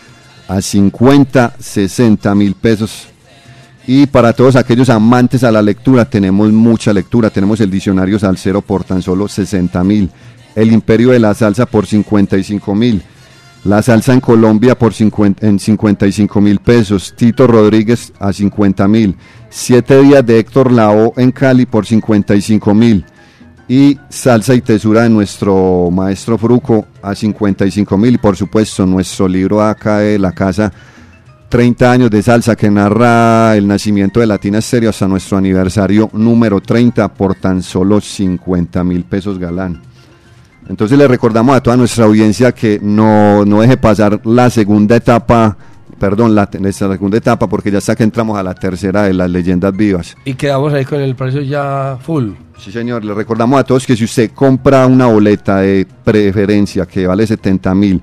a 0.48 0.62
50, 0.62 1.56
60 1.60 2.36
mil 2.36 2.56
pesos. 2.56 3.08
Y 3.86 4.06
para 4.06 4.32
todos 4.32 4.56
aquellos 4.56 4.90
amantes 4.90 5.44
a 5.44 5.52
la 5.52 5.62
lectura, 5.62 6.06
tenemos 6.06 6.52
mucha 6.52 6.94
lectura. 6.94 7.30
Tenemos 7.30 7.60
el 7.60 7.70
diccionario 7.70 8.18
salsero 8.18 8.62
por 8.62 8.86
tan 8.86 9.02
solo 9.02 9.28
60 9.28 9.84
mil. 9.84 10.10
El 10.56 10.72
imperio 10.72 11.10
de 11.10 11.20
la 11.20 11.34
salsa 11.34 11.66
por 11.66 11.86
55 11.86 12.74
mil. 12.76 13.04
La 13.66 13.82
salsa 13.82 14.12
en 14.14 14.20
Colombia 14.20 14.78
por 14.78 14.94
50, 14.94 15.48
en 15.48 15.58
55 15.58 16.42
mil 16.42 16.60
pesos. 16.60 17.14
Tito 17.16 17.48
Rodríguez 17.48 18.12
a 18.20 18.34
50 18.34 18.88
mil. 18.90 19.16
Siete 19.50 20.02
días 20.02 20.26
de 20.26 20.40
Héctor 20.40 20.70
Lao 20.70 21.14
en 21.16 21.32
Cali 21.32 21.66
por 21.66 21.86
55 21.86 22.74
mil. 22.74 23.06
Y 23.70 23.98
salsa 24.10 24.54
y 24.54 24.60
tesura 24.60 25.04
de 25.04 25.10
nuestro 25.10 25.90
maestro 25.92 26.38
Fruco 26.38 26.88
a 27.02 27.16
55 27.16 27.98
mil. 27.98 28.16
Y 28.16 28.18
por 28.18 28.36
supuesto, 28.36 28.86
nuestro 28.86 29.30
libro 29.30 29.64
acá 29.64 30.00
de 30.00 30.20
la 30.20 30.34
casa 30.34 30.74
30 31.48 31.90
años 31.90 32.10
de 32.10 32.22
salsa 32.22 32.58
que 32.58 32.70
narra 32.70 33.56
el 33.56 33.66
nacimiento 33.66 34.20
de 34.20 34.26
Latina 34.26 34.58
Estéreo 34.58 34.90
hasta 34.90 35.08
nuestro 35.08 35.38
aniversario 35.38 36.10
número 36.12 36.60
30 36.60 37.14
por 37.14 37.36
tan 37.36 37.62
solo 37.64 38.02
50 38.02 38.84
mil 38.84 39.06
pesos 39.06 39.40
galán. 39.40 39.93
Entonces 40.70 40.98
le 40.98 41.08
recordamos 41.08 41.56
a 41.56 41.62
toda 41.62 41.78
nuestra 41.78 42.06
audiencia 42.06 42.52
que 42.52 42.80
no, 42.82 43.46
no 43.46 43.62
deje 43.62 43.78
pasar 43.78 44.22
la 44.24 44.50
segunda 44.50 44.96
etapa, 44.96 45.58
perdón, 46.00 46.34
la, 46.34 46.50
la 46.52 46.72
segunda 46.72 47.18
etapa 47.18 47.48
porque 47.48 47.70
ya 47.70 47.80
está 47.80 47.96
que 47.96 48.04
entramos 48.04 48.38
a 48.38 48.44
la 48.44 48.54
tercera 48.54 49.04
de 49.04 49.14
las 49.14 49.30
leyendas 49.30 49.76
vivas. 49.76 50.16
Y 50.26 50.36
quedamos 50.36 50.74
ahí 50.74 50.86
con 50.86 51.02
el 51.02 51.16
precio 51.16 51.42
ya 51.42 51.98
full. 52.02 52.32
Sí, 52.58 52.72
señor. 52.72 53.04
Le 53.04 53.14
recordamos 53.14 53.60
a 53.60 53.64
todos 53.64 53.86
que 53.86 53.96
si 53.96 54.06
usted 54.06 54.32
compra 54.32 54.86
una 54.88 55.08
boleta 55.08 55.58
de 55.58 55.86
preferencia 56.04 56.86
que 56.86 57.06
vale 57.06 57.28
70 57.28 57.76
mil 57.76 58.02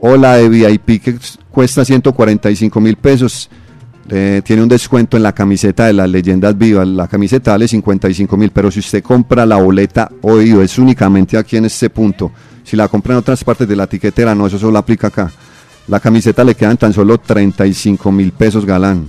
o 0.00 0.16
la 0.16 0.36
de 0.36 0.48
VIP 0.48 1.02
que 1.02 1.16
cuesta 1.50 1.84
145 1.84 2.80
mil 2.80 2.96
pesos, 2.96 3.50
eh, 4.12 4.42
tiene 4.44 4.62
un 4.62 4.68
descuento 4.68 5.16
en 5.16 5.22
la 5.22 5.32
camiseta 5.32 5.86
de 5.86 5.92
las 5.92 6.10
leyendas 6.10 6.58
vivas. 6.58 6.86
La 6.88 7.06
camiseta 7.06 7.52
vale 7.52 7.68
55 7.68 8.36
mil, 8.36 8.50
pero 8.50 8.68
si 8.68 8.80
usted 8.80 9.04
compra 9.04 9.46
la 9.46 9.56
boleta 9.56 10.10
oído, 10.22 10.62
es 10.62 10.78
únicamente 10.78 11.38
aquí 11.38 11.56
en 11.56 11.66
este 11.66 11.90
punto. 11.90 12.32
Si 12.64 12.76
la 12.76 12.88
compra 12.88 13.14
en 13.14 13.18
otras 13.18 13.44
partes 13.44 13.68
de 13.68 13.76
la 13.76 13.86
tiquetera, 13.86 14.34
no, 14.34 14.48
eso 14.48 14.58
solo 14.58 14.78
aplica 14.78 15.06
acá. 15.06 15.30
La 15.86 16.00
camiseta 16.00 16.42
le 16.42 16.56
quedan 16.56 16.76
tan 16.76 16.92
solo 16.92 17.18
35 17.18 18.10
mil 18.10 18.32
pesos 18.32 18.66
galán. 18.66 19.06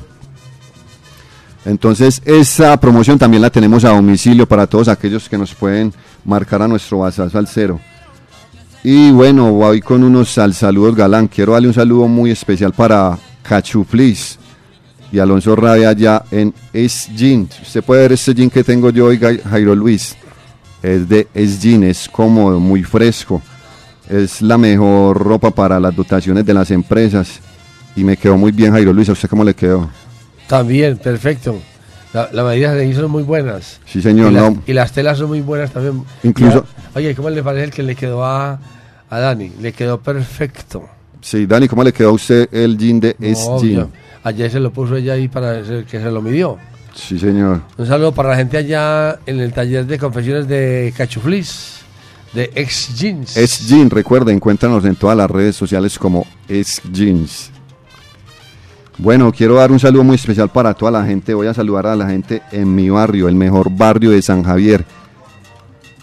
Entonces, 1.66 2.22
esa 2.24 2.80
promoción 2.80 3.18
también 3.18 3.42
la 3.42 3.50
tenemos 3.50 3.84
a 3.86 3.90
domicilio 3.90 4.48
para 4.48 4.68
todos 4.68 4.88
aquellos 4.88 5.28
que 5.28 5.38
nos 5.38 5.56
pueden 5.56 5.92
marcar 6.26 6.62
a 6.62 6.68
nuestro 6.68 7.00
WhatsApp 7.00 7.36
al 7.36 7.48
cero. 7.48 7.80
Y 8.84 9.10
bueno, 9.12 9.52
voy 9.52 9.82
con 9.82 10.04
unos 10.04 10.38
al 10.38 10.54
saludos 10.54 10.96
galán. 10.96 11.28
Quiero 11.28 11.54
darle 11.54 11.70
un 11.70 11.74
saludo 11.74 12.08
muy 12.08 12.30
especial 12.30 12.72
para 12.72 13.18
Cachuflis 13.42 14.41
y 15.12 15.20
Alonso 15.20 15.56
Rabia 15.56 15.90
allá 15.90 16.24
en 16.32 16.54
Es 16.74 17.10
Jean. 17.16 17.48
Usted 17.62 17.84
puede 17.84 18.02
ver 18.04 18.12
este 18.14 18.34
jean 18.34 18.50
que 18.50 18.64
tengo 18.64 18.90
yo 18.92 19.06
hoy, 19.08 19.20
Jairo 19.20 19.76
Luis. 19.76 20.16
Es 20.82 21.08
de 21.08 21.28
Es 21.34 21.62
Jean, 21.62 21.84
es 21.84 22.08
cómodo, 22.10 22.60
muy 22.60 22.84
fresco. 22.84 23.42
Es 24.10 24.42
la 24.42 24.58
mejor 24.58 25.18
ropa 25.18 25.52
para 25.52 25.80
las 25.80 25.96
dotaciones 25.96 26.46
de 26.46 26.54
las 26.54 26.72
empresas. 26.72 27.40
Y 27.96 28.04
me 28.04 28.16
quedó 28.18 28.38
muy 28.38 28.52
bien, 28.52 28.72
Jairo 28.72 28.94
Luis. 28.94 29.10
¿A 29.10 29.12
usted 29.14 29.30
cómo 29.30 29.44
le 29.44 29.54
quedó? 29.54 29.90
También, 30.48 30.98
perfecto. 30.98 31.60
La, 32.14 32.30
las 32.34 32.46
medidas 32.46 32.74
de 32.76 32.82
ahí 32.82 32.94
son 32.94 33.10
muy 33.12 33.24
buenas. 33.24 33.80
Sí, 33.86 34.02
señor, 34.02 34.32
Y, 34.32 34.36
las- 34.36 34.44
no. 34.52 34.64
y 34.68 34.74
las 34.74 34.92
telas 34.92 35.18
son 35.18 35.28
muy 35.30 35.42
buenas 35.42 35.72
también. 35.72 36.04
Incluso- 36.24 36.66
oye, 36.96 37.16
¿cómo 37.16 37.30
le 37.30 37.42
parece 37.44 37.66
el 37.66 37.72
que 37.72 37.84
le 37.84 37.96
quedó 37.96 38.26
a, 38.26 38.60
a 39.10 39.20
Dani? 39.20 39.52
Le 39.62 39.72
quedó 39.72 40.00
perfecto. 40.02 40.90
Sí, 41.22 41.46
Dani, 41.46 41.68
¿cómo 41.70 41.84
le 41.84 41.94
quedó 41.94 42.10
a 42.10 42.14
usted 42.14 42.50
el 42.52 42.78
jean 42.78 43.00
de 43.00 43.16
Es 43.20 43.46
No, 43.48 43.62
Jean? 43.62 43.88
Ayer 44.24 44.52
se 44.52 44.60
lo 44.60 44.72
puso 44.72 44.96
ella 44.96 45.14
ahí 45.14 45.28
para 45.28 45.62
que 45.62 46.00
se 46.00 46.12
lo 46.12 46.22
midió. 46.22 46.58
Sí, 46.94 47.18
señor. 47.18 47.62
Un 47.78 47.86
saludo 47.86 48.12
para 48.12 48.30
la 48.30 48.36
gente 48.36 48.58
allá 48.58 49.20
en 49.26 49.40
el 49.40 49.54
taller 49.54 49.86
de 49.86 49.98
confecciones 49.98 50.48
de 50.48 50.94
Cachuflis, 50.96 51.82
de 52.34 52.52
Ex 52.54 52.96
Jeans. 52.98 53.38
Es 53.38 53.68
Jean, 53.68 53.90
recuerda, 53.90 54.32
encuéntranos 54.32 54.84
en 54.86 54.96
todas 54.96 55.18
las 55.18 55.30
redes 55.30 55.56
sociales 55.56 55.98
como 55.98 56.26
Es 56.48 56.82
Jeans. 56.92 57.52
Bueno, 58.98 59.32
quiero 59.32 59.56
dar 59.56 59.72
un 59.72 59.80
saludo 59.80 60.04
muy 60.04 60.16
especial 60.16 60.50
para 60.50 60.74
toda 60.74 60.92
la 60.92 61.06
gente. 61.06 61.34
Voy 61.34 61.48
a 61.48 61.54
saludar 61.54 61.88
a 61.88 61.96
la 61.96 62.08
gente 62.08 62.42
en 62.52 62.76
mi 62.76 62.90
barrio, 62.90 63.28
el 63.28 63.36
mejor 63.36 63.72
barrio 63.72 64.12
de 64.12 64.22
San 64.22 64.44
Javier. 64.44 64.86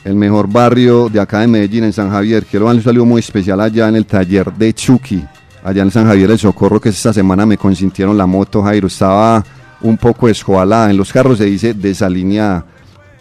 El 0.05 0.15
mejor 0.15 0.51
barrio 0.51 1.09
de 1.09 1.21
acá 1.21 1.41
de 1.41 1.49
Medellín, 1.49 1.85
en 1.85 1.93
San 1.93 2.11
Javier. 2.11 2.47
Quiero 2.47 2.67
darle 2.67 2.81
un 2.81 2.85
saludo 2.85 3.05
muy 3.05 3.21
especial 3.21 3.61
allá 3.61 3.89
en 3.89 3.97
el 3.97 4.07
taller 4.07 4.53
de 4.53 4.73
Chucky, 4.73 5.23
allá 5.65 5.83
en 5.83 5.91
San 5.91 6.07
Javier 6.07 6.31
el 6.31 6.39
Socorro, 6.39 6.81
que 6.81 6.89
esta 6.91 7.13
semana 7.13 7.45
me 7.47 7.57
consintieron 7.59 8.17
la 8.17 8.27
moto, 8.27 8.63
Jairo. 8.63 8.87
Estaba 8.89 9.45
un 9.81 9.97
poco 9.97 10.29
escoalada. 10.29 10.91
En 10.91 10.97
los 10.97 11.13
carros 11.13 11.39
se 11.39 11.45
dice 11.45 11.75
desalineada, 11.75 12.65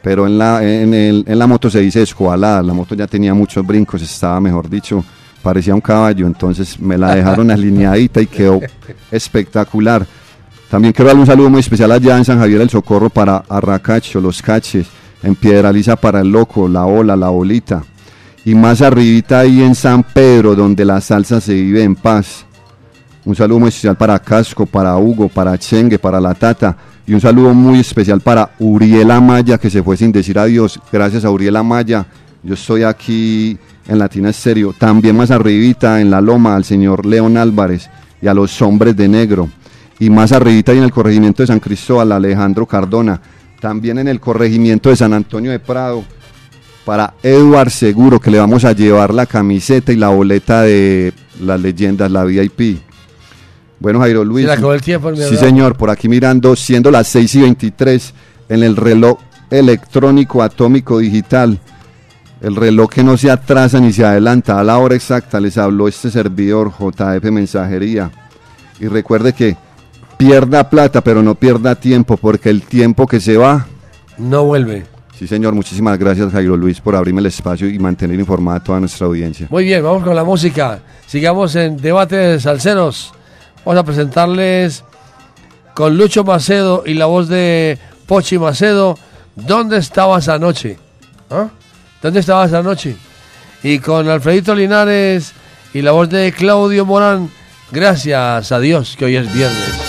pero 0.01 0.25
en 0.27 0.37
la, 0.37 0.63
en, 0.63 0.93
el- 0.93 1.23
en 1.27 1.39
la 1.39 1.47
moto 1.47 1.69
se 1.69 1.79
dice 1.81 2.01
escoalada. 2.01 2.61
La 2.63 2.73
moto 2.73 2.95
ya 2.95 3.07
tenía 3.07 3.33
muchos 3.33 3.65
brincos, 3.65 4.01
estaba, 4.01 4.39
mejor 4.39 4.69
dicho, 4.69 5.03
parecía 5.43 5.75
un 5.75 5.81
caballo. 5.81 6.25
Entonces 6.27 6.79
me 6.79 6.97
la 6.97 7.15
dejaron 7.15 7.51
alineadita 7.51 8.21
y 8.21 8.27
quedó 8.27 8.59
espectacular. 9.11 10.05
También 10.69 10.93
quiero 10.93 11.07
darle 11.07 11.21
un 11.21 11.27
saludo 11.27 11.49
muy 11.49 11.61
especial 11.61 11.91
allá 11.91 12.17
en 12.17 12.25
San 12.25 12.39
Javier 12.39 12.61
el 12.61 12.69
Socorro 12.69 13.09
para 13.09 13.43
Arracacho, 13.47 14.19
Los 14.19 14.41
Caches, 14.41 14.87
en 15.23 15.33
Piedraliza 15.35 15.95
para 15.95 16.19
el 16.21 16.29
Loco, 16.31 16.67
La 16.67 16.85
Ola, 16.85 17.15
La 17.15 17.29
Bolita. 17.29 17.83
Y 18.47 18.55
más 18.55 18.81
arribita 18.81 19.41
ahí 19.41 19.61
en 19.61 19.75
San 19.75 20.03
Pedro, 20.03 20.55
donde 20.55 20.85
la 20.85 21.01
salsa 21.01 21.41
se 21.41 21.53
vive 21.53 21.83
en 21.83 21.95
paz. 21.95 22.45
Un 23.25 23.35
saludo 23.35 23.59
muy 23.59 23.67
especial 23.67 23.97
para 23.97 24.17
Casco, 24.19 24.65
para 24.65 24.95
Hugo, 24.95 25.27
para 25.27 25.57
Chengue, 25.57 25.99
para 25.99 26.21
La 26.21 26.33
Tata. 26.33 26.77
Y 27.05 27.13
un 27.13 27.19
saludo 27.19 27.53
muy 27.53 27.81
especial 27.81 28.21
para 28.21 28.51
Uriela 28.59 29.19
Maya, 29.19 29.57
que 29.57 29.69
se 29.69 29.83
fue 29.83 29.97
sin 29.97 30.13
decir 30.13 30.39
adiós. 30.39 30.79
Gracias 30.93 31.25
a 31.25 31.29
Uriela 31.29 31.61
Maya. 31.61 32.05
Yo 32.41 32.53
estoy 32.53 32.83
aquí 32.83 33.57
en 33.85 33.99
Latina 33.99 34.29
Estéreo. 34.29 34.71
También 34.71 35.17
más 35.17 35.29
arribita 35.29 35.99
en 35.99 36.09
La 36.09 36.21
Loma, 36.21 36.55
al 36.55 36.63
señor 36.63 37.05
León 37.05 37.35
Álvarez 37.35 37.89
y 38.21 38.27
a 38.27 38.33
los 38.33 38.61
hombres 38.61 38.95
de 38.95 39.09
negro. 39.09 39.49
Y 39.99 40.09
más 40.09 40.31
arribita 40.31 40.73
y 40.73 40.77
en 40.77 40.85
el 40.85 40.91
corregimiento 40.91 41.43
de 41.43 41.47
San 41.47 41.59
Cristóbal, 41.59 42.13
Alejandro 42.13 42.65
Cardona. 42.65 43.19
También 43.59 43.97
en 43.97 44.07
el 44.07 44.21
corregimiento 44.21 44.89
de 44.89 44.95
San 44.95 45.11
Antonio 45.11 45.51
de 45.51 45.59
Prado, 45.59 46.05
para 46.87 47.15
Eduard 47.21 47.69
Seguro, 47.69 48.17
que 48.17 48.31
le 48.31 48.39
vamos 48.39 48.63
a 48.63 48.71
llevar 48.71 49.13
la 49.13 49.25
camiseta 49.25 49.91
y 49.91 49.97
la 49.97 50.07
boleta 50.07 50.61
de 50.61 51.11
las 51.41 51.59
leyendas, 51.59 52.09
la 52.09 52.23
VIP. 52.23 52.79
Bueno, 53.77 53.99
Jairo 53.99 54.23
Luis. 54.23 54.45
Se 54.45 54.47
le 54.47 54.53
acabó 54.53 54.73
el 54.73 54.81
tiempo, 54.81 55.13
Sí, 55.13 55.35
señor, 55.35 55.75
por 55.75 55.89
aquí 55.89 56.07
mirando, 56.07 56.55
siendo 56.55 56.89
las 56.89 57.07
6 57.09 57.35
y 57.35 57.41
23 57.41 58.13
en 58.47 58.63
el 58.63 58.77
reloj 58.77 59.19
electrónico 59.49 60.41
atómico 60.41 60.99
digital. 60.99 61.59
El 62.39 62.55
reloj 62.55 62.89
que 62.89 63.03
no 63.03 63.17
se 63.17 63.31
atrasa 63.31 63.81
ni 63.81 63.91
se 63.91 64.05
adelanta. 64.05 64.57
A 64.57 64.63
la 64.63 64.77
hora 64.77 64.95
exacta 64.95 65.41
les 65.41 65.57
habló 65.57 65.89
este 65.89 66.09
servidor 66.09 66.71
JF 66.71 67.31
Mensajería. 67.31 68.11
Y 68.79 68.87
recuerde 68.87 69.33
que 69.33 69.57
pierda 70.15 70.69
plata, 70.69 71.01
pero 71.01 71.21
no 71.21 71.35
pierda 71.35 71.75
tiempo, 71.75 72.15
porque 72.15 72.49
el 72.49 72.61
tiempo 72.61 73.07
que 73.07 73.19
se 73.19 73.35
va 73.35 73.67
no 74.17 74.45
vuelve. 74.45 74.96
Sí, 75.17 75.25
señor. 75.25 75.55
Muchísimas 75.55 75.97
gracias, 75.97 76.31
Jairo 76.31 76.55
Luis, 76.55 76.79
por 76.79 76.95
abrirme 76.95 77.21
el 77.21 77.25
espacio 77.25 77.67
y 77.67 77.79
mantener 77.79 78.19
informada 78.19 78.63
toda 78.63 78.79
nuestra 78.79 79.07
audiencia. 79.07 79.47
Muy 79.49 79.63
bien, 79.63 79.83
vamos 79.83 80.03
con 80.03 80.15
la 80.15 80.23
música. 80.23 80.79
Sigamos 81.07 81.55
en 81.55 81.77
debate 81.77 82.15
de 82.15 82.39
salseros. 82.39 83.13
Vamos 83.65 83.81
a 83.81 83.83
presentarles 83.83 84.83
con 85.73 85.97
Lucho 85.97 86.23
Macedo 86.23 86.83
y 86.85 86.93
la 86.93 87.07
voz 87.07 87.29
de 87.29 87.79
Pochi 88.05 88.37
Macedo. 88.37 88.97
¿Dónde 89.35 89.77
estabas 89.77 90.29
anoche? 90.29 90.77
¿Ah? 91.31 91.47
¿Dónde 92.01 92.19
estabas 92.19 92.53
anoche? 92.53 92.95
Y 93.63 93.79
con 93.79 94.07
Alfredito 94.07 94.53
Linares 94.53 95.33
y 95.73 95.81
la 95.81 95.91
voz 95.91 96.09
de 96.09 96.31
Claudio 96.31 96.85
Morán. 96.85 97.29
Gracias 97.71 98.51
a 98.51 98.59
Dios 98.59 98.95
que 98.97 99.05
hoy 99.05 99.15
es 99.15 99.33
viernes. 99.33 99.86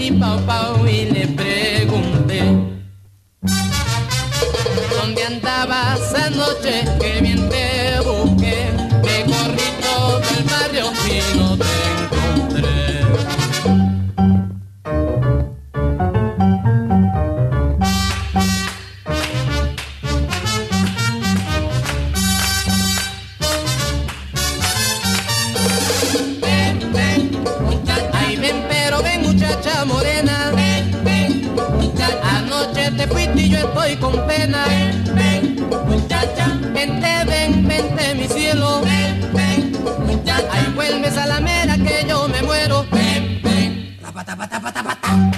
Di 0.00 0.10
pau 0.12 0.38
pau 0.48 0.86
y 0.86 1.04
le 1.12 1.26
pregunté. 1.36 2.40
¿Dónde 4.96 5.22
andabas 5.24 6.14
anoche? 6.14 6.84
Que 6.98 7.20
bien 7.20 7.39
con 34.10 34.26
pena. 34.26 34.64
Ven, 34.66 35.14
ven, 35.14 35.68
muchacha. 35.86 36.46
Vente, 36.72 37.24
ven, 37.26 37.66
vente, 37.66 38.14
mi 38.14 38.28
cielo. 38.28 38.82
Ven, 38.82 39.30
ven, 39.32 39.72
muchacha. 40.06 40.48
Ay, 40.50 40.72
vuelves 40.74 41.16
a 41.16 41.26
la 41.26 41.40
mera 41.40 41.76
que 41.76 42.06
yo 42.08 42.28
me 42.28 42.42
muero. 42.42 42.86
Ven, 42.90 43.40
ven. 43.42 43.98
La 44.02 44.12
pata, 44.12 44.36
pata, 44.36 45.29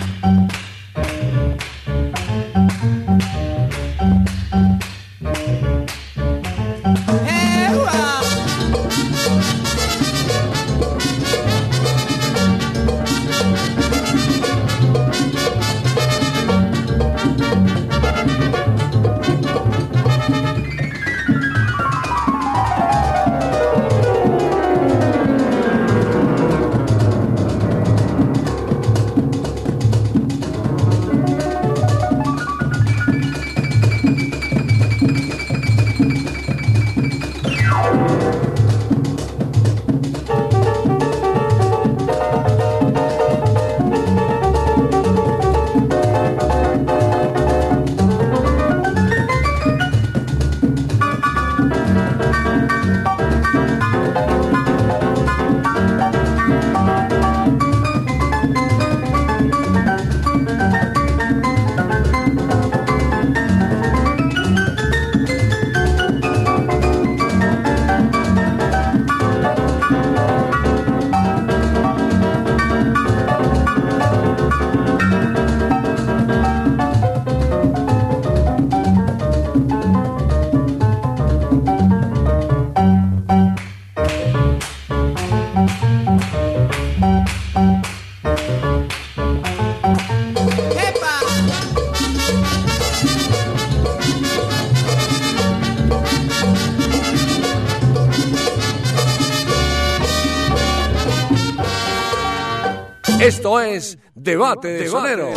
Esto 103.53 103.61
es 103.61 103.99
Debate 104.15 104.69
de 104.69 104.89
Sonero. 104.89 105.31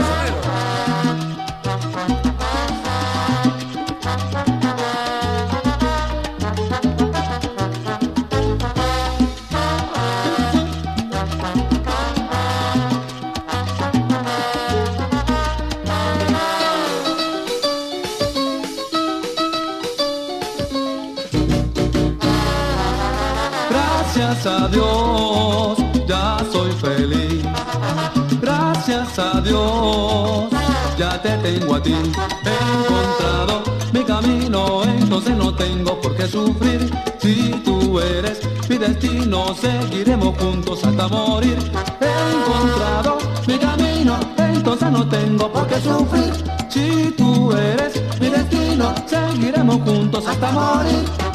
Gracias 29.15 29.35
a 29.35 29.41
Dios, 29.41 30.49
ya 30.97 31.21
te 31.21 31.37
tengo 31.37 31.75
a 31.75 31.81
ti. 31.81 31.93
He 31.93 32.83
encontrado 32.83 33.63
mi 33.93 34.03
camino, 34.03 34.83
entonces 34.83 35.37
no 35.37 35.55
tengo 35.55 36.01
por 36.01 36.17
qué 36.17 36.27
sufrir. 36.27 36.91
Si 37.19 37.51
tú 37.63 37.97
eres 37.97 38.41
mi 38.67 38.77
destino, 38.77 39.55
seguiremos 39.55 40.37
juntos 40.37 40.83
hasta 40.83 41.07
morir. 41.07 41.57
He 42.01 42.35
encontrado 42.35 43.17
mi 43.47 43.57
camino, 43.57 44.19
entonces 44.37 44.91
no 44.91 45.07
tengo 45.07 45.49
por 45.49 45.65
qué 45.67 45.79
sufrir. 45.79 46.33
Si 46.67 47.13
tú 47.15 47.53
eres 47.53 47.93
mi 48.19 48.27
destino, 48.27 48.93
seguiremos 49.07 49.77
juntos 49.83 50.27
hasta 50.27 50.51
morir. 50.51 51.34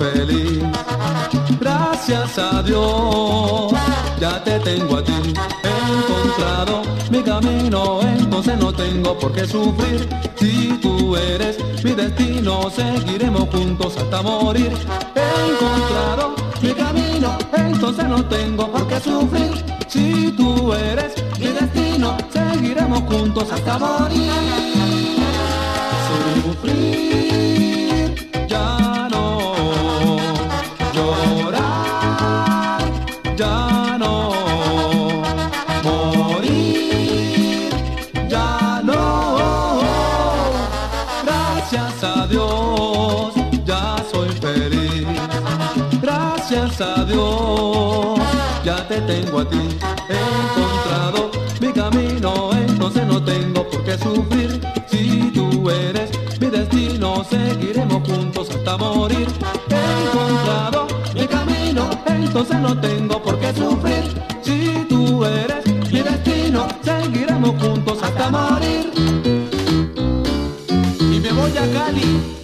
Feliz. 0.00 0.62
Gracias 1.60 2.38
a 2.38 2.62
Dios, 2.62 3.72
ya 4.18 4.42
te 4.42 4.58
tengo 4.60 4.96
a 4.96 5.04
ti. 5.04 5.12
He 5.64 5.74
encontrado 5.98 6.82
mi 7.10 7.22
camino, 7.22 8.00
entonces 8.02 8.56
no 8.58 8.72
tengo 8.72 9.18
por 9.18 9.32
qué 9.32 9.46
sufrir. 9.46 10.08
Si 10.36 10.78
tú 10.80 11.16
eres 11.16 11.58
mi 11.84 11.92
destino, 11.92 12.70
seguiremos 12.70 13.48
juntos 13.52 13.96
hasta 13.98 14.22
morir. 14.22 14.72
He 15.14 15.28
encontrado 15.52 16.34
mi 16.62 16.72
camino, 16.72 17.38
entonces 17.52 18.06
no 18.06 18.24
tengo 18.24 18.72
por 18.72 18.86
qué 18.88 19.00
sufrir. 19.00 19.52
Si 19.88 20.32
tú 20.32 20.72
eres 20.72 21.12
mi 21.38 21.48
destino, 21.48 22.16
seguiremos 22.32 23.00
juntos 23.02 23.46
hasta 23.52 23.78
morir. 23.78 24.32
Sufrir, 26.42 27.89
tengo 48.98 49.40
a 49.40 49.48
ti. 49.48 49.58
He 50.08 50.18
encontrado 50.18 51.30
mi 51.60 51.72
camino, 51.72 52.50
entonces 52.52 53.06
no 53.06 53.22
tengo 53.22 53.68
por 53.68 53.84
qué 53.84 53.96
sufrir. 53.96 54.60
Si 54.88 55.30
tú 55.32 55.70
eres 55.70 56.10
mi 56.40 56.48
destino, 56.48 57.24
seguiremos 57.24 58.02
juntos 58.08 58.50
hasta 58.50 58.76
morir. 58.76 59.28
He 59.70 60.08
encontrado 60.08 60.88
mi 61.14 61.26
camino, 61.26 61.88
entonces 62.06 62.58
no 62.58 62.78
tengo 62.80 63.22
por 63.22 63.38
qué 63.38 63.54
sufrir. 63.54 64.02
Si 64.42 64.84
tú 64.88 65.24
eres 65.24 65.64
mi 65.92 66.00
destino, 66.00 66.66
seguiremos 66.82 67.62
juntos 67.62 67.98
hasta 68.02 68.30
morir. 68.30 68.90
Y 71.00 71.20
me 71.20 71.32
voy 71.32 71.56
a 71.56 71.72
Cali. 71.72 72.39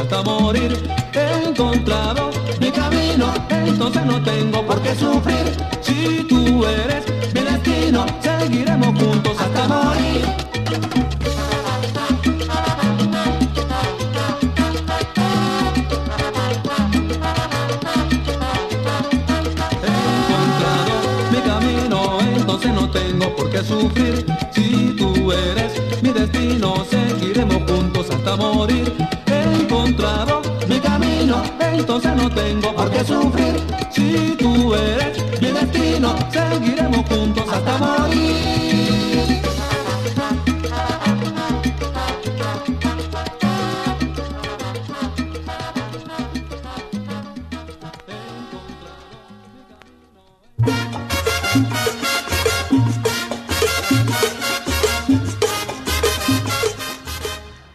Hasta 0.00 0.22
morir. 0.22 0.76
He 1.12 1.48
encontrado 1.48 2.30
mi 2.60 2.70
camino, 2.70 3.32
entonces 3.50 4.04
no 4.04 4.22
tengo 4.22 4.66
por 4.66 4.80
qué 4.82 4.94
sufrir. 4.94 5.44
Si 5.82 6.24
tú 6.28 6.64
eres 6.64 7.09
qué 33.00 33.06
sufrir. 33.06 33.54
Si 33.90 34.36
tú 34.38 34.74
eres 34.74 35.40
mi 35.40 35.50
destino, 35.50 36.14
seguiremos 36.30 37.06
juntos 37.08 37.44
hasta 37.50 37.78
morir. 37.78 39.40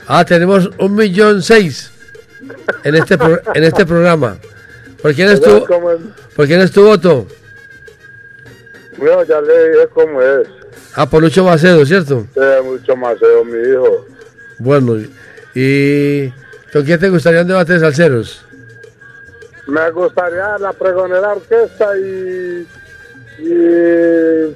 Ah, 0.07 0.23
tenemos 0.25 0.69
un 0.79 0.95
millón 0.95 1.41
seis 1.41 1.91
en 2.83 2.95
este 2.95 3.17
pro- 3.17 3.41
en 3.55 3.63
este 3.63 3.85
programa. 3.85 4.37
¿Por 5.01 5.13
quién 5.13 5.29
es 5.29 5.41
tu, 5.41 5.65
¿Cómo 5.65 5.91
es? 5.91 5.99
por 6.35 6.45
quién 6.47 6.61
es 6.61 6.71
tu 6.71 6.83
voto? 6.83 7.27
Mío, 8.97 9.23
ya 9.23 9.41
le 9.41 9.69
dije 9.69 9.87
cómo 9.93 10.21
es. 10.21 10.47
Ah, 10.95 11.09
por 11.09 11.23
Lucho 11.23 11.43
Macedo, 11.43 11.85
¿cierto? 11.85 12.27
Eh, 12.35 12.61
mucho 12.63 12.95
más 12.95 13.17
feo, 13.19 13.43
mi 13.43 13.59
hijo. 13.69 14.05
Bueno, 14.59 14.97
y 15.55 16.29
¿con 16.71 16.83
quién 16.83 16.99
te 16.99 17.09
gustaría 17.09 17.41
un 17.41 17.47
debate 17.47 17.73
de 17.73 17.79
salseros? 17.79 18.45
Me 19.67 19.89
gustaría 19.91 20.57
la 20.59 20.73
pregonera 20.73 21.29
orquesta 21.33 21.97
y. 21.97 22.67
y. 23.39 24.55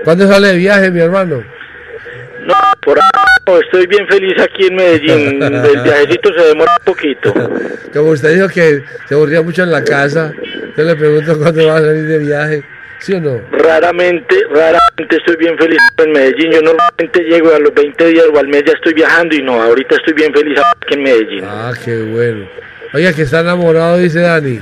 ¿Cuándo 0.05 0.27
sale 0.29 0.47
de 0.49 0.55
viaje, 0.57 0.91
mi 0.91 0.99
hermano? 1.01 1.43
No, 2.49 2.55
por 2.81 2.97
no, 2.97 3.59
estoy 3.59 3.85
bien 3.85 4.07
feliz 4.07 4.33
aquí 4.41 4.65
en 4.65 4.75
Medellín. 4.75 5.43
El 5.43 5.51
viajecito 5.83 6.33
se 6.35 6.47
demora 6.47 6.71
un 6.79 6.85
poquito. 6.85 7.33
Como 7.93 8.09
usted 8.09 8.33
dijo 8.33 8.47
que 8.47 8.83
se 9.07 9.13
aburría 9.13 9.43
mucho 9.43 9.61
en 9.61 9.71
la 9.71 9.83
casa, 9.83 10.33
yo 10.75 10.83
le 10.83 10.95
pregunto 10.95 11.37
cuándo 11.37 11.67
va 11.67 11.77
a 11.77 11.81
salir 11.81 12.07
de 12.07 12.17
viaje. 12.17 12.63
¿Sí 13.01 13.13
o 13.13 13.21
no? 13.21 13.39
Raramente, 13.51 14.35
raramente 14.49 15.15
estoy 15.15 15.37
bien 15.37 15.57
feliz 15.57 15.77
en 15.97 16.11
Medellín. 16.11 16.51
Yo 16.51 16.61
normalmente 16.61 17.21
llego 17.23 17.53
a 17.53 17.59
los 17.59 17.73
20 17.73 18.05
días 18.07 18.25
o 18.33 18.39
al 18.39 18.47
mes 18.47 18.63
ya 18.65 18.73
estoy 18.73 18.93
viajando 18.93 19.35
y 19.35 19.43
no, 19.43 19.61
ahorita 19.61 19.95
estoy 19.95 20.13
bien 20.13 20.33
feliz 20.33 20.59
aquí 20.59 20.95
en 20.95 21.03
Medellín. 21.03 21.43
Ah, 21.45 21.71
qué 21.85 22.01
bueno. 22.01 22.45
Oiga, 22.93 23.13
que 23.13 23.21
está 23.21 23.41
enamorado, 23.41 23.99
dice 23.99 24.19
Dani. 24.21 24.59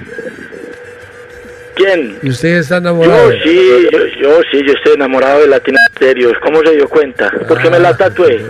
¿Quién? 1.78 2.18
¿Y 2.24 2.30
usted 2.32 2.58
está 2.58 2.78
enamorado? 2.78 3.32
Yo 3.32 3.38
sí, 3.44 3.88
yo, 3.92 4.00
yo 4.20 4.42
sí, 4.52 4.64
yo 4.66 4.74
estoy 4.74 4.94
enamorado 4.96 5.42
de 5.42 5.48
Latina 5.48 5.80
Stereo. 5.96 6.32
¿Cómo 6.42 6.62
se 6.62 6.72
dio 6.72 6.90
cuenta? 6.90 7.32
Porque 7.48 7.70
me 7.70 7.80
la 7.80 7.96
tatué. 7.96 8.44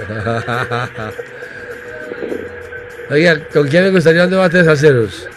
Oiga, 3.09 3.39
¿con 3.53 3.67
quién 3.67 3.83
le 3.83 3.89
gustaría 3.91 4.23
un 4.23 4.29
debate 4.29 4.57
de 4.59 4.63
salseros? 4.63 5.29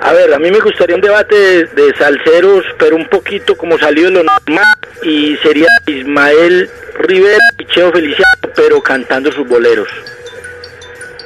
A 0.00 0.12
ver, 0.12 0.34
a 0.34 0.38
mí 0.38 0.50
me 0.50 0.60
gustaría 0.60 0.96
un 0.96 1.00
debate 1.00 1.34
de, 1.34 1.64
de 1.66 1.94
salseros, 1.96 2.64
pero 2.78 2.96
un 2.96 3.08
poquito 3.08 3.56
como 3.56 3.78
salió 3.78 4.06
de 4.06 4.10
lo 4.10 4.24
normal, 4.24 4.64
y 5.02 5.36
sería 5.42 5.68
Ismael 5.86 6.68
Rivera 6.98 7.44
y 7.58 7.64
Cheo 7.66 7.90
Feliciano, 7.92 8.52
pero 8.54 8.82
cantando 8.82 9.32
sus 9.32 9.48
boleros. 9.48 9.88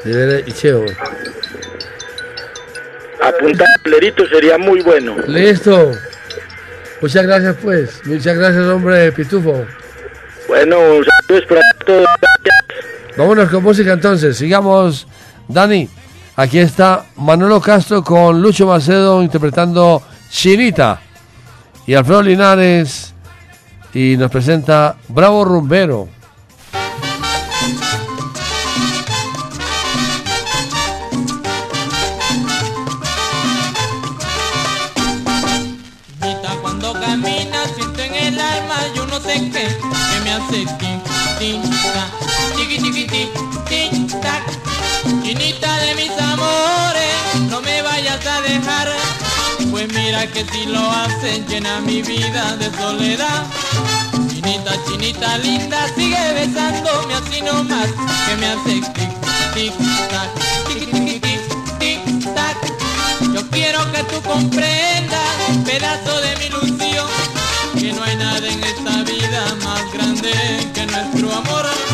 Rivera 0.04 0.40
y 0.46 0.52
Cheo 0.52 0.84
apuntar 3.22 3.66
Lerito 3.84 4.26
sería 4.28 4.58
muy 4.58 4.82
bueno. 4.82 5.16
Listo. 5.26 5.92
Muchas 7.00 7.26
gracias, 7.26 7.56
pues. 7.62 8.00
Muchas 8.04 8.36
gracias, 8.36 8.64
hombre 8.64 9.12
Pitufo. 9.12 9.64
Bueno, 10.48 10.76
saludos 11.26 11.46
para 11.48 11.60
todos. 11.84 12.06
Vámonos 13.16 13.48
con 13.48 13.62
música 13.62 13.92
entonces. 13.92 14.36
Sigamos, 14.36 15.06
Dani. 15.48 15.88
Aquí 16.36 16.58
está 16.58 17.06
Manolo 17.16 17.60
Castro 17.60 18.04
con 18.04 18.42
Lucho 18.42 18.66
Macedo 18.66 19.22
interpretando 19.22 20.02
Chinita. 20.30 21.00
Y 21.86 21.94
Alfredo 21.94 22.22
Linares. 22.22 23.14
Y 23.94 24.16
nos 24.18 24.30
presenta 24.30 24.96
Bravo 25.08 25.44
Rumbero. 25.44 26.08
que 50.24 50.46
si 50.50 50.64
lo 50.66 50.80
hacen 50.90 51.46
llena 51.46 51.80
mi 51.80 52.00
vida 52.00 52.56
de 52.56 52.70
soledad. 52.78 53.44
Chinita, 54.28 54.72
chinita 54.86 55.38
linda, 55.38 55.88
sigue 55.94 56.32
besándome 56.32 57.14
así 57.14 57.42
nomás, 57.42 57.88
que 58.26 58.36
me 58.36 58.46
hace 58.46 58.80
tic, 58.94 59.12
tic, 59.54 59.72
tac, 60.10 60.30
tic, 60.68 60.90
tic, 60.90 61.22
tic, 61.78 61.78
tic, 61.78 62.34
tac. 62.34 62.56
Yo 63.34 63.46
quiero 63.50 63.80
que 63.92 64.02
tú 64.04 64.22
comprendas, 64.22 65.36
pedazo 65.66 66.20
de 66.22 66.36
mi 66.38 66.44
ilusión, 66.46 67.08
que 67.78 67.92
no 67.92 68.02
hay 68.02 68.16
nada 68.16 68.48
en 68.48 68.64
esta 68.64 69.02
vida 69.02 69.54
más 69.64 69.92
grande 69.92 70.32
que 70.74 70.86
nuestro 70.86 71.34
amor. 71.34 71.85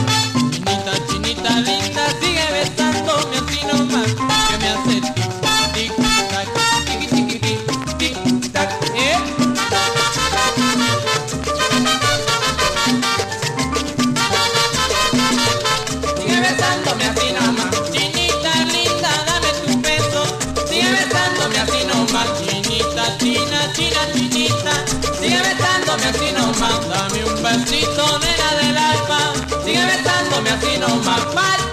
así 30.53 30.79
nomás 30.79 31.35
mal. 31.35 31.72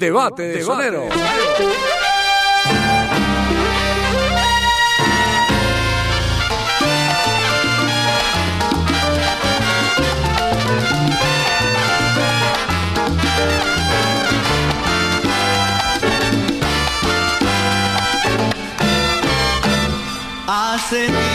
Debate 0.00 0.44
de 0.44 0.62
Sonero. 0.62 1.08
Hace 20.46 21.29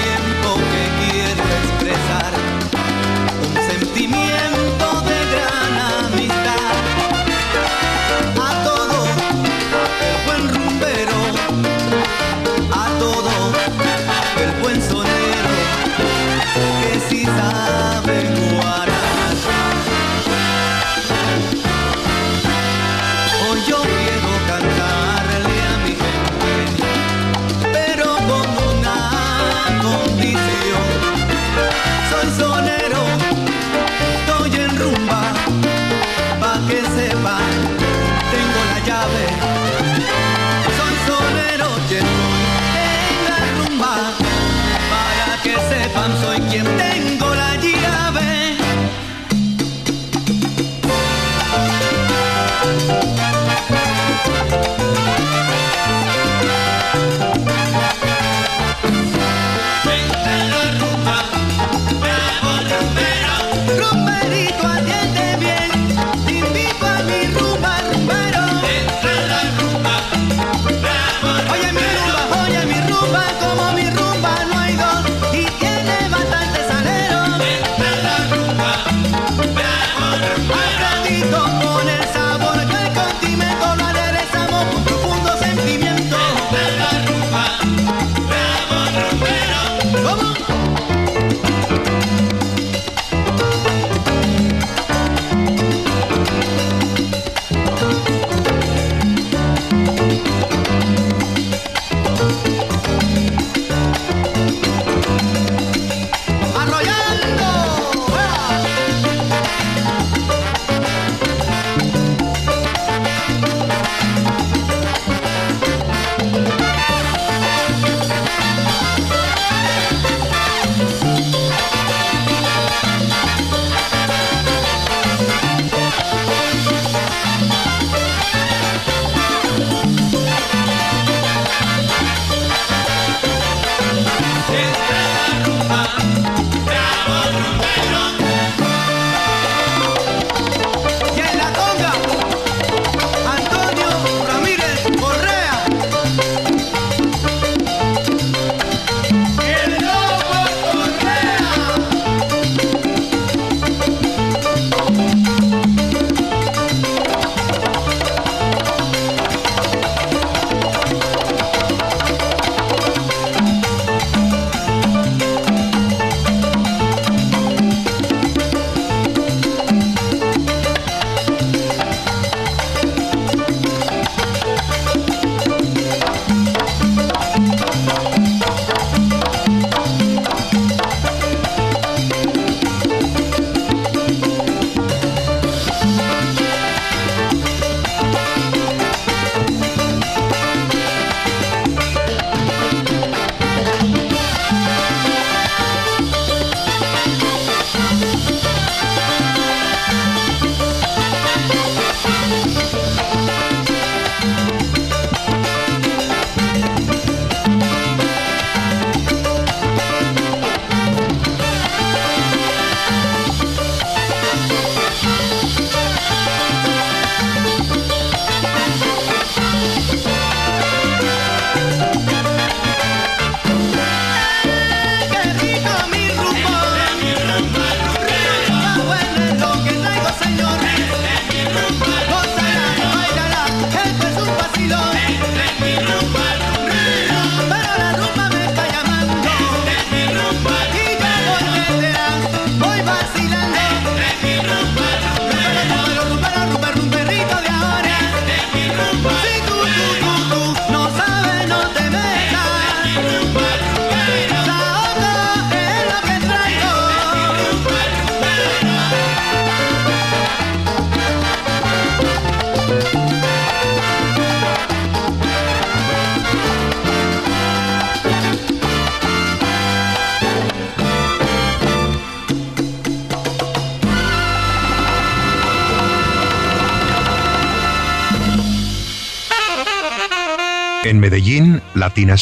Latina 281.95 282.15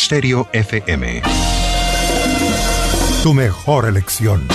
FM. 0.54 1.24
Tu 3.24 3.34
mejor 3.34 3.86
elección. 3.88 4.48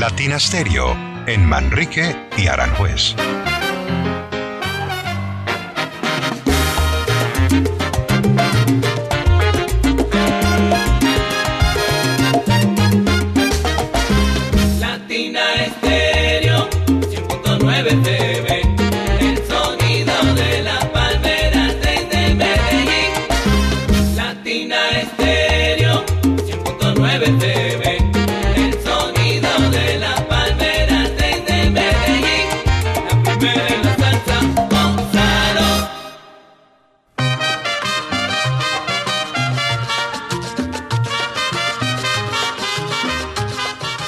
Latina 0.00 0.40
Stereo 0.40 0.96
en 1.26 1.44
Manrique 1.44 2.16
y 2.38 2.46
Aranjuez. 2.46 3.14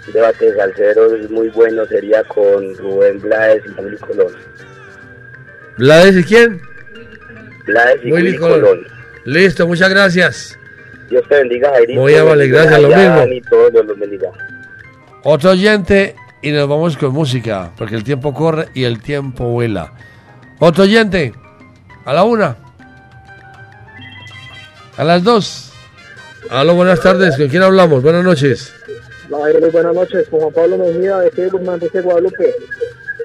Un 0.07 0.13
debate 0.13 0.51
de 0.51 0.55
salseros 0.55 1.29
muy 1.29 1.49
bueno 1.49 1.85
sería 1.85 2.23
con 2.23 2.75
Rubén 2.77 3.19
Blades 3.21 3.63
y 3.65 3.81
Willy 3.81 3.97
Colón. 3.97 4.33
¿Blades 5.77 6.17
y 6.17 6.23
quién? 6.23 6.61
Blades 7.65 7.99
y 8.03 8.11
Willy 8.11 8.27
Willy 8.27 8.37
Colón. 8.37 8.61
Colón. 8.61 8.87
Listo, 9.25 9.67
muchas 9.67 9.89
gracias. 9.89 10.59
Dios 11.09 11.27
te 11.27 11.35
bendiga, 11.35 11.69
Jairito. 11.71 11.99
Muy 11.99 12.15
amable, 12.15 12.47
gracias, 12.47 12.81
lo 12.81 12.87
mismo. 12.87 13.27
Y 13.27 13.41
todos 13.41 13.71
Dios 13.71 13.85
los 13.85 13.99
bendiga. 13.99 14.29
Otro 15.23 15.51
oyente 15.51 16.15
y 16.43 16.51
nos 16.51 16.67
vamos 16.67 16.97
con 16.97 17.13
música, 17.13 17.71
porque 17.77 17.95
el 17.95 18.03
tiempo 18.03 18.33
corre 18.33 18.67
y 18.73 18.83
el 18.83 19.01
tiempo 19.01 19.45
vuela. 19.45 19.93
Otro 20.59 20.83
oyente, 20.83 21.33
a 22.05 22.13
la 22.13 22.23
una, 22.23 22.57
a 24.97 25.03
las 25.03 25.23
dos. 25.23 25.71
Aló, 26.49 26.75
buenas 26.75 27.01
tardes, 27.01 27.37
¿con 27.37 27.47
quién 27.47 27.63
hablamos? 27.63 28.03
Buenas 28.03 28.23
noches. 28.23 28.73
Muy 29.29 29.69
buenas 29.71 29.95
noches. 29.95 30.27
Con 30.29 30.41
Juan 30.41 30.53
Pablo 30.53 30.77
Mejía 30.77 31.17
de 31.19 31.31
Facebook 31.31 31.63
Manrique 31.63 32.01
Guadalupe. 32.01 32.53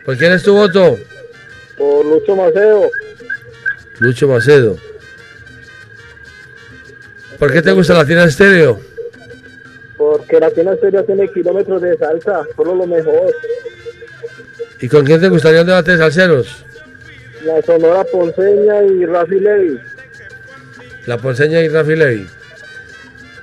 ¿Por 0.07 0.16
quién 0.16 0.32
es 0.32 0.43
tu 0.43 0.55
voto? 0.55 0.97
Por 1.77 2.07
Lucho 2.07 2.36
Maceo. 2.36 2.90
Lucho 3.99 4.28
Macedo. 4.28 4.77
¿Por 7.39 7.53
qué 7.53 7.61
te 7.61 7.73
gusta 7.73 7.95
Latina 7.95 8.24
Estéreo? 8.24 8.81
Porque 9.99 10.39
la 10.39 10.51
tienda 10.51 10.77
seria 10.81 11.05
tiene 11.05 11.29
kilómetros 11.29 11.83
de 11.83 11.99
salsa. 11.99 12.43
Solo 12.57 12.77
lo 12.77 12.87
mejor. 12.87 13.35
¿Y 14.81 14.89
con 14.89 15.05
quién 15.05 15.20
te 15.20 15.29
gustaría 15.29 15.62
un 15.62 15.66
debate 15.66 15.93
de 15.93 15.99
salseros? 15.99 16.65
La 17.45 17.61
Sonora 17.62 18.05
Ponceña 18.05 18.83
y 18.85 19.05
Rafi 19.05 19.41
Levy. 19.41 19.79
La 21.07 21.19
Ponceña 21.19 21.61
y 21.61 21.69
Rafi 21.69 21.97
Levy. 21.97 22.27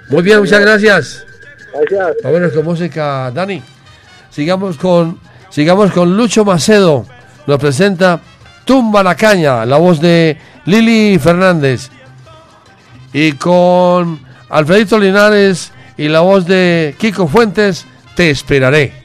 Muy 0.07 0.23
bien, 0.23 0.39
muchas 0.39 0.61
gracias. 0.61 1.25
Gracias. 1.73 2.23
Vámonos 2.23 2.53
con 2.53 2.63
música, 2.63 3.31
Dani. 3.31 3.61
Sigamos 4.29 4.77
con, 4.77 5.19
sigamos 5.49 5.91
con 5.91 6.15
Lucho 6.15 6.45
Macedo. 6.45 7.05
Nos 7.47 7.59
presenta 7.59 8.21
Tumba 8.65 9.03
la 9.03 9.15
caña, 9.15 9.65
la 9.65 9.77
voz 9.77 9.99
de 9.99 10.37
Lili 10.65 11.19
Fernández. 11.19 11.89
Y 13.13 13.33
con 13.33 14.19
Alfredito 14.49 14.99
Linares 14.99 15.71
y 15.97 16.07
la 16.07 16.21
voz 16.21 16.45
de 16.45 16.95
Kiko 16.97 17.27
Fuentes, 17.27 17.85
Te 18.15 18.29
esperaré. 18.29 19.04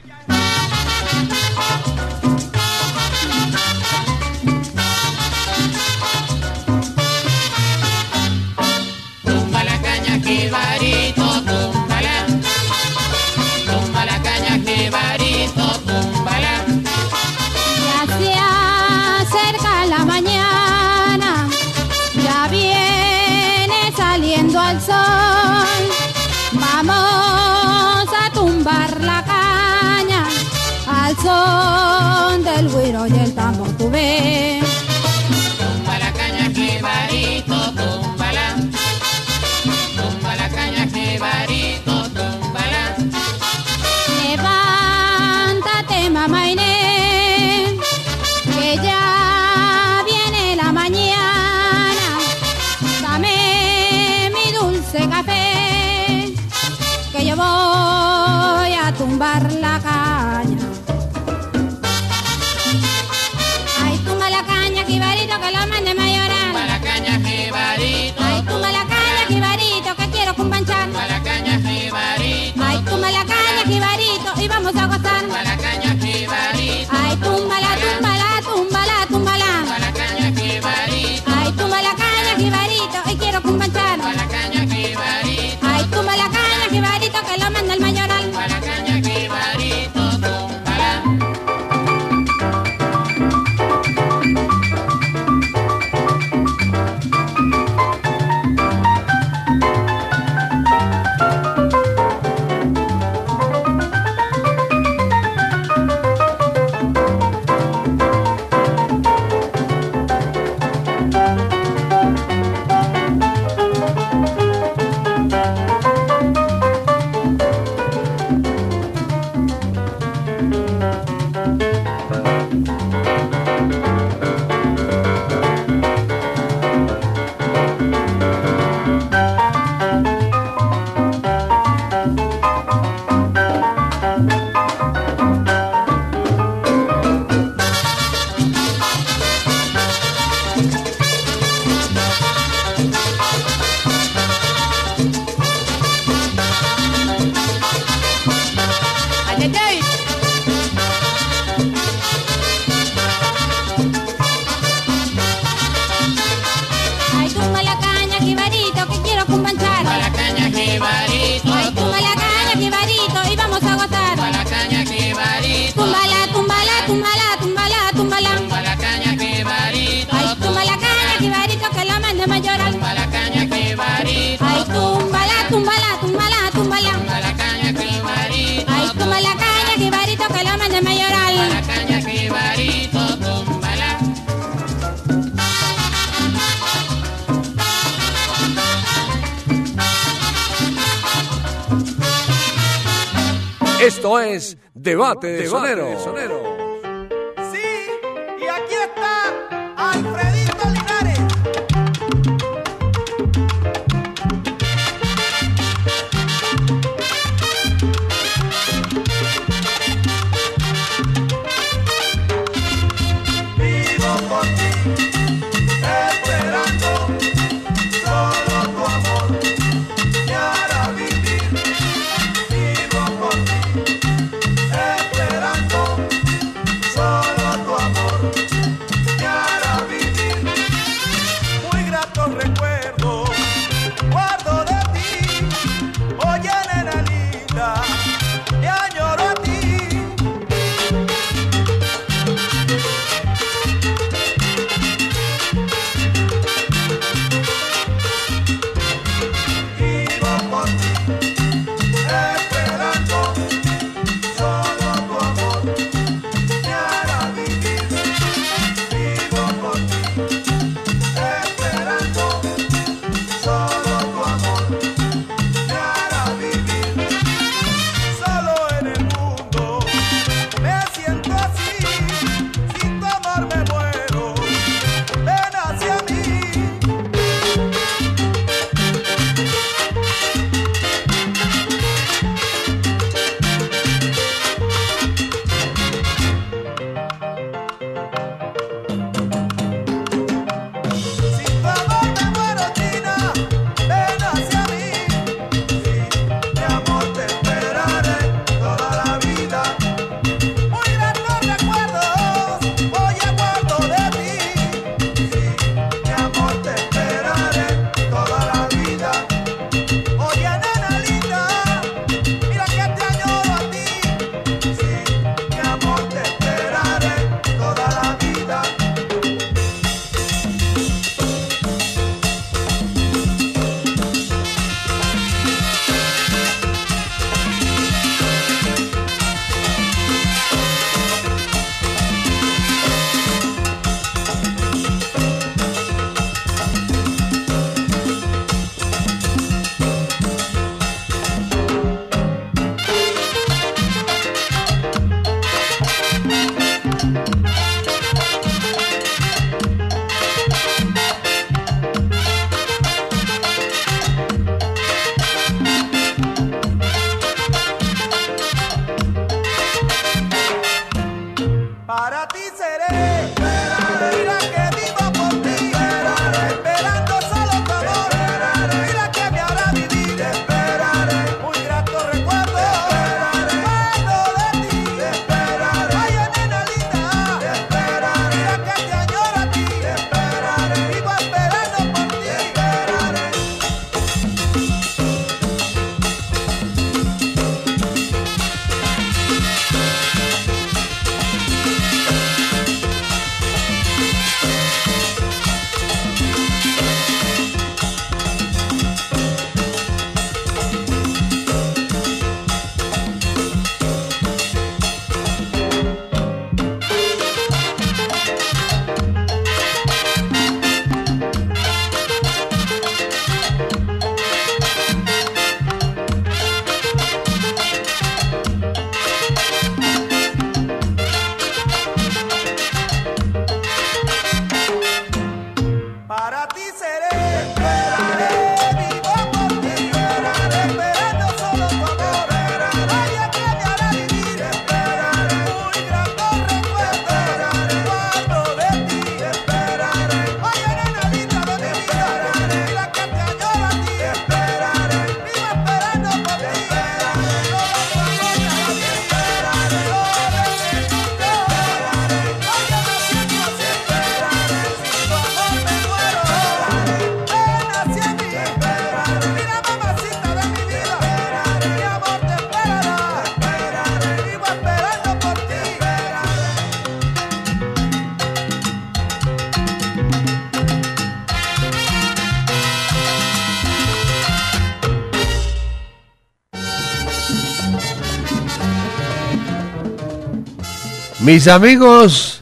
Mis 481.31 481.47
amigos, 481.47 482.41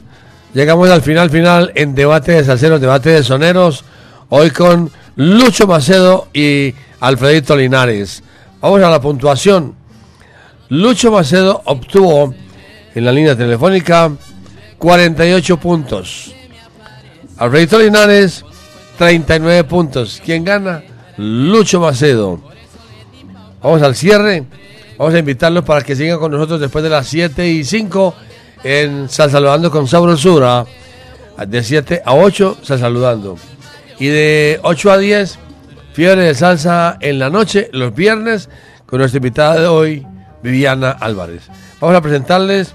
llegamos 0.52 0.90
al 0.90 1.00
final 1.00 1.30
final 1.30 1.70
en 1.76 1.94
debate 1.94 2.32
de 2.32 2.44
salseros, 2.44 2.80
debate 2.80 3.10
de 3.10 3.22
soneros, 3.22 3.84
hoy 4.30 4.50
con 4.50 4.90
Lucho 5.14 5.68
Macedo 5.68 6.26
y 6.34 6.74
Alfredito 6.98 7.54
Linares. 7.56 8.24
Vamos 8.60 8.82
a 8.82 8.90
la 8.90 9.00
puntuación. 9.00 9.76
Lucho 10.70 11.12
Macedo 11.12 11.62
obtuvo 11.66 12.34
en 12.92 13.04
la 13.04 13.12
línea 13.12 13.36
telefónica 13.36 14.10
48 14.78 15.56
puntos. 15.58 16.34
Alfredito 17.36 17.78
Linares 17.78 18.44
39 18.98 19.62
puntos. 19.68 20.20
¿Quién 20.24 20.44
gana? 20.44 20.82
Lucho 21.16 21.78
Macedo. 21.78 22.40
Vamos 23.62 23.82
al 23.82 23.94
cierre. 23.94 24.46
Vamos 24.98 25.14
a 25.14 25.20
invitarlos 25.20 25.64
para 25.64 25.82
que 25.82 25.94
sigan 25.94 26.18
con 26.18 26.32
nosotros 26.32 26.60
después 26.60 26.82
de 26.82 26.90
las 26.90 27.06
7 27.06 27.46
y 27.46 27.62
5 27.62 28.16
en 28.64 29.08
Sal 29.08 29.30
Saludando 29.30 29.70
con 29.70 29.86
Sabrosura. 29.86 30.66
De 31.46 31.62
7 31.62 32.02
a 32.04 32.14
8, 32.14 32.58
Sal 32.62 32.78
Saludando. 32.78 33.36
Y 33.98 34.06
de 34.06 34.60
8 34.62 34.90
a 34.92 34.98
10, 34.98 35.38
Fiebre 35.92 36.22
de 36.22 36.34
Salsa 36.34 36.96
en 37.00 37.18
la 37.18 37.30
noche, 37.30 37.68
los 37.72 37.94
viernes, 37.94 38.48
con 38.86 39.00
nuestra 39.00 39.18
invitada 39.18 39.60
de 39.60 39.66
hoy, 39.66 40.06
Viviana 40.42 40.90
Álvarez. 40.90 41.42
Vamos 41.80 41.96
a 41.96 42.00
presentarles 42.00 42.74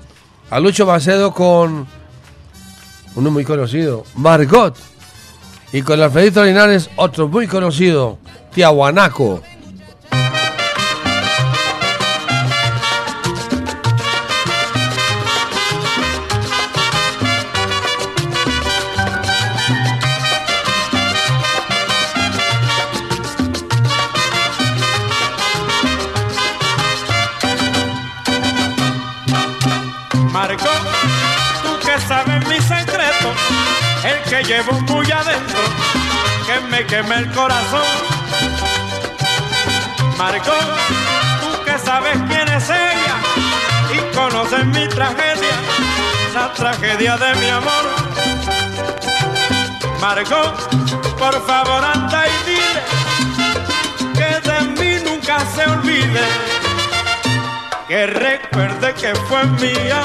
a 0.49 0.59
Lucho 0.59 0.85
Macedo 0.85 1.33
con 1.33 1.87
uno 3.15 3.31
muy 3.31 3.45
conocido, 3.45 4.03
Margot. 4.15 4.75
Y 5.71 5.81
con 5.81 6.01
Alfredito 6.01 6.43
Linares, 6.43 6.89
otro 6.95 7.27
muy 7.27 7.47
conocido, 7.47 8.17
Tiahuanaco. 8.53 9.41
Llevo 34.47 34.73
muy 34.81 35.09
adentro, 35.11 35.59
que 36.45 36.59
me 36.69 36.85
queme 36.85 37.15
el 37.15 37.31
corazón. 37.31 37.81
Marco, 40.17 40.53
tú 41.41 41.63
que 41.65 41.77
sabes 41.79 42.17
quién 42.27 42.47
es 42.49 42.69
ella 42.69 43.15
y 43.93 44.15
conoces 44.15 44.65
mi 44.67 44.87
tragedia, 44.87 45.55
la 46.33 46.53
tragedia 46.53 47.17
de 47.17 47.35
mi 47.35 47.49
amor. 47.49 47.85
Marco, 49.99 50.53
por 51.17 51.45
favor 51.45 51.83
anda 51.83 52.25
y 52.27 52.49
dile 52.49 52.81
que 54.13 54.49
de 54.49 54.61
mí 54.77 55.03
nunca 55.03 55.39
se 55.55 55.65
olvide 55.65 56.21
que 57.87 58.07
recuerde 58.07 58.93
que 58.93 59.15
fue 59.15 59.43
mía. 59.45 60.01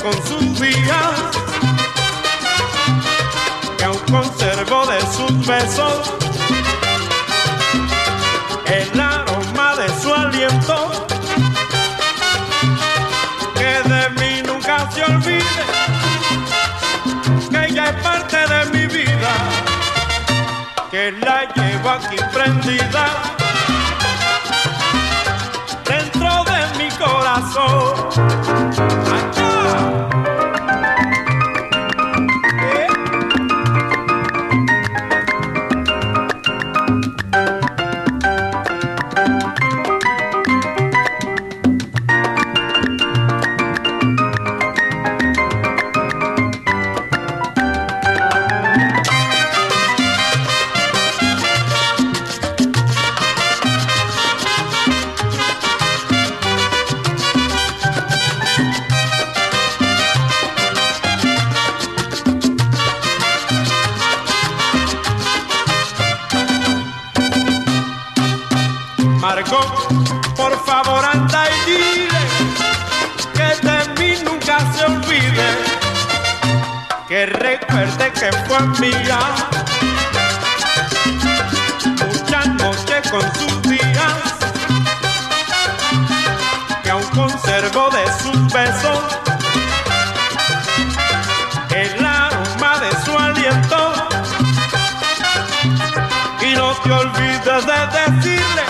Con 0.00 0.12
sus 0.26 0.60
días, 0.60 1.20
que 3.76 3.84
aún 3.84 3.98
conservo 4.10 4.86
de 4.86 5.00
sus 5.00 5.46
besos 5.46 6.12
el 8.66 9.00
aroma 9.00 9.76
de 9.76 9.88
su 10.00 10.14
aliento. 10.14 11.06
Que 13.54 13.88
de 13.88 14.10
mí 14.20 14.42
nunca 14.46 14.90
se 14.90 15.04
olvide, 15.04 15.64
que 17.50 17.66
ella 17.66 17.84
es 17.90 18.02
parte 18.02 18.36
de 18.36 18.64
mi 18.66 18.86
vida, 18.86 19.32
que 20.90 21.12
la 21.12 21.44
llevo 21.54 21.90
aquí 21.90 22.16
prendida 22.32 23.06
dentro 25.84 26.44
de 26.44 26.78
mi 26.78 26.90
corazón. 26.96 28.31
Te 96.92 96.98
olvides 96.98 97.66
de 97.66 97.80
decirle 98.00 98.62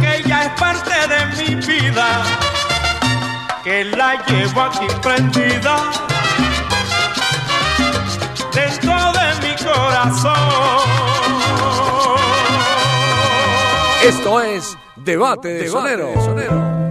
que 0.00 0.16
ella 0.16 0.44
es 0.44 0.50
parte 0.58 0.94
de 1.08 1.26
mi 1.36 1.54
vida, 1.56 2.06
que 3.62 3.84
la 3.84 4.24
llevo 4.24 4.62
aquí 4.62 4.86
prendida 5.02 5.76
dentro 8.54 8.94
de 9.12 9.46
mi 9.46 9.54
corazón. 9.62 10.32
Esto 14.02 14.40
es 14.40 14.78
Debate 14.96 15.48
de 15.48 15.68
Sonero. 15.68 16.12
Aquí 16.12 16.83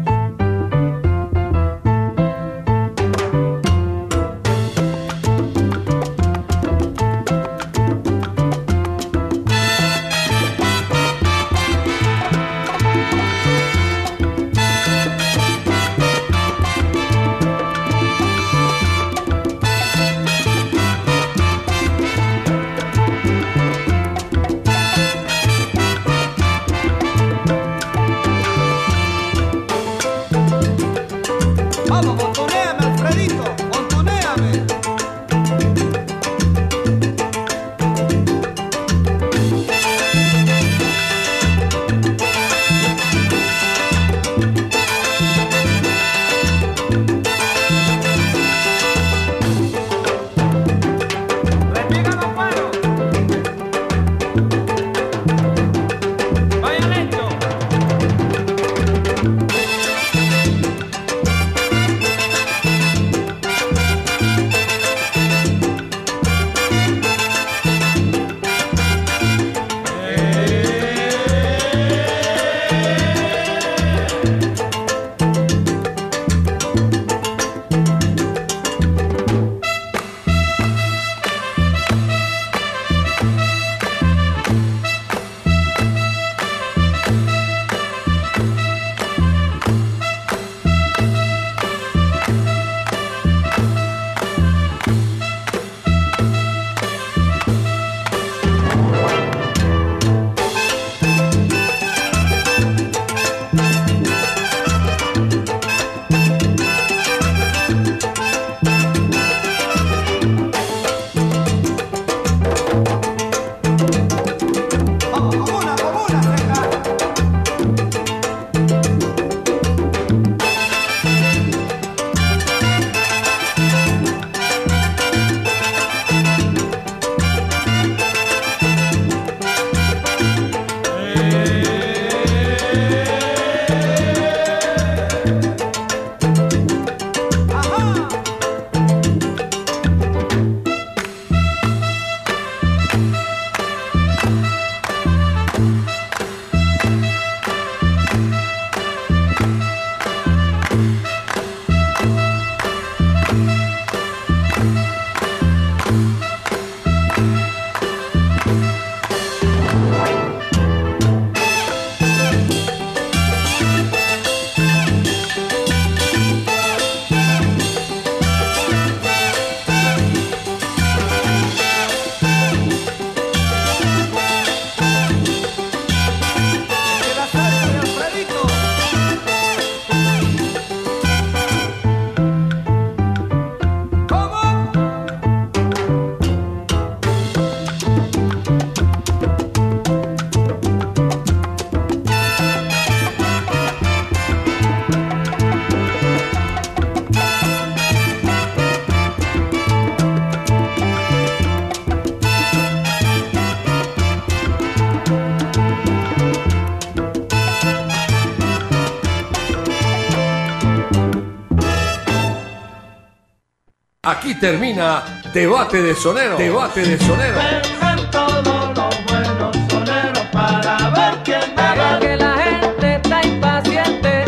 termina 214.44 215.22
Debate 215.34 215.82
de 215.82 215.95
Sonero. 215.95 216.38
Debate 216.38 216.82
de 216.82 216.98
Sonero. 216.99 217.38
Vengan 217.38 218.11
todos 218.11 218.76
los 218.76 219.06
buenos 219.06 219.56
soneros 219.72 220.26
para 220.34 220.90
ver 220.90 221.14
quién 221.24 221.56
gana. 221.56 221.98
Que 222.02 222.18
la 222.18 222.38
gente 222.38 222.95
está 222.95 223.26
impaciente 223.26 224.26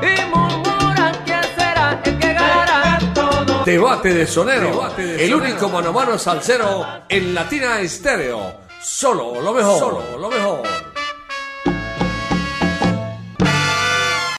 y 0.00 0.24
murmuran 0.34 1.14
quién 1.26 1.42
será 1.54 2.00
el 2.02 2.18
que 2.18 2.32
ganará. 2.32 2.98
Debate 3.66 4.14
de 4.14 4.26
Sonero. 4.26 4.90
el 4.96 5.34
único 5.34 5.68
mano 5.68 5.90
a 5.90 5.92
mano 5.92 6.18
salsero 6.18 6.86
en 7.06 7.34
Latina 7.34 7.78
Estéreo. 7.80 8.62
Solo 8.80 9.38
lo 9.42 9.52
mejor. 9.52 9.78
Solo 9.78 9.96
lo 9.96 10.00
mejor. 10.04 10.11